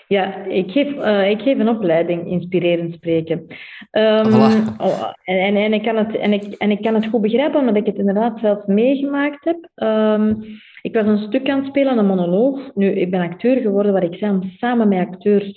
Ja, 0.09 0.45
ik 0.45 0.71
geef, 0.71 0.97
eh, 0.97 1.31
ik 1.31 1.41
geef 1.41 1.59
een 1.59 1.69
opleiding 1.69 2.31
inspirerend 2.31 2.95
spreken. 2.95 3.47
Ehm, 3.91 4.27
Voilà. 4.27 4.77
oh, 4.79 5.13
en, 5.25 5.39
en, 5.39 5.57
en, 5.57 5.73
ik 5.73 5.83
kan 5.83 5.97
het, 5.97 6.17
en, 6.17 6.33
ik, 6.33 6.43
en 6.43 6.71
ik 6.71 6.83
kan 6.83 6.95
het 6.95 7.07
goed 7.07 7.21
begrijpen, 7.21 7.61
omdat 7.61 7.77
ik 7.77 7.87
het 7.87 7.99
inderdaad 7.99 8.39
zelf 8.39 8.67
meegemaakt 8.67 9.45
heb. 9.45 9.69
Ehm, 9.75 10.35
ik 10.83 10.95
was 10.95 11.07
een 11.07 11.27
stuk 11.27 11.49
aan 11.49 11.59
het 11.59 11.67
spelen, 11.67 11.99
een 11.99 12.07
monoloog. 12.07 12.75
Nu, 12.75 12.87
ik 12.87 13.11
ben 13.11 13.21
acteur 13.21 13.57
geworden, 13.57 13.93
waar 13.93 14.05
ik 14.05 14.19
zei 14.19 14.33
om 14.33 14.51
samen 14.57 14.89
met 14.89 15.07
acteurs 15.09 15.53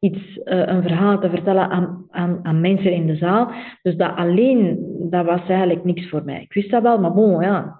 iets, 0.00 0.42
eh, 0.44 0.62
een 0.66 0.82
verhaal 0.82 1.20
te 1.20 1.30
vertellen 1.30 1.70
aan, 1.70 2.06
aan, 2.10 2.40
aan 2.42 2.60
mensen 2.60 2.92
in 2.92 3.06
de 3.06 3.16
zaal. 3.16 3.52
Dus 3.82 3.96
dat 3.96 4.16
alleen, 4.16 4.78
dat 5.10 5.24
was 5.24 5.48
eigenlijk 5.48 5.84
niks 5.84 6.08
voor 6.08 6.24
mij. 6.24 6.40
Ik 6.40 6.52
wist 6.52 6.70
dat 6.70 6.82
wel, 6.82 7.00
maar 7.00 7.12
bon, 7.12 7.42
ja. 7.42 7.78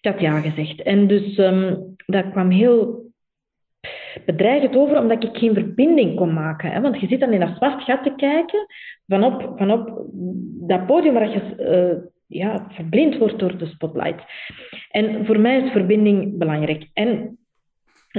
Ik 0.00 0.10
had 0.10 0.20
ja 0.20 0.40
gezegd. 0.40 0.82
En 0.82 1.06
dus 1.06 1.36
ehm, 1.36 1.76
dat 2.06 2.30
kwam 2.30 2.50
heel 2.50 3.10
bedreigend 4.26 4.76
over, 4.76 4.98
omdat 4.98 5.24
ik 5.24 5.36
geen 5.36 5.54
verbinding 5.54 6.16
kon 6.16 6.32
maken. 6.32 6.70
Hè? 6.70 6.80
Want 6.80 7.00
je 7.00 7.06
zit 7.06 7.20
dan 7.20 7.32
in 7.32 7.40
dat 7.40 7.56
zwart 7.56 7.82
gat 7.82 8.02
te 8.02 8.12
kijken, 8.16 8.66
vanop, 9.06 9.52
vanop 9.56 10.06
dat 10.66 10.86
podium 10.86 11.14
waar 11.14 11.30
je 11.30 11.56
eh, 11.56 12.10
ja, 12.26 12.66
verblind 12.68 13.18
wordt 13.18 13.38
door 13.38 13.58
de 13.58 13.66
spotlight. 13.66 14.24
En 14.90 15.26
voor 15.26 15.40
mij 15.40 15.60
is 15.60 15.70
verbinding 15.70 16.38
belangrijk. 16.38 16.88
En 16.92 17.38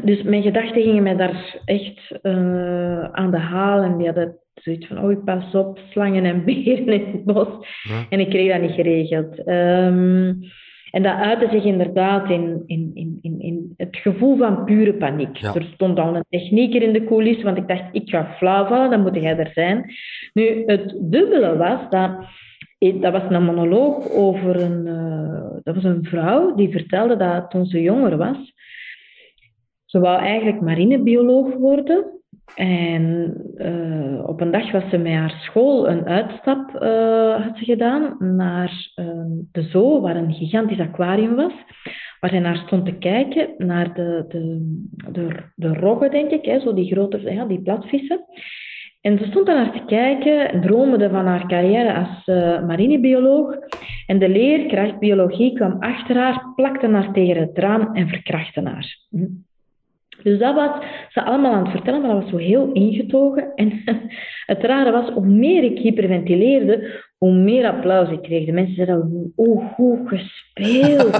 dus 0.03 0.23
mijn 0.23 0.43
gedachten 0.43 0.81
gingen 0.81 1.03
mij 1.03 1.15
daar 1.15 1.61
echt 1.65 2.19
eh, 2.21 3.03
aan 3.03 3.31
de 3.31 3.37
haal. 3.37 3.81
En 3.81 3.97
die 3.97 4.05
hadden 4.05 4.37
zoiets 4.53 4.87
van, 4.87 5.03
oei, 5.03 5.15
pas 5.15 5.55
op, 5.55 5.79
slangen 5.89 6.25
en 6.25 6.45
beren 6.45 6.87
in 6.87 7.11
het 7.11 7.23
bos. 7.23 7.47
Ja. 7.83 8.05
En 8.09 8.19
ik 8.19 8.29
kreeg 8.29 8.51
dat 8.51 8.61
niet 8.61 8.71
geregeld. 8.71 9.43
Ehm, 9.43 10.33
en 10.93 11.03
dat 11.03 11.15
uitte 11.15 11.47
zich 11.51 11.63
inderdaad 11.63 12.29
in, 12.29 12.63
in, 12.65 12.91
in, 12.93 13.19
in, 13.21 13.39
in 13.39 13.73
het 13.77 13.97
gevoel 13.97 14.37
van 14.37 14.63
pure 14.63 14.93
paniek. 14.93 15.37
Ja. 15.37 15.53
Er 15.53 15.67
stond 15.73 15.99
al 15.99 16.15
een 16.15 16.25
technieker 16.29 16.81
in 16.81 16.93
de 16.93 17.03
coulissen, 17.03 17.45
want 17.45 17.57
ik 17.57 17.67
dacht, 17.67 17.83
ik 17.91 18.09
ga 18.09 18.35
flauw 18.37 18.65
vallen, 18.65 18.89
dan 18.89 19.01
moet 19.01 19.15
jij 19.15 19.37
er 19.37 19.51
zijn. 19.53 19.93
Nu, 20.33 20.63
het 20.65 20.95
dubbele 21.01 21.57
was 21.57 21.79
dat... 21.89 22.11
Dat 22.99 23.11
was 23.11 23.21
een 23.29 23.43
monoloog 23.43 24.09
over 24.09 24.61
een... 24.61 24.87
eh, 24.87 25.61
dat 25.63 25.75
was 25.75 25.83
een 25.83 26.03
vrouw 26.03 26.55
die 26.55 26.69
vertelde 26.69 27.17
dat 27.17 27.49
toen 27.49 27.65
ze 27.65 27.81
jonger 27.81 28.17
was, 28.17 28.53
ze 29.85 29.99
wou 29.99 30.19
eigenlijk 30.19 30.61
marinebioloog 30.61 31.53
worden. 31.53 32.22
En 32.55 33.35
eh, 33.57 34.27
op 34.29 34.41
een 34.41 34.51
dag 34.51 34.71
was 34.71 34.89
ze 34.89 34.97
met 34.97 35.13
haar 35.13 35.39
school 35.39 35.89
een 35.89 36.05
uitstap 36.05 36.75
eh, 36.75 37.45
had 37.45 37.57
ze 37.57 37.65
gedaan 37.65 38.15
naar 38.19 38.91
eh, 38.95 39.05
de 39.51 39.63
zoo, 39.63 40.01
waar 40.01 40.15
een 40.15 40.33
gigantisch 40.33 40.79
aquarium 40.79 41.35
was. 41.35 41.53
Waar 42.19 42.31
hij 42.31 42.39
naar 42.39 42.63
stond 42.65 42.85
te 42.85 42.97
kijken, 42.97 43.53
naar 43.57 43.93
de, 43.93 44.25
de, 44.27 44.75
de, 45.11 45.27
de 45.55 45.73
roggen, 45.73 46.11
denk 46.11 46.31
ik, 46.31 46.45
hè, 46.45 46.59
zo 46.59 46.73
die 46.73 46.91
grote, 46.91 47.33
ja, 47.33 47.45
die 47.45 47.61
platvissen. 47.61 48.25
En 49.03 49.17
ze 49.17 49.25
stond 49.25 49.45
daar 49.45 49.55
naar 49.55 49.71
te 49.71 49.85
kijken 49.85 50.51
en 50.51 50.61
droomde 50.61 51.09
van 51.09 51.25
haar 51.25 51.47
carrière 51.47 51.93
als 51.93 52.25
eh, 52.25 52.65
marinebioloog. 52.65 53.55
En 54.05 54.19
de 54.19 54.29
leerkracht 54.29 54.99
biologie 54.99 55.53
kwam 55.53 55.75
achter 55.79 56.15
haar, 56.17 56.51
plakte 56.55 56.87
haar 56.87 57.13
tegen 57.13 57.41
het 57.41 57.57
raam 57.57 57.95
en 57.95 58.07
verkrachtte 58.07 58.61
haar. 58.61 58.97
Dus 60.23 60.39
dat 60.39 60.55
was 60.55 60.69
ze 61.09 61.23
allemaal 61.23 61.53
aan 61.53 61.63
het 61.63 61.71
vertellen, 61.71 62.01
maar 62.01 62.09
dat 62.09 62.21
was 62.21 62.29
zo 62.29 62.37
heel 62.37 62.71
ingetogen. 62.71 63.51
En 63.55 63.83
het 64.45 64.63
rare 64.63 64.91
was, 64.91 65.09
hoe 65.09 65.25
meer 65.25 65.63
ik 65.63 65.79
hyperventileerde, 65.79 67.01
hoe 67.17 67.33
meer 67.33 67.67
applaus 67.67 68.09
ik 68.09 68.21
kreeg. 68.21 68.45
De 68.45 68.51
mensen 68.51 68.75
zeiden, 68.75 69.33
oh, 69.35 69.73
goed 69.73 69.99
gespeeld. 70.07 71.13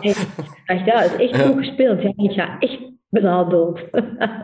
Echt. 0.00 0.36
Ik 0.68 0.84
dacht, 0.84 0.84
ja, 0.84 0.98
het 0.98 1.20
is 1.20 1.30
echt 1.30 1.46
goed 1.46 1.58
gespeeld. 1.58 2.02
Ja, 2.02 2.12
ik 2.16 2.32
ga 2.32 2.56
echt 2.58 2.78
bijna 3.10 3.44
dood. 3.44 3.80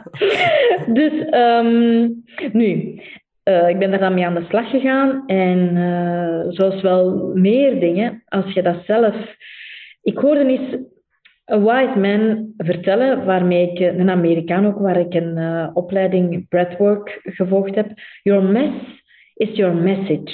dus, 0.99 1.25
ehm, 1.31 2.09
nu, 2.53 3.01
uh, 3.45 3.69
ik 3.69 3.79
ben 3.79 3.91
daar 3.91 4.01
dan 4.01 4.15
mee 4.15 4.27
aan 4.27 4.35
de 4.35 4.45
slag 4.49 4.71
gegaan. 4.71 5.23
En 5.27 5.77
uh, 5.77 6.41
zoals 6.49 6.83
wel 6.83 7.31
meer 7.35 7.81
dingen, 7.81 8.23
als 8.29 8.53
je 8.53 8.63
dat 8.63 8.77
zelf... 8.87 9.15
Ik 10.03 10.19
hoorde 10.19 10.47
eens 10.47 10.77
een 11.45 11.65
wise 11.65 11.99
man 11.99 12.53
vertellen, 12.57 13.25
waarmee 13.25 13.71
ik, 13.71 13.99
een 13.99 14.11
Amerikaan 14.11 14.67
ook, 14.67 14.79
waar 14.79 14.97
ik 14.97 15.15
een 15.15 15.37
uh, 15.37 15.71
opleiding 15.75 16.49
breathwork 16.49 17.21
gevolgd 17.23 17.75
heb. 17.75 17.93
Your 18.23 18.43
mess 18.43 18.75
is 19.35 19.57
your 19.57 19.75
message. 19.75 20.33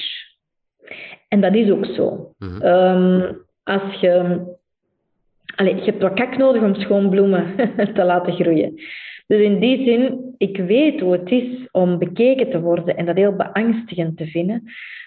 En 1.28 1.40
dat 1.40 1.54
is 1.54 1.70
ook 1.70 1.84
zo. 1.84 2.34
Mm 2.38 2.48
-hmm. 2.48 2.62
um, 2.62 3.44
als 3.62 4.00
je... 4.00 4.40
Allez, 5.54 5.78
je 5.78 5.90
hebt 5.90 6.02
wat 6.02 6.14
kak 6.14 6.36
nodig 6.36 6.62
om 6.62 6.74
schoonbloemen 6.74 7.56
te 7.94 8.04
laten 8.04 8.32
groeien. 8.32 8.74
Dus 9.26 9.40
in 9.40 9.60
die 9.60 9.84
zin, 9.84 10.34
ik 10.36 10.56
weet 10.56 11.00
hoe 11.00 11.12
het 11.12 11.30
is 11.30 11.68
om 11.70 11.98
bekeken 11.98 12.50
te 12.50 12.60
worden 12.60 12.96
en 12.96 13.06
dat 13.06 13.16
heel 13.16 13.36
beangstigend 13.36 14.16
te 14.16 14.26
vinden. 14.26 14.62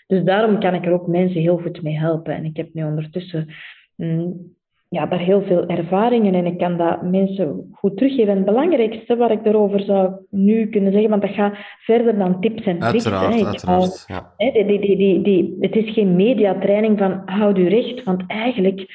Dus 0.07 0.23
daarom 0.23 0.59
kan 0.59 0.73
ik 0.73 0.85
er 0.85 0.91
ook 0.91 1.07
mensen 1.07 1.41
heel 1.41 1.57
goed 1.57 1.81
mee 1.81 1.97
helpen. 1.97 2.33
En 2.35 2.45
ik 2.45 2.57
heb 2.57 2.73
nu 2.73 2.83
ondertussen 2.83 3.47
mm, 3.95 4.55
ja, 4.93 5.05
daar 5.05 5.19
heel 5.19 5.41
veel 5.41 5.65
ervaringen 5.65 6.33
en 6.33 6.45
ik 6.45 6.57
kan 6.57 6.77
dat 6.77 7.01
mensen 7.01 7.69
goed 7.71 7.97
teruggeven. 7.97 8.29
En 8.29 8.35
het 8.35 8.45
belangrijkste 8.45 9.15
wat 9.15 9.31
ik 9.31 9.45
erover 9.45 9.79
zou 9.79 10.11
nu 10.29 10.69
kunnen 10.69 10.91
zeggen, 10.91 11.09
want 11.09 11.21
dat 11.21 11.31
gaat 11.31 11.55
verder 11.79 12.17
dan 12.17 12.41
tips 12.41 12.63
en 12.63 12.79
tricks. 12.79 13.05
Uiteraard, 13.05 13.39
hè. 13.39 13.45
uiteraard, 13.45 14.05
hou, 14.07 14.19
ja. 14.19 14.33
hè, 14.37 14.65
die, 14.65 14.79
die, 14.79 14.97
die, 14.97 15.21
die, 15.21 15.57
het 15.59 15.75
is 15.75 15.93
geen 15.93 16.15
mediatraining 16.15 16.97
van 16.97 17.21
houd 17.25 17.57
u 17.57 17.67
recht, 17.67 18.03
want 18.03 18.23
eigenlijk 18.27 18.85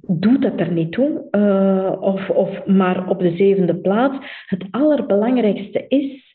doet 0.00 0.42
dat 0.42 0.60
er 0.60 0.72
niet 0.72 0.92
toe. 0.92 1.28
Uh, 1.30 2.02
of, 2.02 2.30
of 2.30 2.66
maar 2.66 3.08
op 3.08 3.20
de 3.20 3.36
zevende 3.36 3.76
plaats. 3.76 4.16
Het 4.46 4.64
allerbelangrijkste 4.70 5.84
is, 5.88 6.31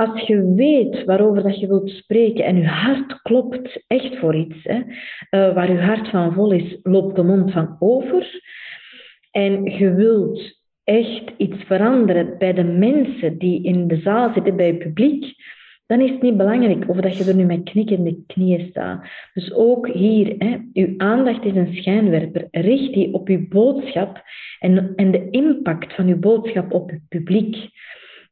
als 0.00 0.20
je 0.20 0.54
weet 0.54 1.04
waarover 1.04 1.42
dat 1.42 1.60
je 1.60 1.66
wilt 1.66 1.90
spreken 1.90 2.44
en 2.44 2.56
je 2.56 2.66
hart 2.66 3.22
klopt 3.22 3.84
echt 3.86 4.16
voor 4.16 4.34
iets, 4.34 4.56
hè, 4.62 4.76
uh, 4.78 5.54
waar 5.54 5.72
je 5.72 5.80
hart 5.80 6.08
van 6.08 6.32
vol 6.32 6.52
is, 6.52 6.78
loopt 6.82 7.16
de 7.16 7.22
mond 7.22 7.52
van 7.52 7.76
over. 7.78 8.40
En 9.30 9.64
je 9.64 9.94
wilt 9.94 10.58
echt 10.84 11.30
iets 11.36 11.64
veranderen 11.64 12.38
bij 12.38 12.52
de 12.52 12.64
mensen 12.64 13.38
die 13.38 13.62
in 13.62 13.88
de 13.88 13.96
zaal 13.96 14.32
zitten, 14.34 14.56
bij 14.56 14.66
het 14.66 14.78
publiek, 14.78 15.34
dan 15.86 16.00
is 16.00 16.10
het 16.10 16.22
niet 16.22 16.36
belangrijk 16.36 16.88
of 16.88 16.96
dat 16.96 17.16
je 17.16 17.24
er 17.24 17.34
nu 17.34 17.44
met 17.44 17.62
knikkende 17.62 18.16
knieën 18.26 18.66
staat. 18.70 19.04
Dus 19.34 19.52
ook 19.52 19.88
hier, 19.88 20.34
hè, 20.38 20.56
uw 20.72 20.94
aandacht 20.96 21.44
is 21.44 21.54
een 21.54 21.74
schijnwerper. 21.74 22.48
Richt 22.50 22.94
die 22.94 23.14
op 23.14 23.28
uw 23.28 23.48
boodschap 23.48 24.22
en, 24.58 24.92
en 24.96 25.10
de 25.10 25.30
impact 25.30 25.94
van 25.94 26.06
uw 26.06 26.18
boodschap 26.18 26.72
op 26.72 26.90
het 26.90 27.00
publiek. 27.08 27.56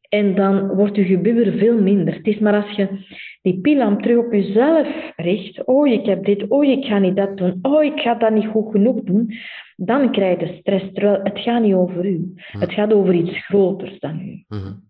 En 0.09 0.35
dan 0.35 0.67
wordt 0.69 0.97
uw 0.97 1.05
gebubber 1.05 1.59
veel 1.59 1.81
minder. 1.81 2.15
Het 2.15 2.27
is 2.27 2.39
maar 2.39 2.65
als 2.65 2.77
je 2.77 2.89
die 3.43 3.61
pilam 3.61 4.03
terug 4.03 4.25
op 4.25 4.33
jezelf 4.33 4.89
richt. 5.17 5.65
Oh, 5.65 5.89
ik 5.89 6.07
heb 6.07 6.25
dit. 6.25 6.49
Oh, 6.49 6.65
ik 6.65 6.85
ga 6.85 6.99
niet 6.99 7.17
dat 7.17 7.37
doen. 7.37 7.59
Oh, 7.63 7.85
ik 7.85 8.01
ga 8.01 8.15
dat 8.15 8.33
niet 8.33 8.47
goed 8.47 8.71
genoeg 8.71 9.03
doen. 9.03 9.35
Dan 9.77 10.13
krijg 10.13 10.41
je 10.41 10.57
stress. 10.61 10.93
Terwijl 10.93 11.21
het 11.23 11.39
gaat 11.39 11.63
niet 11.63 11.75
over 11.75 12.07
u. 12.07 12.33
Het 12.35 12.73
gaat 12.73 12.93
over 12.93 13.15
iets 13.15 13.47
groters 13.47 13.99
dan 13.99 14.21
u. 14.21 14.45
Mm 14.49 14.87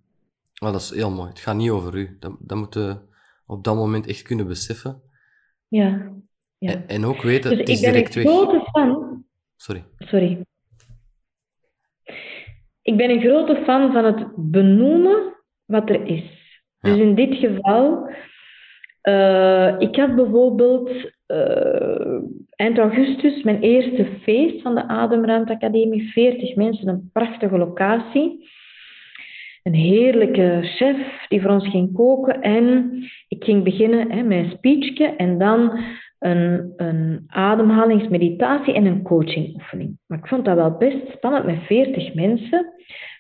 dat 0.59 0.75
is 0.75 0.91
heel 0.91 1.11
mooi. 1.11 1.29
Het 1.29 1.39
gaat 1.39 1.57
niet 1.57 1.71
over 1.71 1.95
u. 1.95 2.16
Dat, 2.21 2.37
dat 2.39 2.59
moet 2.59 2.75
je 2.75 2.97
op 3.47 3.64
dat 3.64 3.75
moment 3.75 4.07
echt 4.07 4.23
kunnen 4.23 4.47
beseffen. 4.47 5.03
Ja. 5.69 6.12
ja. 6.59 6.73
En, 6.73 6.89
en 6.89 7.05
ook 7.05 7.23
weten, 7.23 7.51
dus 7.51 7.59
het 7.59 7.69
is 7.69 7.81
direct 7.81 8.14
weg. 8.14 8.25
Sorry. 9.57 9.85
Sorry. 9.99 10.43
Ik 12.89 12.97
ben 12.97 13.11
een 13.11 13.20
grote 13.20 13.57
fan 13.64 13.93
van 13.93 14.05
het 14.05 14.26
benoemen 14.36 15.34
wat 15.66 15.89
er 15.89 16.07
is. 16.07 16.24
Ja. 16.78 16.91
Dus 16.91 17.01
in 17.01 17.14
dit 17.14 17.34
geval, 17.34 18.11
eh, 19.01 19.74
ik 19.78 19.97
had 19.97 20.14
bijvoorbeeld 20.14 20.91
eh, 21.26 22.20
eind 22.49 22.78
augustus 22.78 23.43
mijn 23.43 23.61
eerste 23.61 24.07
feest 24.22 24.62
van 24.62 24.74
de 24.74 24.89
Ademruimte 24.89 25.53
Academie. 25.53 26.12
40 26.12 26.55
mensen, 26.55 26.89
een 26.89 27.11
prachtige 27.12 27.59
locatie. 27.59 28.49
Een 29.62 29.74
heerlijke 29.74 30.61
chef 30.62 31.26
die 31.28 31.43
voor 31.43 31.51
ons 31.51 31.68
ging 31.68 31.93
koken. 31.93 32.41
En 32.41 32.93
ik 33.28 33.45
ging 33.45 33.64
beginnen 33.64 34.11
hè, 34.11 34.22
met 34.22 34.39
een 34.39 34.51
speechje 34.51 35.07
en 35.07 35.39
dan 35.39 35.78
een, 36.19 36.73
een 36.77 37.25
ademhalingsmeditatie 37.27 38.75
en 38.75 38.87
een 38.87 39.03
coachingoefening. 39.03 39.99
Maar 40.07 40.19
ik 40.19 40.27
vond 40.27 40.45
dat 40.45 40.57
wel 40.57 40.77
best 40.77 41.11
spannend 41.12 41.45
met 41.45 41.62
40 41.62 42.14
mensen 42.14 42.73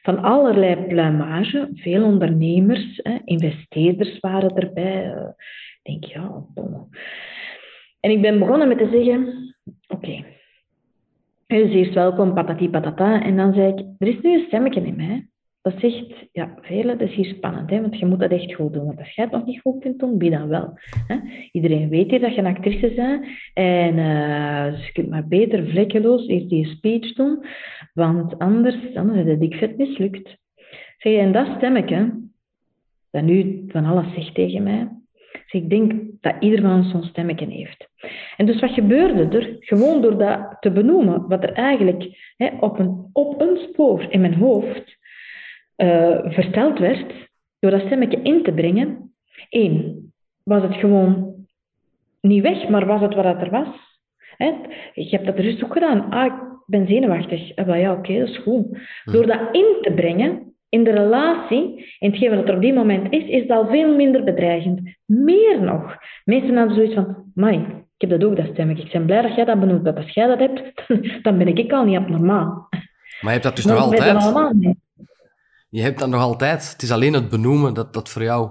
van 0.02 0.22
allerlei 0.22 0.86
pluimage, 0.86 1.68
veel 1.74 2.04
ondernemers, 2.04 3.00
investeerders 3.24 4.20
waren 4.20 4.56
erbij. 4.56 5.12
Ik 5.82 6.00
denk, 6.00 6.04
ja, 6.04 6.44
bon. 6.54 6.88
En 8.00 8.10
ik 8.10 8.20
ben 8.20 8.38
begonnen 8.38 8.68
met 8.68 8.78
te 8.78 8.88
zeggen, 8.92 9.54
oké, 9.88 10.24
is 11.46 11.72
eerst 11.72 11.94
welkom, 11.94 12.34
patati 12.34 12.70
patata. 12.70 13.22
En 13.22 13.36
dan 13.36 13.54
zei 13.54 13.72
ik, 13.72 13.86
er 13.98 14.08
is 14.08 14.20
nu 14.20 14.32
een 14.32 14.44
stemmetje 14.46 14.80
in 14.80 14.96
mij. 14.96 15.28
Dat 15.62 15.74
zegt, 15.78 16.28
ja, 16.32 16.54
Veerle, 16.60 16.96
dat 16.96 17.08
is 17.08 17.14
hier 17.14 17.34
spannend, 17.34 17.70
hè, 17.70 17.80
want 17.80 17.98
je 17.98 18.06
moet 18.06 18.18
dat 18.18 18.30
echt 18.30 18.54
goed 18.54 18.72
doen. 18.72 18.86
Want 18.86 18.98
als 18.98 19.14
jij 19.14 19.24
het 19.24 19.32
nog 19.32 19.44
niet 19.44 19.60
goed 19.60 19.80
kunt 19.80 19.98
doen, 19.98 20.18
wie 20.18 20.30
dan 20.30 20.48
wel. 20.48 20.78
Hè? 21.06 21.16
Iedereen 21.52 21.88
weet 21.88 22.10
hier 22.10 22.20
dat 22.20 22.34
je 22.34 22.40
een 22.40 22.56
actrice 22.56 22.92
bent. 22.94 23.26
En 23.54 23.98
eh, 23.98 24.72
dus 24.72 24.86
je 24.86 24.92
kunt 24.92 25.08
maar 25.08 25.28
beter 25.28 25.68
vlekkeloos 25.68 26.26
eerst 26.26 26.48
die 26.48 26.66
speech 26.66 27.12
doen, 27.12 27.44
want 27.94 28.38
anders 28.38 28.76
dan 28.94 29.14
is 29.14 29.26
het 29.26 29.40
dikvet 29.40 29.76
mislukt. 29.76 30.36
Zeg, 30.98 31.18
en 31.18 31.32
dat 31.32 31.46
stemmetje, 31.56 32.28
dat 33.10 33.22
nu 33.22 33.64
van 33.68 33.84
alles 33.84 34.14
zegt 34.14 34.34
tegen 34.34 34.62
mij, 34.62 34.88
zeg, 35.46 35.62
ik 35.62 35.70
denk 35.70 35.92
dat 36.20 36.34
ieder 36.40 36.60
van 36.60 36.72
ons 36.72 36.90
zo'n 36.90 37.02
stemmetje 37.02 37.46
heeft. 37.46 37.88
En 38.36 38.46
dus 38.46 38.60
wat 38.60 38.70
gebeurde 38.70 39.38
er? 39.38 39.56
Gewoon 39.60 40.02
door 40.02 40.18
dat 40.18 40.56
te 40.60 40.70
benoemen, 40.70 41.28
wat 41.28 41.42
er 41.42 41.52
eigenlijk 41.52 42.32
hè, 42.36 42.48
op, 42.60 42.78
een, 42.78 43.10
op 43.12 43.40
een 43.40 43.56
spoor 43.56 44.06
in 44.10 44.20
mijn 44.20 44.34
hoofd 44.34 44.97
uh, 45.82 46.32
verteld 46.32 46.78
werd, 46.78 47.12
door 47.58 47.70
dat 47.70 47.80
stemmetje 47.80 48.22
in 48.22 48.42
te 48.42 48.52
brengen, 48.52 49.14
één, 49.48 50.12
was 50.44 50.62
het 50.62 50.74
gewoon 50.74 51.34
niet 52.20 52.42
weg, 52.42 52.68
maar 52.68 52.86
was 52.86 53.00
het 53.00 53.14
wat 53.14 53.24
er 53.24 53.50
was. 53.50 53.68
Hè? 54.36 54.52
Je 54.94 55.08
hebt 55.16 55.26
dat 55.26 55.64
ook 55.64 55.72
gedaan. 55.72 56.10
Ah, 56.10 56.24
ik 56.24 56.32
ben 56.66 56.86
zenuwachtig. 56.86 57.56
Ah, 57.56 57.78
ja, 57.80 57.90
oké, 57.90 57.98
okay, 57.98 58.18
dat 58.18 58.28
is 58.28 58.38
goed. 58.38 58.78
Door 59.04 59.26
dat 59.26 59.40
in 59.52 59.76
te 59.80 59.92
brengen 59.92 60.48
in 60.68 60.84
de 60.84 60.90
relatie, 60.90 61.96
in 61.98 62.10
hetgeen 62.10 62.36
wat 62.36 62.48
er 62.48 62.54
op 62.54 62.60
die 62.60 62.72
moment 62.72 63.12
is, 63.12 63.24
is 63.24 63.46
dat 63.46 63.58
al 63.58 63.70
veel 63.70 63.94
minder 63.94 64.24
bedreigend. 64.24 64.80
Meer 65.04 65.62
nog. 65.62 65.96
Mensen 66.24 66.56
hadden 66.56 66.74
zoiets 66.74 66.94
van, 66.94 67.30
mai, 67.34 67.56
ik 67.96 68.08
heb 68.08 68.10
dat 68.10 68.24
ook, 68.24 68.36
dat 68.36 68.46
stemmetje. 68.52 68.84
Ik 68.84 68.92
ben 68.92 69.06
blij 69.06 69.22
dat 69.22 69.34
jij 69.34 69.44
dat 69.44 69.60
benoemt. 69.60 69.84
Dat 69.84 69.96
als 69.96 70.10
jij 70.10 70.26
dat 70.26 70.38
hebt, 70.38 70.62
dan 71.24 71.38
ben 71.38 71.56
ik 71.56 71.72
al 71.72 71.84
niet 71.84 71.96
abnormaal. 71.96 72.68
Maar 73.20 73.34
je 73.34 73.40
hebt 73.40 73.42
dat 73.42 73.56
dus 73.56 73.64
nog 73.64 73.78
altijd? 73.78 74.32
Je 75.70 75.82
hebt 75.82 75.98
dat 75.98 76.08
nog 76.08 76.20
altijd. 76.20 76.72
Het 76.72 76.82
is 76.82 76.92
alleen 76.92 77.12
het 77.12 77.28
benoemen 77.28 77.74
dat, 77.74 77.92
dat 77.92 78.08
voor 78.08 78.22
jou... 78.22 78.50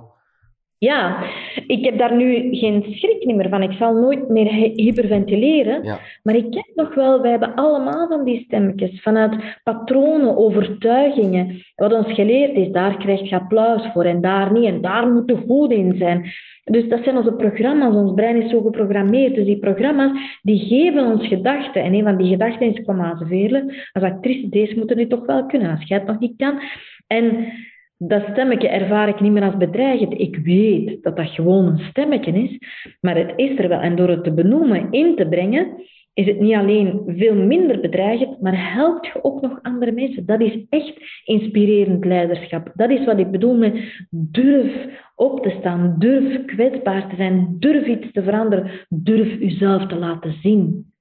Ja, 0.79 1.23
ik 1.67 1.85
heb 1.85 1.97
daar 1.97 2.15
nu 2.15 2.55
geen 2.55 2.83
schrik 2.89 3.25
meer 3.25 3.49
van. 3.49 3.63
Ik 3.63 3.71
zal 3.71 3.93
nooit 3.93 4.29
meer 4.29 4.51
hyperventileren. 4.75 5.83
Ja. 5.83 5.99
Maar 6.23 6.35
ik 6.35 6.53
heb 6.53 6.71
nog 6.75 6.95
wel, 6.95 7.21
wij 7.21 7.31
hebben 7.31 7.55
allemaal 7.55 8.07
van 8.07 8.23
die 8.23 8.43
stemmetjes. 8.43 9.01
Vanuit 9.01 9.35
patronen, 9.63 10.37
overtuigingen. 10.37 11.61
Wat 11.75 11.93
ons 11.93 12.13
geleerd 12.13 12.55
is, 12.55 12.71
daar 12.71 12.97
krijg 12.97 13.29
je 13.29 13.35
applaus 13.35 13.91
voor 13.93 14.03
en 14.03 14.21
daar 14.21 14.51
niet. 14.51 14.65
En 14.65 14.81
daar 14.81 15.11
moet 15.11 15.27
de 15.27 15.37
goed 15.47 15.71
in 15.71 15.95
zijn. 15.97 16.31
Dus 16.63 16.89
dat 16.89 17.03
zijn 17.03 17.17
onze 17.17 17.33
programma's. 17.33 17.95
Ons 17.95 18.13
brein 18.13 18.41
is 18.41 18.51
zo 18.51 18.61
geprogrammeerd. 18.61 19.35
Dus 19.35 19.45
die 19.45 19.59
programma's, 19.59 20.39
die 20.41 20.59
geven 20.59 21.05
ons 21.05 21.27
gedachten. 21.27 21.83
En 21.83 21.93
een 21.93 22.03
van 22.03 22.17
die 22.17 22.29
gedachten 22.29 22.73
is, 22.73 22.87
aan, 22.87 23.27
Veerle, 23.27 23.89
als 23.93 24.03
actrice, 24.03 24.49
deze 24.49 24.77
moeten 24.77 24.97
nu 24.97 25.07
toch 25.07 25.25
wel 25.25 25.45
kunnen. 25.45 25.71
Als 25.71 25.87
jij 25.87 25.97
het 25.97 26.07
nog 26.07 26.19
niet 26.19 26.37
kan. 26.37 26.59
En 27.07 27.53
dat 27.97 28.23
stemmetje 28.31 28.67
ervaar 28.67 29.07
ik 29.07 29.19
niet 29.19 29.31
meer 29.31 29.43
als 29.43 29.57
bedreigend. 29.57 30.19
Ik 30.19 30.37
weet 30.37 31.03
dat 31.03 31.15
dat 31.15 31.29
gewoon 31.29 31.65
een 31.65 31.85
stemmetje 31.89 32.31
is, 32.31 32.57
maar 33.01 33.15
het 33.15 33.33
is 33.35 33.59
er 33.59 33.67
wel. 33.67 33.79
En 33.79 33.95
door 33.95 34.09
het 34.09 34.23
te 34.23 34.33
benoemen, 34.33 34.91
in 34.91 35.15
te 35.15 35.27
brengen, 35.27 35.81
is 36.13 36.25
het 36.25 36.39
niet 36.39 36.55
alleen 36.55 37.03
veel 37.05 37.35
minder 37.35 37.79
bedreigend, 37.79 38.41
maar 38.41 38.73
helpt 38.73 39.05
je 39.05 39.23
ook 39.23 39.41
nog 39.41 39.59
andere 39.61 39.91
mensen. 39.91 40.25
Dat 40.25 40.41
is 40.41 40.65
echt 40.69 40.93
inspirerend 41.25 42.05
leiderschap. 42.05 42.71
Dat 42.73 42.89
is 42.89 43.05
wat 43.05 43.19
ik 43.19 43.31
bedoel 43.31 43.57
met 43.57 44.05
durf 44.09 44.73
op 45.15 45.43
te 45.43 45.55
staan, 45.59 45.95
durf 45.97 46.45
kwetsbaar 46.45 47.09
te 47.09 47.15
zijn, 47.15 47.55
durf 47.59 47.87
iets 47.87 48.11
te 48.11 48.23
veranderen, 48.23 48.85
durf 48.89 49.39
jezelf 49.39 49.87
te 49.87 49.95
laten 49.95 50.33
zien. 50.41 50.93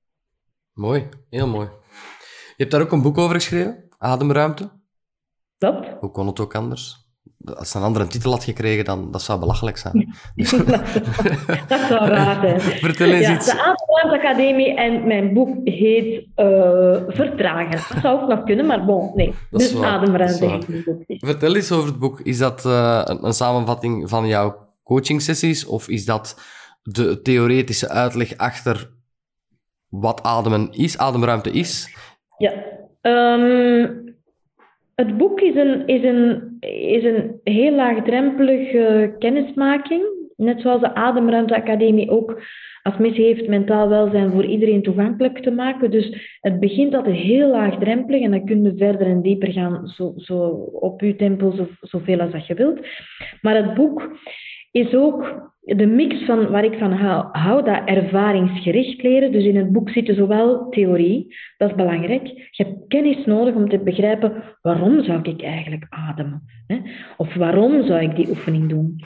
Mooi, 0.73 1.03
heel 1.31 1.49
mooi. 1.49 1.69
Je 2.57 2.63
hebt 2.63 2.71
daar 2.71 2.83
ook 2.83 2.93
een 2.93 3.03
boek 3.03 3.19
over 3.19 3.35
geschreven, 3.35 3.85
Ademruimte. 3.99 4.71
Dat? 5.59 5.87
Hoe 6.01 6.11
kon 6.11 6.27
het 6.27 6.41
ook 6.41 6.55
anders? 6.55 7.05
Als 7.45 7.73
het 7.73 7.75
een 7.75 7.89
andere 7.89 8.07
titel 8.07 8.31
had 8.31 8.45
gekregen, 8.45 8.85
dan 8.85 9.11
dat 9.11 9.23
zou 9.23 9.41
belachelijk 9.41 9.77
zijn. 9.77 10.15
dat 11.69 11.81
zou 11.81 12.09
raar 12.09 12.41
zijn. 12.41 12.61
Vertel 12.91 13.11
eens 13.11 13.27
ja, 13.27 13.35
iets. 13.35 13.47
De 13.47 14.19
Academie 14.19 14.75
en 14.75 15.07
mijn 15.07 15.33
boek 15.33 15.57
heet 15.65 16.27
uh, 16.37 16.97
Vertragen. 17.09 17.71
Dat 17.71 18.03
zou 18.03 18.23
ook 18.23 18.29
nog 18.29 18.45
kunnen, 18.45 18.67
maar 18.67 18.85
bon, 18.85 19.13
nee. 19.15 19.35
Dat 19.51 19.61
dus 19.61 19.83
Ademruimte 19.83 20.39
dat 20.39 20.51
is 20.51 20.53
heet 20.53 20.69
mijn 20.69 20.85
boek. 20.85 21.05
Vertel 21.07 21.55
eens 21.55 21.73
over 21.73 21.89
het 21.89 21.99
boek. 21.99 22.21
Is 22.21 22.39
dat 22.39 22.65
uh, 22.65 23.03
een, 23.05 23.25
een, 23.25 23.33
samenvatting 23.33 24.09
van 24.09 24.27
jouw 24.27 24.57
coachingsessies 24.85 25.67
of 25.67 25.89
is 25.89 26.05
dat 26.05 26.41
de 26.83 27.23
theoretische 27.23 27.89
uitleg 27.89 28.37
achter 28.37 28.91
wat 29.89 30.23
ademen 30.23 30.73
is, 30.73 30.99
ademruimte 30.99 31.51
is? 31.51 31.97
Ja. 32.39 32.53
Um, 33.01 34.06
het 34.97 35.17
boek 35.19 35.41
is 35.41 35.55
een, 35.55 35.87
is 35.87 36.03
een, 36.03 36.57
is 36.71 37.05
een 37.05 37.41
heel 37.45 37.75
laagdrempelige 37.75 39.15
kennismaking. 39.19 40.03
Net 40.37 40.61
zoals 40.61 40.81
de 40.81 40.95
Ademruimte 40.95 41.57
Academie 41.57 42.11
ook 42.11 42.43
als 42.83 42.97
missie 42.97 43.25
heeft 43.25 43.49
mentaal 43.49 43.89
welzijn 43.89 44.31
voor 44.31 44.45
iedereen 44.45 44.83
toegankelijk 44.83 45.39
te 45.39 45.51
maken. 45.51 45.91
Dus 45.91 46.37
het 46.41 46.61
begint 46.61 46.95
altijd 46.95 47.17
heel 47.17 47.51
laagdrempelig 47.51 48.23
en 48.23 48.31
dan 48.31 48.45
kun 48.47 48.63
je 48.63 48.73
verder 48.77 49.07
en 49.07 49.23
dieper 49.23 49.53
gaan, 49.53 49.87
zo, 49.87 50.13
zo 50.17 50.39
op 50.73 51.01
je 51.01 51.17
tempo, 51.17 51.51
zo, 51.51 51.67
zoveel 51.81 52.21
als 52.21 52.31
dat 52.31 52.47
je 52.47 52.55
wilt. 52.55 52.87
Maar 53.41 53.57
het 53.57 53.75
boek 53.75 54.19
is 54.77 54.95
ook 54.95 55.51
de 55.61 55.87
mix 55.87 56.25
van 56.25 56.51
waar 56.51 56.65
ik 56.65 56.79
van 56.79 56.93
hou, 57.33 57.65
dat 57.65 57.83
ervaringsgericht 57.85 59.03
leren. 59.03 59.33
Dus 59.33 59.45
in 59.45 59.57
het 59.57 59.73
boek 59.73 59.91
zit 59.91 60.13
zowel 60.17 60.69
theorie, 60.69 61.37
dat 61.57 61.71
is 61.71 61.77
belangrijk. 61.77 62.27
Je 62.51 62.65
hebt 62.65 62.89
kennis 62.89 63.25
nodig 63.25 63.55
om 63.55 63.69
te 63.69 63.79
begrijpen 63.79 64.43
waarom 64.63 65.05
zou 65.05 65.21
ik 65.23 65.43
eigenlijk 65.43 65.87
ademen? 65.89 66.43
Hè? 66.67 66.77
Of 67.17 67.35
waarom 67.35 67.87
zou 67.87 68.03
ik 68.03 68.17
die 68.17 68.29
oefening 68.29 68.69
doen? 68.69 69.01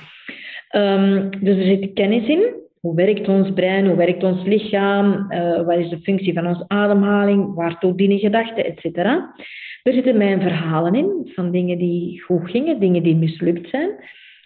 Um, 0.76 1.30
dus 1.40 1.56
er 1.56 1.64
zit 1.64 1.92
kennis 1.92 2.26
in. 2.26 2.58
Hoe 2.80 2.94
werkt 2.94 3.28
ons 3.28 3.52
brein? 3.52 3.86
Hoe 3.86 3.96
werkt 3.96 4.22
ons 4.22 4.44
lichaam? 4.44 5.26
Uh, 5.32 5.66
wat 5.66 5.78
is 5.78 5.88
de 5.88 6.00
functie 6.00 6.34
van 6.34 6.46
onze 6.46 6.64
ademhaling? 6.68 7.54
Waartoe 7.54 7.94
dienen 7.94 8.18
gedachten? 8.18 8.64
Etc. 8.64 8.96
Er 9.82 9.92
zitten 9.92 10.16
mijn 10.16 10.40
verhalen 10.40 10.94
in 10.94 11.30
van 11.34 11.50
dingen 11.50 11.78
die 11.78 12.22
goed 12.22 12.50
gingen, 12.50 12.80
dingen 12.80 13.02
die 13.02 13.16
mislukt 13.16 13.68
zijn 13.68 13.90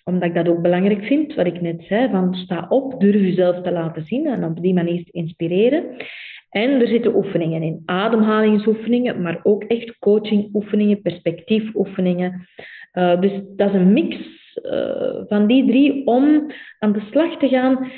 omdat 0.05 0.29
ik 0.29 0.35
dat 0.35 0.49
ook 0.49 0.63
belangrijk 0.63 1.05
vind, 1.05 1.35
wat 1.35 1.47
ik 1.47 1.61
net 1.61 1.85
zei, 1.89 2.11
van 2.11 2.35
sta 2.35 2.67
op, 2.69 3.01
durf 3.01 3.21
jezelf 3.21 3.63
te 3.63 3.73
laten 3.73 4.05
zien 4.05 4.27
en 4.27 4.45
op 4.45 4.63
die 4.63 4.75
manier 4.75 5.05
te 5.05 5.11
inspireren. 5.11 5.85
En 6.51 6.81
er 6.81 6.89
zitten 6.89 7.17
oefeningen 7.17 7.63
in, 7.63 7.83
ademhalingsoefeningen, 7.85 9.23
maar 9.23 9.41
ook 9.43 9.65
echt 9.65 9.99
coachingoefeningen, 9.99 11.03
perspectiefoefeningen. 11.03 12.49
Uh, 12.93 13.21
dus 13.21 13.33
dat 13.57 13.69
is 13.69 13.75
een 13.75 13.93
mix 13.93 14.17
eh, 14.55 15.23
van 15.29 15.47
die 15.47 15.67
drie 15.67 16.07
om 16.07 16.53
aan 16.79 16.93
de 16.93 17.07
slag 17.11 17.39
te 17.39 17.49
gaan 17.49 17.91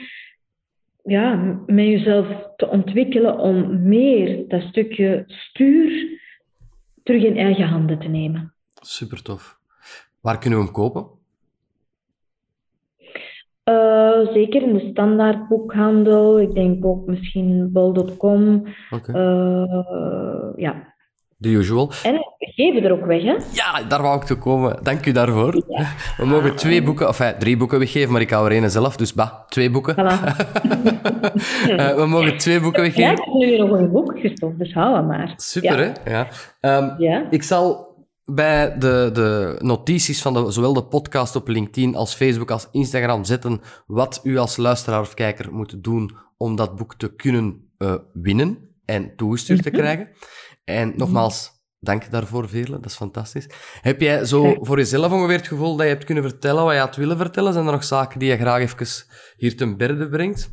ja, 1.03 1.35
met 1.67 1.85
jezelf 1.85 2.27
te 2.57 2.69
ontwikkelen 2.69 3.39
om 3.39 3.83
meer 3.83 4.49
dat 4.49 4.63
stukje 4.63 5.25
stuur 5.27 6.21
terug 7.03 7.23
in 7.23 7.37
eigen 7.37 7.67
handen 7.67 7.99
te 7.99 8.09
nemen. 8.09 8.55
Super 8.75 9.23
tof. 9.23 9.59
Waar 10.21 10.39
kunnen 10.39 10.59
we 10.59 10.65
hem 10.65 10.75
kopen? 10.75 11.16
Uh, 13.71 14.33
zeker 14.33 14.63
in 14.63 14.73
de 14.73 14.89
standaardboekhandel. 14.91 16.41
Ik 16.41 16.55
denk 16.55 16.85
ook 16.85 17.07
misschien 17.07 17.69
bol.com. 17.73 18.63
Oké. 18.91 19.11
Uh, 19.19 20.53
ja. 20.57 20.95
The 21.41 21.49
usual. 21.49 21.91
En 22.03 22.13
we 22.13 22.25
geven 22.39 22.85
er 22.85 22.93
ook 22.93 23.07
weg, 23.07 23.23
hè? 23.23 23.37
Ja, 23.53 23.83
daar 23.89 24.03
wou 24.03 24.17
ik 24.17 24.23
toe 24.23 24.37
komen. 24.37 24.79
Dank 24.83 25.07
u 25.07 25.13
daarvoor. 25.13 25.53
We 26.17 26.25
mogen 26.27 26.57
twee 26.57 26.83
boeken, 26.83 27.09
of 27.09 27.21
enfin, 27.21 27.39
drie 27.39 27.57
boeken 27.57 27.79
weggeven, 27.79 28.13
maar 28.13 28.21
ik 28.21 28.31
hou 28.31 28.47
er 28.47 28.53
één 28.53 28.71
zelf, 28.71 28.97
dus 28.97 29.15
bah, 29.15 29.31
twee 29.49 29.71
boeken. 29.71 29.95
Voilà. 29.95 30.37
uh, 31.71 31.95
we 32.01 32.07
mogen 32.07 32.37
twee 32.39 32.61
boeken 32.61 32.83
Ja, 32.85 32.89
weggeven. 32.89 33.13
ik 33.13 33.19
heb 33.25 33.35
nu 33.35 33.57
nog 33.59 33.71
een 33.71 33.91
boek 33.91 34.19
gestopt, 34.19 34.59
dus 34.59 34.73
hou 34.75 34.95
hem 34.97 35.07
maar. 35.07 35.33
Super, 35.37 35.79
Ja. 35.85 35.93
hè? 36.05 36.11
Ja. 36.11 36.27
Ehm, 36.61 37.03
Ja. 37.03 37.27
Ik 37.31 37.43
zal 37.43 37.95
bij 38.27 38.79
de, 38.79 39.11
de 39.13 39.57
notities 39.59 40.23
van 40.23 40.35
de, 40.35 40.51
zowel 40.51 40.73
de 40.73 40.85
podcast 40.85 41.37
op 41.37 41.49
LinkedIn 41.49 41.95
als 41.95 42.15
Facebook 42.15 42.51
als 42.51 42.69
Instagram 42.71 43.25
zetten 43.25 43.61
wat 43.87 44.21
u 44.23 44.37
als 44.37 44.57
luisteraar 44.57 45.01
of 45.01 45.15
kijker 45.15 45.53
moet 45.53 45.85
doen 45.85 46.17
om 46.37 46.57
dat 46.57 46.77
boek 46.77 46.95
te 46.95 47.15
kunnen 47.15 47.71
eh, 47.79 47.95
winnen 48.13 48.59
en 48.85 49.17
toegestuurd 49.17 49.63
te 49.63 49.69
Mhm. 49.71 49.79
krijgen. 49.79 50.09
En 50.65 50.93
nogmaals, 50.97 51.51
dank 51.81 52.11
daarvoor, 52.11 52.49
Veerle. 52.49 52.77
Dat 52.77 52.85
is 52.91 52.97
fantastisch. 52.97 53.49
Heb 53.81 54.01
jij 54.01 54.25
zo 54.25 54.57
voor 54.61 54.77
jezelf 54.77 55.13
ongeveer 55.13 55.37
het 55.37 55.47
gevoel 55.49 55.77
dat 55.77 55.87
je 55.87 55.93
hebt 55.93 56.05
kunnen 56.05 56.25
vertellen 56.25 56.65
wat 56.65 56.73
je 56.73 56.79
had 56.81 56.97
willen 56.97 57.17
vertellen? 57.17 57.53
Zijn 57.53 57.67
er 57.67 57.73
nog 57.73 57.85
zaken 57.85 58.19
die 58.19 58.29
je 58.29 58.37
graag 58.37 58.61
even 58.61 58.87
hier 59.37 59.57
ten 59.57 59.77
berde 59.77 60.09
brengt? 60.09 60.51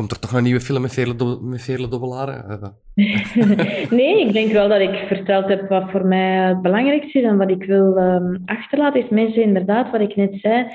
Komt 0.00 0.12
er 0.12 0.18
toch 0.20 0.32
een 0.32 0.42
nieuwe 0.42 0.60
film 0.60 0.80
met 0.82 1.14
Dob- 1.16 1.40
met 1.42 1.90
Dobbelaren? 1.90 2.48
Eh, 2.48 3.88
Nee, 3.98 4.26
ik 4.26 4.32
denk 4.32 4.52
wel 4.52 4.68
dat 4.68 4.80
ik 4.80 5.04
verteld 5.06 5.48
heb 5.48 5.68
wat 5.68 5.90
voor 5.90 6.06
mij 6.06 6.48
het 6.48 6.62
belangrijkste 6.62 7.18
is 7.18 7.24
en 7.24 7.36
wat 7.36 7.50
ik 7.50 7.64
wil 7.64 7.96
ehm, 7.96 8.36
achterlaten. 8.44 9.02
Is 9.02 9.08
mensen 9.08 9.42
inderdaad, 9.42 9.90
wat 9.90 10.00
ik 10.00 10.16
net 10.16 10.34
zei, 10.40 10.66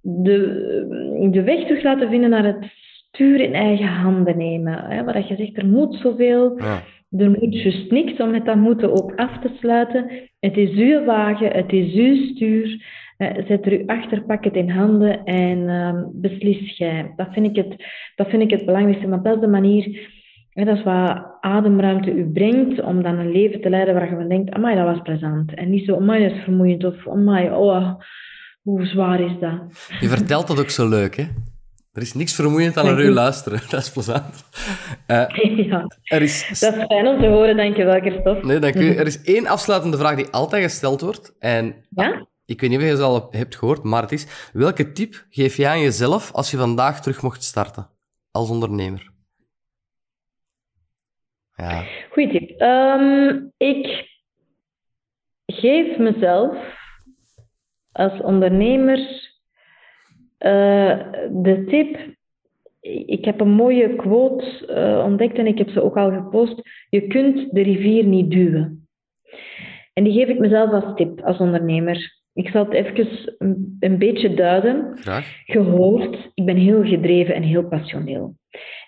de, 0.00 1.28
de 1.30 1.42
weg 1.42 1.66
terug 1.66 1.82
laten 1.82 2.08
vinden 2.08 2.30
naar 2.30 2.44
het 2.44 2.64
stuur 3.08 3.40
in 3.40 3.54
eigen 3.54 3.88
handen 3.88 4.36
nemen. 4.36 4.84
Hè? 4.84 5.04
Wat 5.04 5.28
je 5.28 5.36
zegt, 5.36 5.56
er 5.56 5.66
moet 5.66 5.94
zoveel, 5.94 6.58
ja. 6.58 6.82
er 7.18 7.30
moet 7.30 7.62
juist 7.62 7.90
niks 7.90 8.20
om 8.20 8.30
met 8.30 8.44
dat 8.44 8.56
moeten 8.56 8.92
ook 8.92 9.12
af 9.14 9.38
te 9.38 9.50
sluiten. 9.58 10.10
Het 10.40 10.56
is 10.56 10.70
uw 10.70 11.04
wagen, 11.04 11.50
het 11.50 11.72
is 11.72 11.94
uw 11.94 12.34
stuur. 12.34 12.84
Eh, 13.16 13.46
zet 13.46 13.66
er 13.66 13.72
uw 13.72 13.86
achter, 13.86 14.22
pak 14.22 14.44
het 14.44 14.54
in 14.54 14.70
handen 14.70 15.24
en 15.24 15.68
ehm, 15.68 16.04
beslis 16.12 16.76
jij. 16.76 17.12
Dat 17.16 17.28
vind, 17.32 17.46
ik 17.46 17.56
het, 17.56 17.84
dat 18.14 18.28
vind 18.28 18.42
ik 18.42 18.50
het 18.50 18.64
belangrijkste, 18.64 19.08
want 19.08 19.24
dat 19.24 19.34
is 19.34 19.40
de 19.40 19.46
manier, 19.46 20.10
hè, 20.50 20.64
dat 20.64 20.76
is 20.76 20.82
wat 20.82 21.26
ademruimte 21.40 22.10
u 22.12 22.30
brengt 22.32 22.82
om 22.82 23.02
dan 23.02 23.18
een 23.18 23.32
leven 23.32 23.60
te 23.60 23.70
leiden 23.70 23.94
waar 23.94 24.10
je 24.10 24.16
van 24.16 24.28
denkt, 24.28 24.50
amai, 24.50 24.76
dat 24.76 24.84
was 24.84 25.02
plezant. 25.02 25.54
En 25.54 25.70
niet 25.70 25.84
zo, 25.84 25.96
amai, 25.96 26.22
dat 26.28 26.36
is 26.36 26.42
vermoeiend, 26.42 26.84
of 26.84 27.08
amai, 27.08 27.50
oh, 27.50 27.94
hoe 28.62 28.86
zwaar 28.86 29.20
is 29.20 29.38
dat? 29.40 29.60
Je 30.00 30.08
vertelt 30.08 30.46
dat 30.46 30.60
ook 30.60 30.70
zo 30.70 30.88
leuk, 30.88 31.16
hè? 31.16 31.24
Er 31.92 32.02
is 32.02 32.14
niks 32.14 32.34
vermoeiend 32.34 32.76
aan 32.76 32.98
u 32.98 33.02
u. 33.02 33.10
luisteren. 33.10 33.60
Dat 33.70 33.80
is 33.80 33.90
plezant. 33.90 34.44
Eh, 35.06 35.66
ja, 35.66 35.86
er 36.04 36.22
is... 36.22 36.60
dat 36.60 36.74
is 36.74 36.84
fijn 36.84 37.06
om 37.06 37.20
te 37.20 37.26
horen, 37.26 37.56
dankjewel, 37.56 38.00
Christophe. 38.00 38.46
Nee, 38.46 38.58
dank 38.58 38.74
u. 38.74 38.94
Er 38.94 39.06
is 39.06 39.22
één 39.22 39.46
afsluitende 39.46 39.96
vraag 39.96 40.16
die 40.16 40.26
altijd 40.30 40.62
gesteld 40.62 41.00
wordt. 41.00 41.36
En 41.38 41.74
Ja? 41.90 42.26
Ik 42.46 42.60
weet 42.60 42.70
niet 42.70 42.78
of 42.78 42.84
je 42.84 42.96
ze 42.96 43.02
al 43.02 43.26
hebt 43.30 43.56
gehoord, 43.56 43.82
maar 43.82 44.02
het 44.02 44.12
is... 44.12 44.50
Welke 44.52 44.92
tip 44.92 45.26
geef 45.30 45.56
jij 45.56 45.70
aan 45.70 45.80
jezelf 45.80 46.32
als 46.32 46.50
je 46.50 46.56
vandaag 46.56 47.00
terug 47.00 47.22
mocht 47.22 47.42
starten? 47.42 47.88
Als 48.30 48.50
ondernemer. 48.50 49.10
Ja. 51.56 51.84
Goeie 52.10 52.30
tip. 52.30 52.50
Ehm, 52.60 53.44
ik 53.56 54.08
geef 55.46 55.98
mezelf 55.98 56.56
als 57.92 58.20
ondernemer 58.20 58.98
eh, 60.38 60.98
de 61.30 61.64
tip. 61.68 62.14
Ik 63.06 63.24
heb 63.24 63.40
een 63.40 63.50
mooie 63.50 63.96
quote 63.96 64.66
eh, 64.66 65.04
ontdekt 65.04 65.38
en 65.38 65.46
ik 65.46 65.58
heb 65.58 65.68
ze 65.68 65.82
ook 65.82 65.96
al 65.96 66.10
gepost. 66.10 66.60
Je 66.90 67.06
kunt 67.06 67.54
de 67.54 67.62
rivier 67.62 68.04
niet 68.04 68.30
duwen. 68.30 68.88
En 69.92 70.04
die 70.04 70.12
geef 70.12 70.28
ik 70.28 70.38
mezelf 70.38 70.70
als 70.70 70.96
tip 70.96 71.20
als 71.20 71.38
ondernemer. 71.38 72.14
Ik 72.36 72.48
zal 72.48 72.64
het 72.64 72.74
even 72.74 73.08
een, 73.38 73.76
een 73.80 73.98
beetje 73.98 74.34
duiden 74.34 74.98
Graag. 74.98 75.42
gehoord. 75.44 76.30
Ik 76.34 76.44
ben 76.44 76.56
heel 76.56 76.84
gedreven 76.84 77.34
en 77.34 77.42
heel 77.42 77.68
passioneel. 77.68 78.36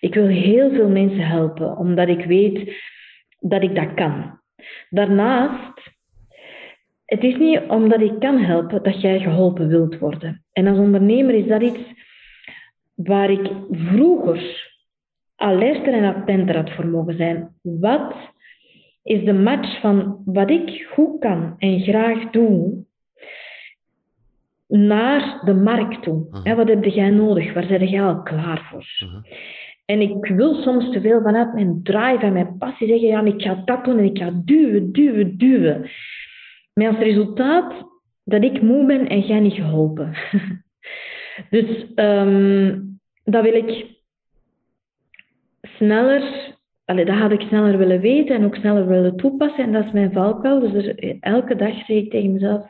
Ik 0.00 0.14
wil 0.14 0.26
heel 0.26 0.70
veel 0.70 0.88
mensen 0.88 1.26
helpen, 1.26 1.76
omdat 1.76 2.08
ik 2.08 2.24
weet 2.24 2.72
dat 3.38 3.62
ik 3.62 3.74
dat 3.74 3.94
kan. 3.94 4.40
Daarnaast, 4.90 5.80
het 7.04 7.22
is 7.22 7.36
niet 7.36 7.60
omdat 7.68 8.00
ik 8.00 8.18
kan 8.18 8.38
helpen 8.38 8.82
dat 8.82 9.00
jij 9.00 9.20
geholpen 9.20 9.68
wilt 9.68 9.98
worden. 9.98 10.44
En 10.52 10.66
als 10.66 10.78
ondernemer 10.78 11.34
is 11.34 11.46
dat 11.46 11.62
iets 11.62 11.92
waar 12.94 13.30
ik 13.30 13.50
vroeger 13.70 14.70
alerter 15.36 15.92
en 15.92 16.14
attenter 16.14 16.56
had 16.56 16.70
voor 16.70 16.86
mogen 16.86 17.16
zijn. 17.16 17.54
Wat 17.62 18.14
is 19.02 19.24
de 19.24 19.32
match 19.32 19.80
van 19.80 20.22
wat 20.24 20.50
ik 20.50 20.86
goed 20.92 21.20
kan 21.20 21.54
en 21.58 21.80
graag 21.80 22.30
doe 22.30 22.86
naar 24.68 25.40
de 25.44 25.54
markt 25.54 26.02
toe. 26.02 26.26
Wat 26.56 26.68
heb 26.68 26.84
jij 26.84 27.10
nodig? 27.10 27.52
Waar 27.52 27.66
ben 27.66 27.88
jij 27.88 28.02
al 28.02 28.22
klaar 28.22 28.68
voor? 28.70 28.84
En 29.84 30.00
ik 30.00 30.26
wil 30.26 30.54
soms 30.54 30.90
te 30.92 31.00
veel 31.00 31.22
vanuit 31.22 31.54
mijn 31.54 31.82
drive 31.82 32.18
en 32.20 32.32
mijn 32.32 32.58
passie 32.58 32.88
zeggen, 32.88 33.08
ja, 33.08 33.22
ik 33.24 33.42
ga 33.42 33.62
dat 33.64 33.84
doen 33.84 33.98
en 33.98 34.04
ik 34.04 34.18
ga 34.18 34.30
duwen, 34.44 34.92
duwen, 34.92 35.36
duwen. 35.38 35.90
Met 36.74 36.86
als 36.86 36.96
resultaat 36.98 37.86
dat 38.24 38.44
ik 38.44 38.62
moe 38.62 38.86
ben 38.86 39.08
en 39.08 39.20
jij 39.20 39.40
niet 39.40 39.52
geholpen. 39.54 40.14
dus 41.50 41.86
ehm, 41.94 42.80
dat 43.24 43.42
wil 43.42 43.54
ik 43.54 43.86
sneller, 45.62 46.54
allee, 46.84 47.04
dat 47.04 47.16
had 47.16 47.32
ik 47.32 47.40
sneller 47.40 47.78
willen 47.78 48.00
weten 48.00 48.34
en 48.36 48.44
ook 48.44 48.54
sneller 48.54 48.86
willen 48.86 49.16
toepassen. 49.16 49.64
En 49.64 49.72
dat 49.72 49.84
is 49.84 49.92
mijn 49.92 50.12
valkuil. 50.12 50.60
Dus 50.60 50.86
er- 50.86 51.16
elke 51.20 51.56
dag 51.56 51.74
zeg 51.74 51.88
ik 51.96 52.10
tegen 52.10 52.32
mezelf, 52.32 52.66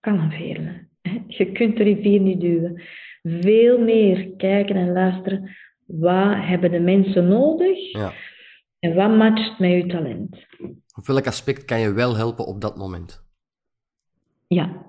kan 0.00 0.18
een 0.18 0.30
veerle. 0.30 0.88
Je 1.36 1.52
kunt 1.52 1.76
de 1.76 1.82
rivier 1.82 2.20
niet 2.20 2.40
duwen. 2.40 2.82
Veel 3.22 3.78
meer 3.78 4.30
kijken 4.36 4.76
en 4.76 4.92
luisteren. 4.92 5.56
Wat 5.86 6.36
hebben 6.36 6.70
de 6.70 6.80
mensen 6.80 7.28
nodig? 7.28 7.92
Ja. 7.92 8.12
En 8.78 8.94
wat 8.94 9.16
matcht 9.16 9.58
met 9.58 9.70
je 9.70 9.86
talent? 9.86 10.36
Op 10.94 11.06
welk 11.06 11.26
aspect 11.26 11.64
kan 11.64 11.80
je 11.80 11.92
wel 11.92 12.16
helpen 12.16 12.46
op 12.46 12.60
dat 12.60 12.76
moment? 12.76 13.24
Ja. 14.46 14.86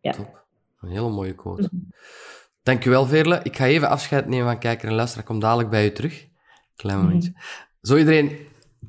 Ja. 0.00 0.10
Top. 0.10 0.46
Een 0.80 0.88
hele 0.88 1.10
mooie 1.10 1.34
quote. 1.34 1.70
Dankjewel, 2.62 3.06
Veerle. 3.06 3.40
Ik 3.42 3.56
ga 3.56 3.66
even 3.66 3.88
afscheid 3.88 4.26
nemen 4.26 4.46
van 4.46 4.58
kijker 4.58 4.88
en 4.88 4.94
luisteraar. 4.94 5.24
Ik 5.24 5.30
kom 5.30 5.40
dadelijk 5.40 5.70
bij 5.70 5.86
u 5.86 5.92
terug. 5.92 6.26
Klein 6.76 6.98
momentje. 6.98 7.32
Zo 7.82 7.96
iedereen, 7.96 8.38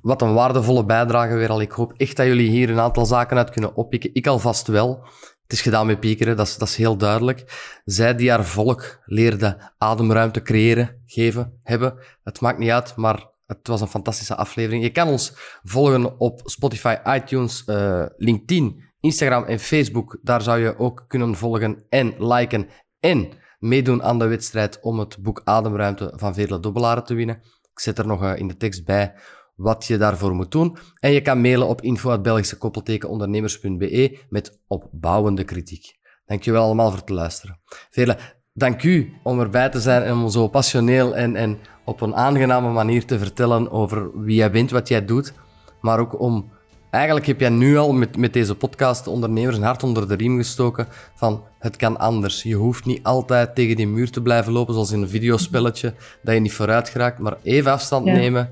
wat 0.01 0.21
een 0.21 0.33
waardevolle 0.33 0.85
bijdrage 0.85 1.35
weer 1.35 1.49
al. 1.49 1.61
Ik 1.61 1.71
hoop 1.71 1.93
echt 1.97 2.17
dat 2.17 2.25
jullie 2.25 2.49
hier 2.49 2.69
een 2.69 2.79
aantal 2.79 3.05
zaken 3.05 3.37
uit 3.37 3.49
kunnen 3.49 3.75
oppikken. 3.75 4.09
Ik 4.13 4.27
alvast 4.27 4.67
wel. 4.67 5.07
Het 5.50 5.58
is 5.58 5.64
gedaan 5.64 5.86
met 5.86 6.00
piekeren, 6.00 6.38
dat 6.38 6.47
is, 6.47 6.58
dat 6.58 6.68
is 6.68 6.76
heel 6.76 6.97
duidelijk. 6.97 7.43
Zij 7.86 8.16
die 8.16 8.30
haar 8.30 8.45
volk 8.45 9.02
leerde 9.06 9.72
ademruimte 9.78 10.41
creëren, 10.41 11.02
geven, 11.06 11.60
hebben. 11.64 12.00
Het 12.24 12.41
maakt 12.41 12.58
niet 12.58 12.70
uit, 12.70 12.95
maar 12.95 13.28
het 13.45 13.68
was 13.68 13.82
een 13.82 13.88
fantastische 13.88 14.36
aflevering. 14.36 14.84
Je 14.84 14.91
kan 14.91 15.08
ons 15.08 15.34
volgen 15.64 16.20
op 16.20 16.41
Spotify, 16.43 16.95
iTunes, 17.06 17.64
eh, 17.66 18.06
LinkedIn, 18.18 18.84
Instagram 19.00 19.43
en 19.43 19.60
Facebook. 19.60 20.20
Daar 20.22 20.41
zou 20.41 20.60
je 20.60 20.80
ook 20.80 21.06
kunnen 21.08 21.36
volgen 21.36 21.86
en 21.89 22.14
liken 22.18 22.68
en 23.00 23.30
meedoen 23.60 24.04
aan 24.04 24.20
de 24.20 24.28
wedstrijd 24.28 24.80
om 24.82 25.00
het 25.00 25.18
boek 25.22 25.41
Ademruimte 25.43 26.14
van 26.16 26.34
Veerle 26.34 26.60
Dobbelaren 26.60 27.04
te 27.04 27.14
winnen. 27.14 27.36
Ik 27.72 27.80
zet 27.80 27.97
er 27.97 28.08
nog 28.08 28.24
eh, 28.24 28.36
in 28.36 28.47
de 28.47 28.58
tekst 28.58 28.86
bij 28.86 29.14
wat 29.60 29.86
je 29.86 29.97
daarvoor 29.97 30.36
moet 30.36 30.51
doen. 30.51 30.78
En 30.99 31.12
je 31.12 31.22
kan 31.22 31.41
mailen 31.41 31.68
op 31.68 31.82
info.belgischekoppeltekenondernemers.be 31.82 34.18
met 34.30 34.60
opbouwende 34.68 35.43
kritiek. 35.43 35.97
Dankjewel 36.26 36.64
allemaal 36.64 36.89
voor 36.89 36.99
het 36.99 37.10
luisteren. 37.10 37.60
Veerle, 37.89 38.18
dank 38.53 38.84
u 38.84 39.14
om 39.24 39.39
erbij 39.39 39.70
te 39.70 39.82
zijn 39.82 40.03
en 40.03 40.14
om 40.14 40.30
zo 40.30 40.47
passioneel 40.47 41.16
en, 41.16 41.36
en 41.36 41.57
op 41.86 42.01
een 42.01 42.16
aangename 42.16 42.72
manier 42.72 43.05
te 43.05 43.20
vertellen 43.20 43.72
over 43.72 44.22
wie 44.22 44.36
jij 44.36 44.51
bent, 44.51 44.72
wat 44.72 44.88
jij 44.88 45.05
doet. 45.05 45.34
Maar 45.82 45.99
ook 45.99 46.20
om... 46.20 46.51
Eigenlijk 46.89 47.26
heb 47.26 47.39
jij 47.39 47.49
nu 47.49 47.78
al 47.78 47.93
met, 47.93 48.18
met 48.18 48.34
deze 48.34 48.55
podcast 48.55 49.03
de 49.03 49.10
ondernemers 49.10 49.57
een 49.57 49.64
hart 49.64 49.84
onder 49.84 50.07
de 50.07 50.16
riem 50.16 50.38
gestoken 50.38 50.88
van 51.16 51.43
het 51.60 51.76
kan 51.76 51.97
anders. 51.97 52.43
Je 52.43 52.55
hoeft 52.55 52.86
niet 52.86 53.03
altijd 53.03 53.55
tegen 53.55 53.76
die 53.76 53.88
muur 53.88 54.12
te 54.12 54.22
blijven 54.22 54.51
lopen 54.51 54.74
zoals 54.74 54.91
in 54.91 55.01
een 55.01 55.10
videospelletje, 55.10 55.93
dat 56.22 56.34
je 56.34 56.39
niet 56.39 56.53
vooruit 56.53 56.89
geraakt, 56.89 57.20
maar 57.20 57.38
even 57.43 57.72
afstand 57.72 58.05
Ja. 58.05 58.14
nemen 58.14 58.49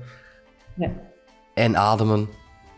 Ja. 0.78 0.90
en 1.54 1.76
ademen 1.76 2.28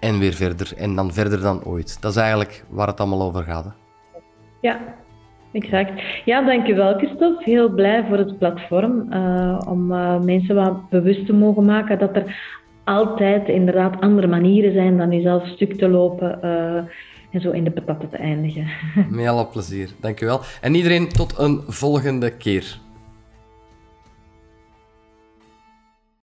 en 0.01 0.19
weer 0.19 0.33
verder. 0.33 0.73
En 0.77 0.95
dan 0.95 1.13
verder 1.13 1.41
dan 1.41 1.65
ooit. 1.65 2.03
Dat 2.03 2.11
is 2.11 2.17
eigenlijk 2.17 2.65
waar 2.69 2.87
het 2.87 3.01
allemaal 3.01 3.23
over 3.23 3.43
gaat. 3.43 3.65
Hè? 3.65 3.71
ja. 4.61 4.81
exact. 5.53 6.03
Ja, 6.25 6.43
dankjewel 6.43 6.97
Christophe. 6.97 7.45
Heel 7.45 7.69
blij 7.69 8.05
voor 8.09 8.17
het 8.17 8.39
platform. 8.39 9.13
Uh, 9.13 9.61
om 9.69 9.93
uh, 9.93 10.21
mensen 10.21 10.55
wat 10.55 10.89
bewust 10.89 11.27
te 11.27 11.33
mogen 11.33 11.65
maken 11.65 11.99
dat 11.99 12.17
er 12.17 12.59
altijd 12.85 13.49
inderdaad 13.49 14.01
andere 14.01 14.27
manieren 14.27 14.73
zijn 14.73 14.97
dan 14.97 15.11
jezelf 15.11 15.47
stuk 15.47 15.79
te 15.79 15.89
lopen 15.89 16.39
uh, 16.45 16.77
en 17.31 17.41
zo 17.41 17.51
in 17.51 17.65
de 17.65 17.71
patatten 17.71 18.09
te 18.09 18.17
eindigen. 18.17 18.67
Met 19.11 19.27
alle 19.27 19.47
plezier. 19.47 19.91
Dankjewel. 20.01 20.41
En 20.61 20.75
iedereen 20.75 21.09
tot 21.09 21.39
een 21.39 21.63
volgende 21.67 22.37
keer. 22.37 22.79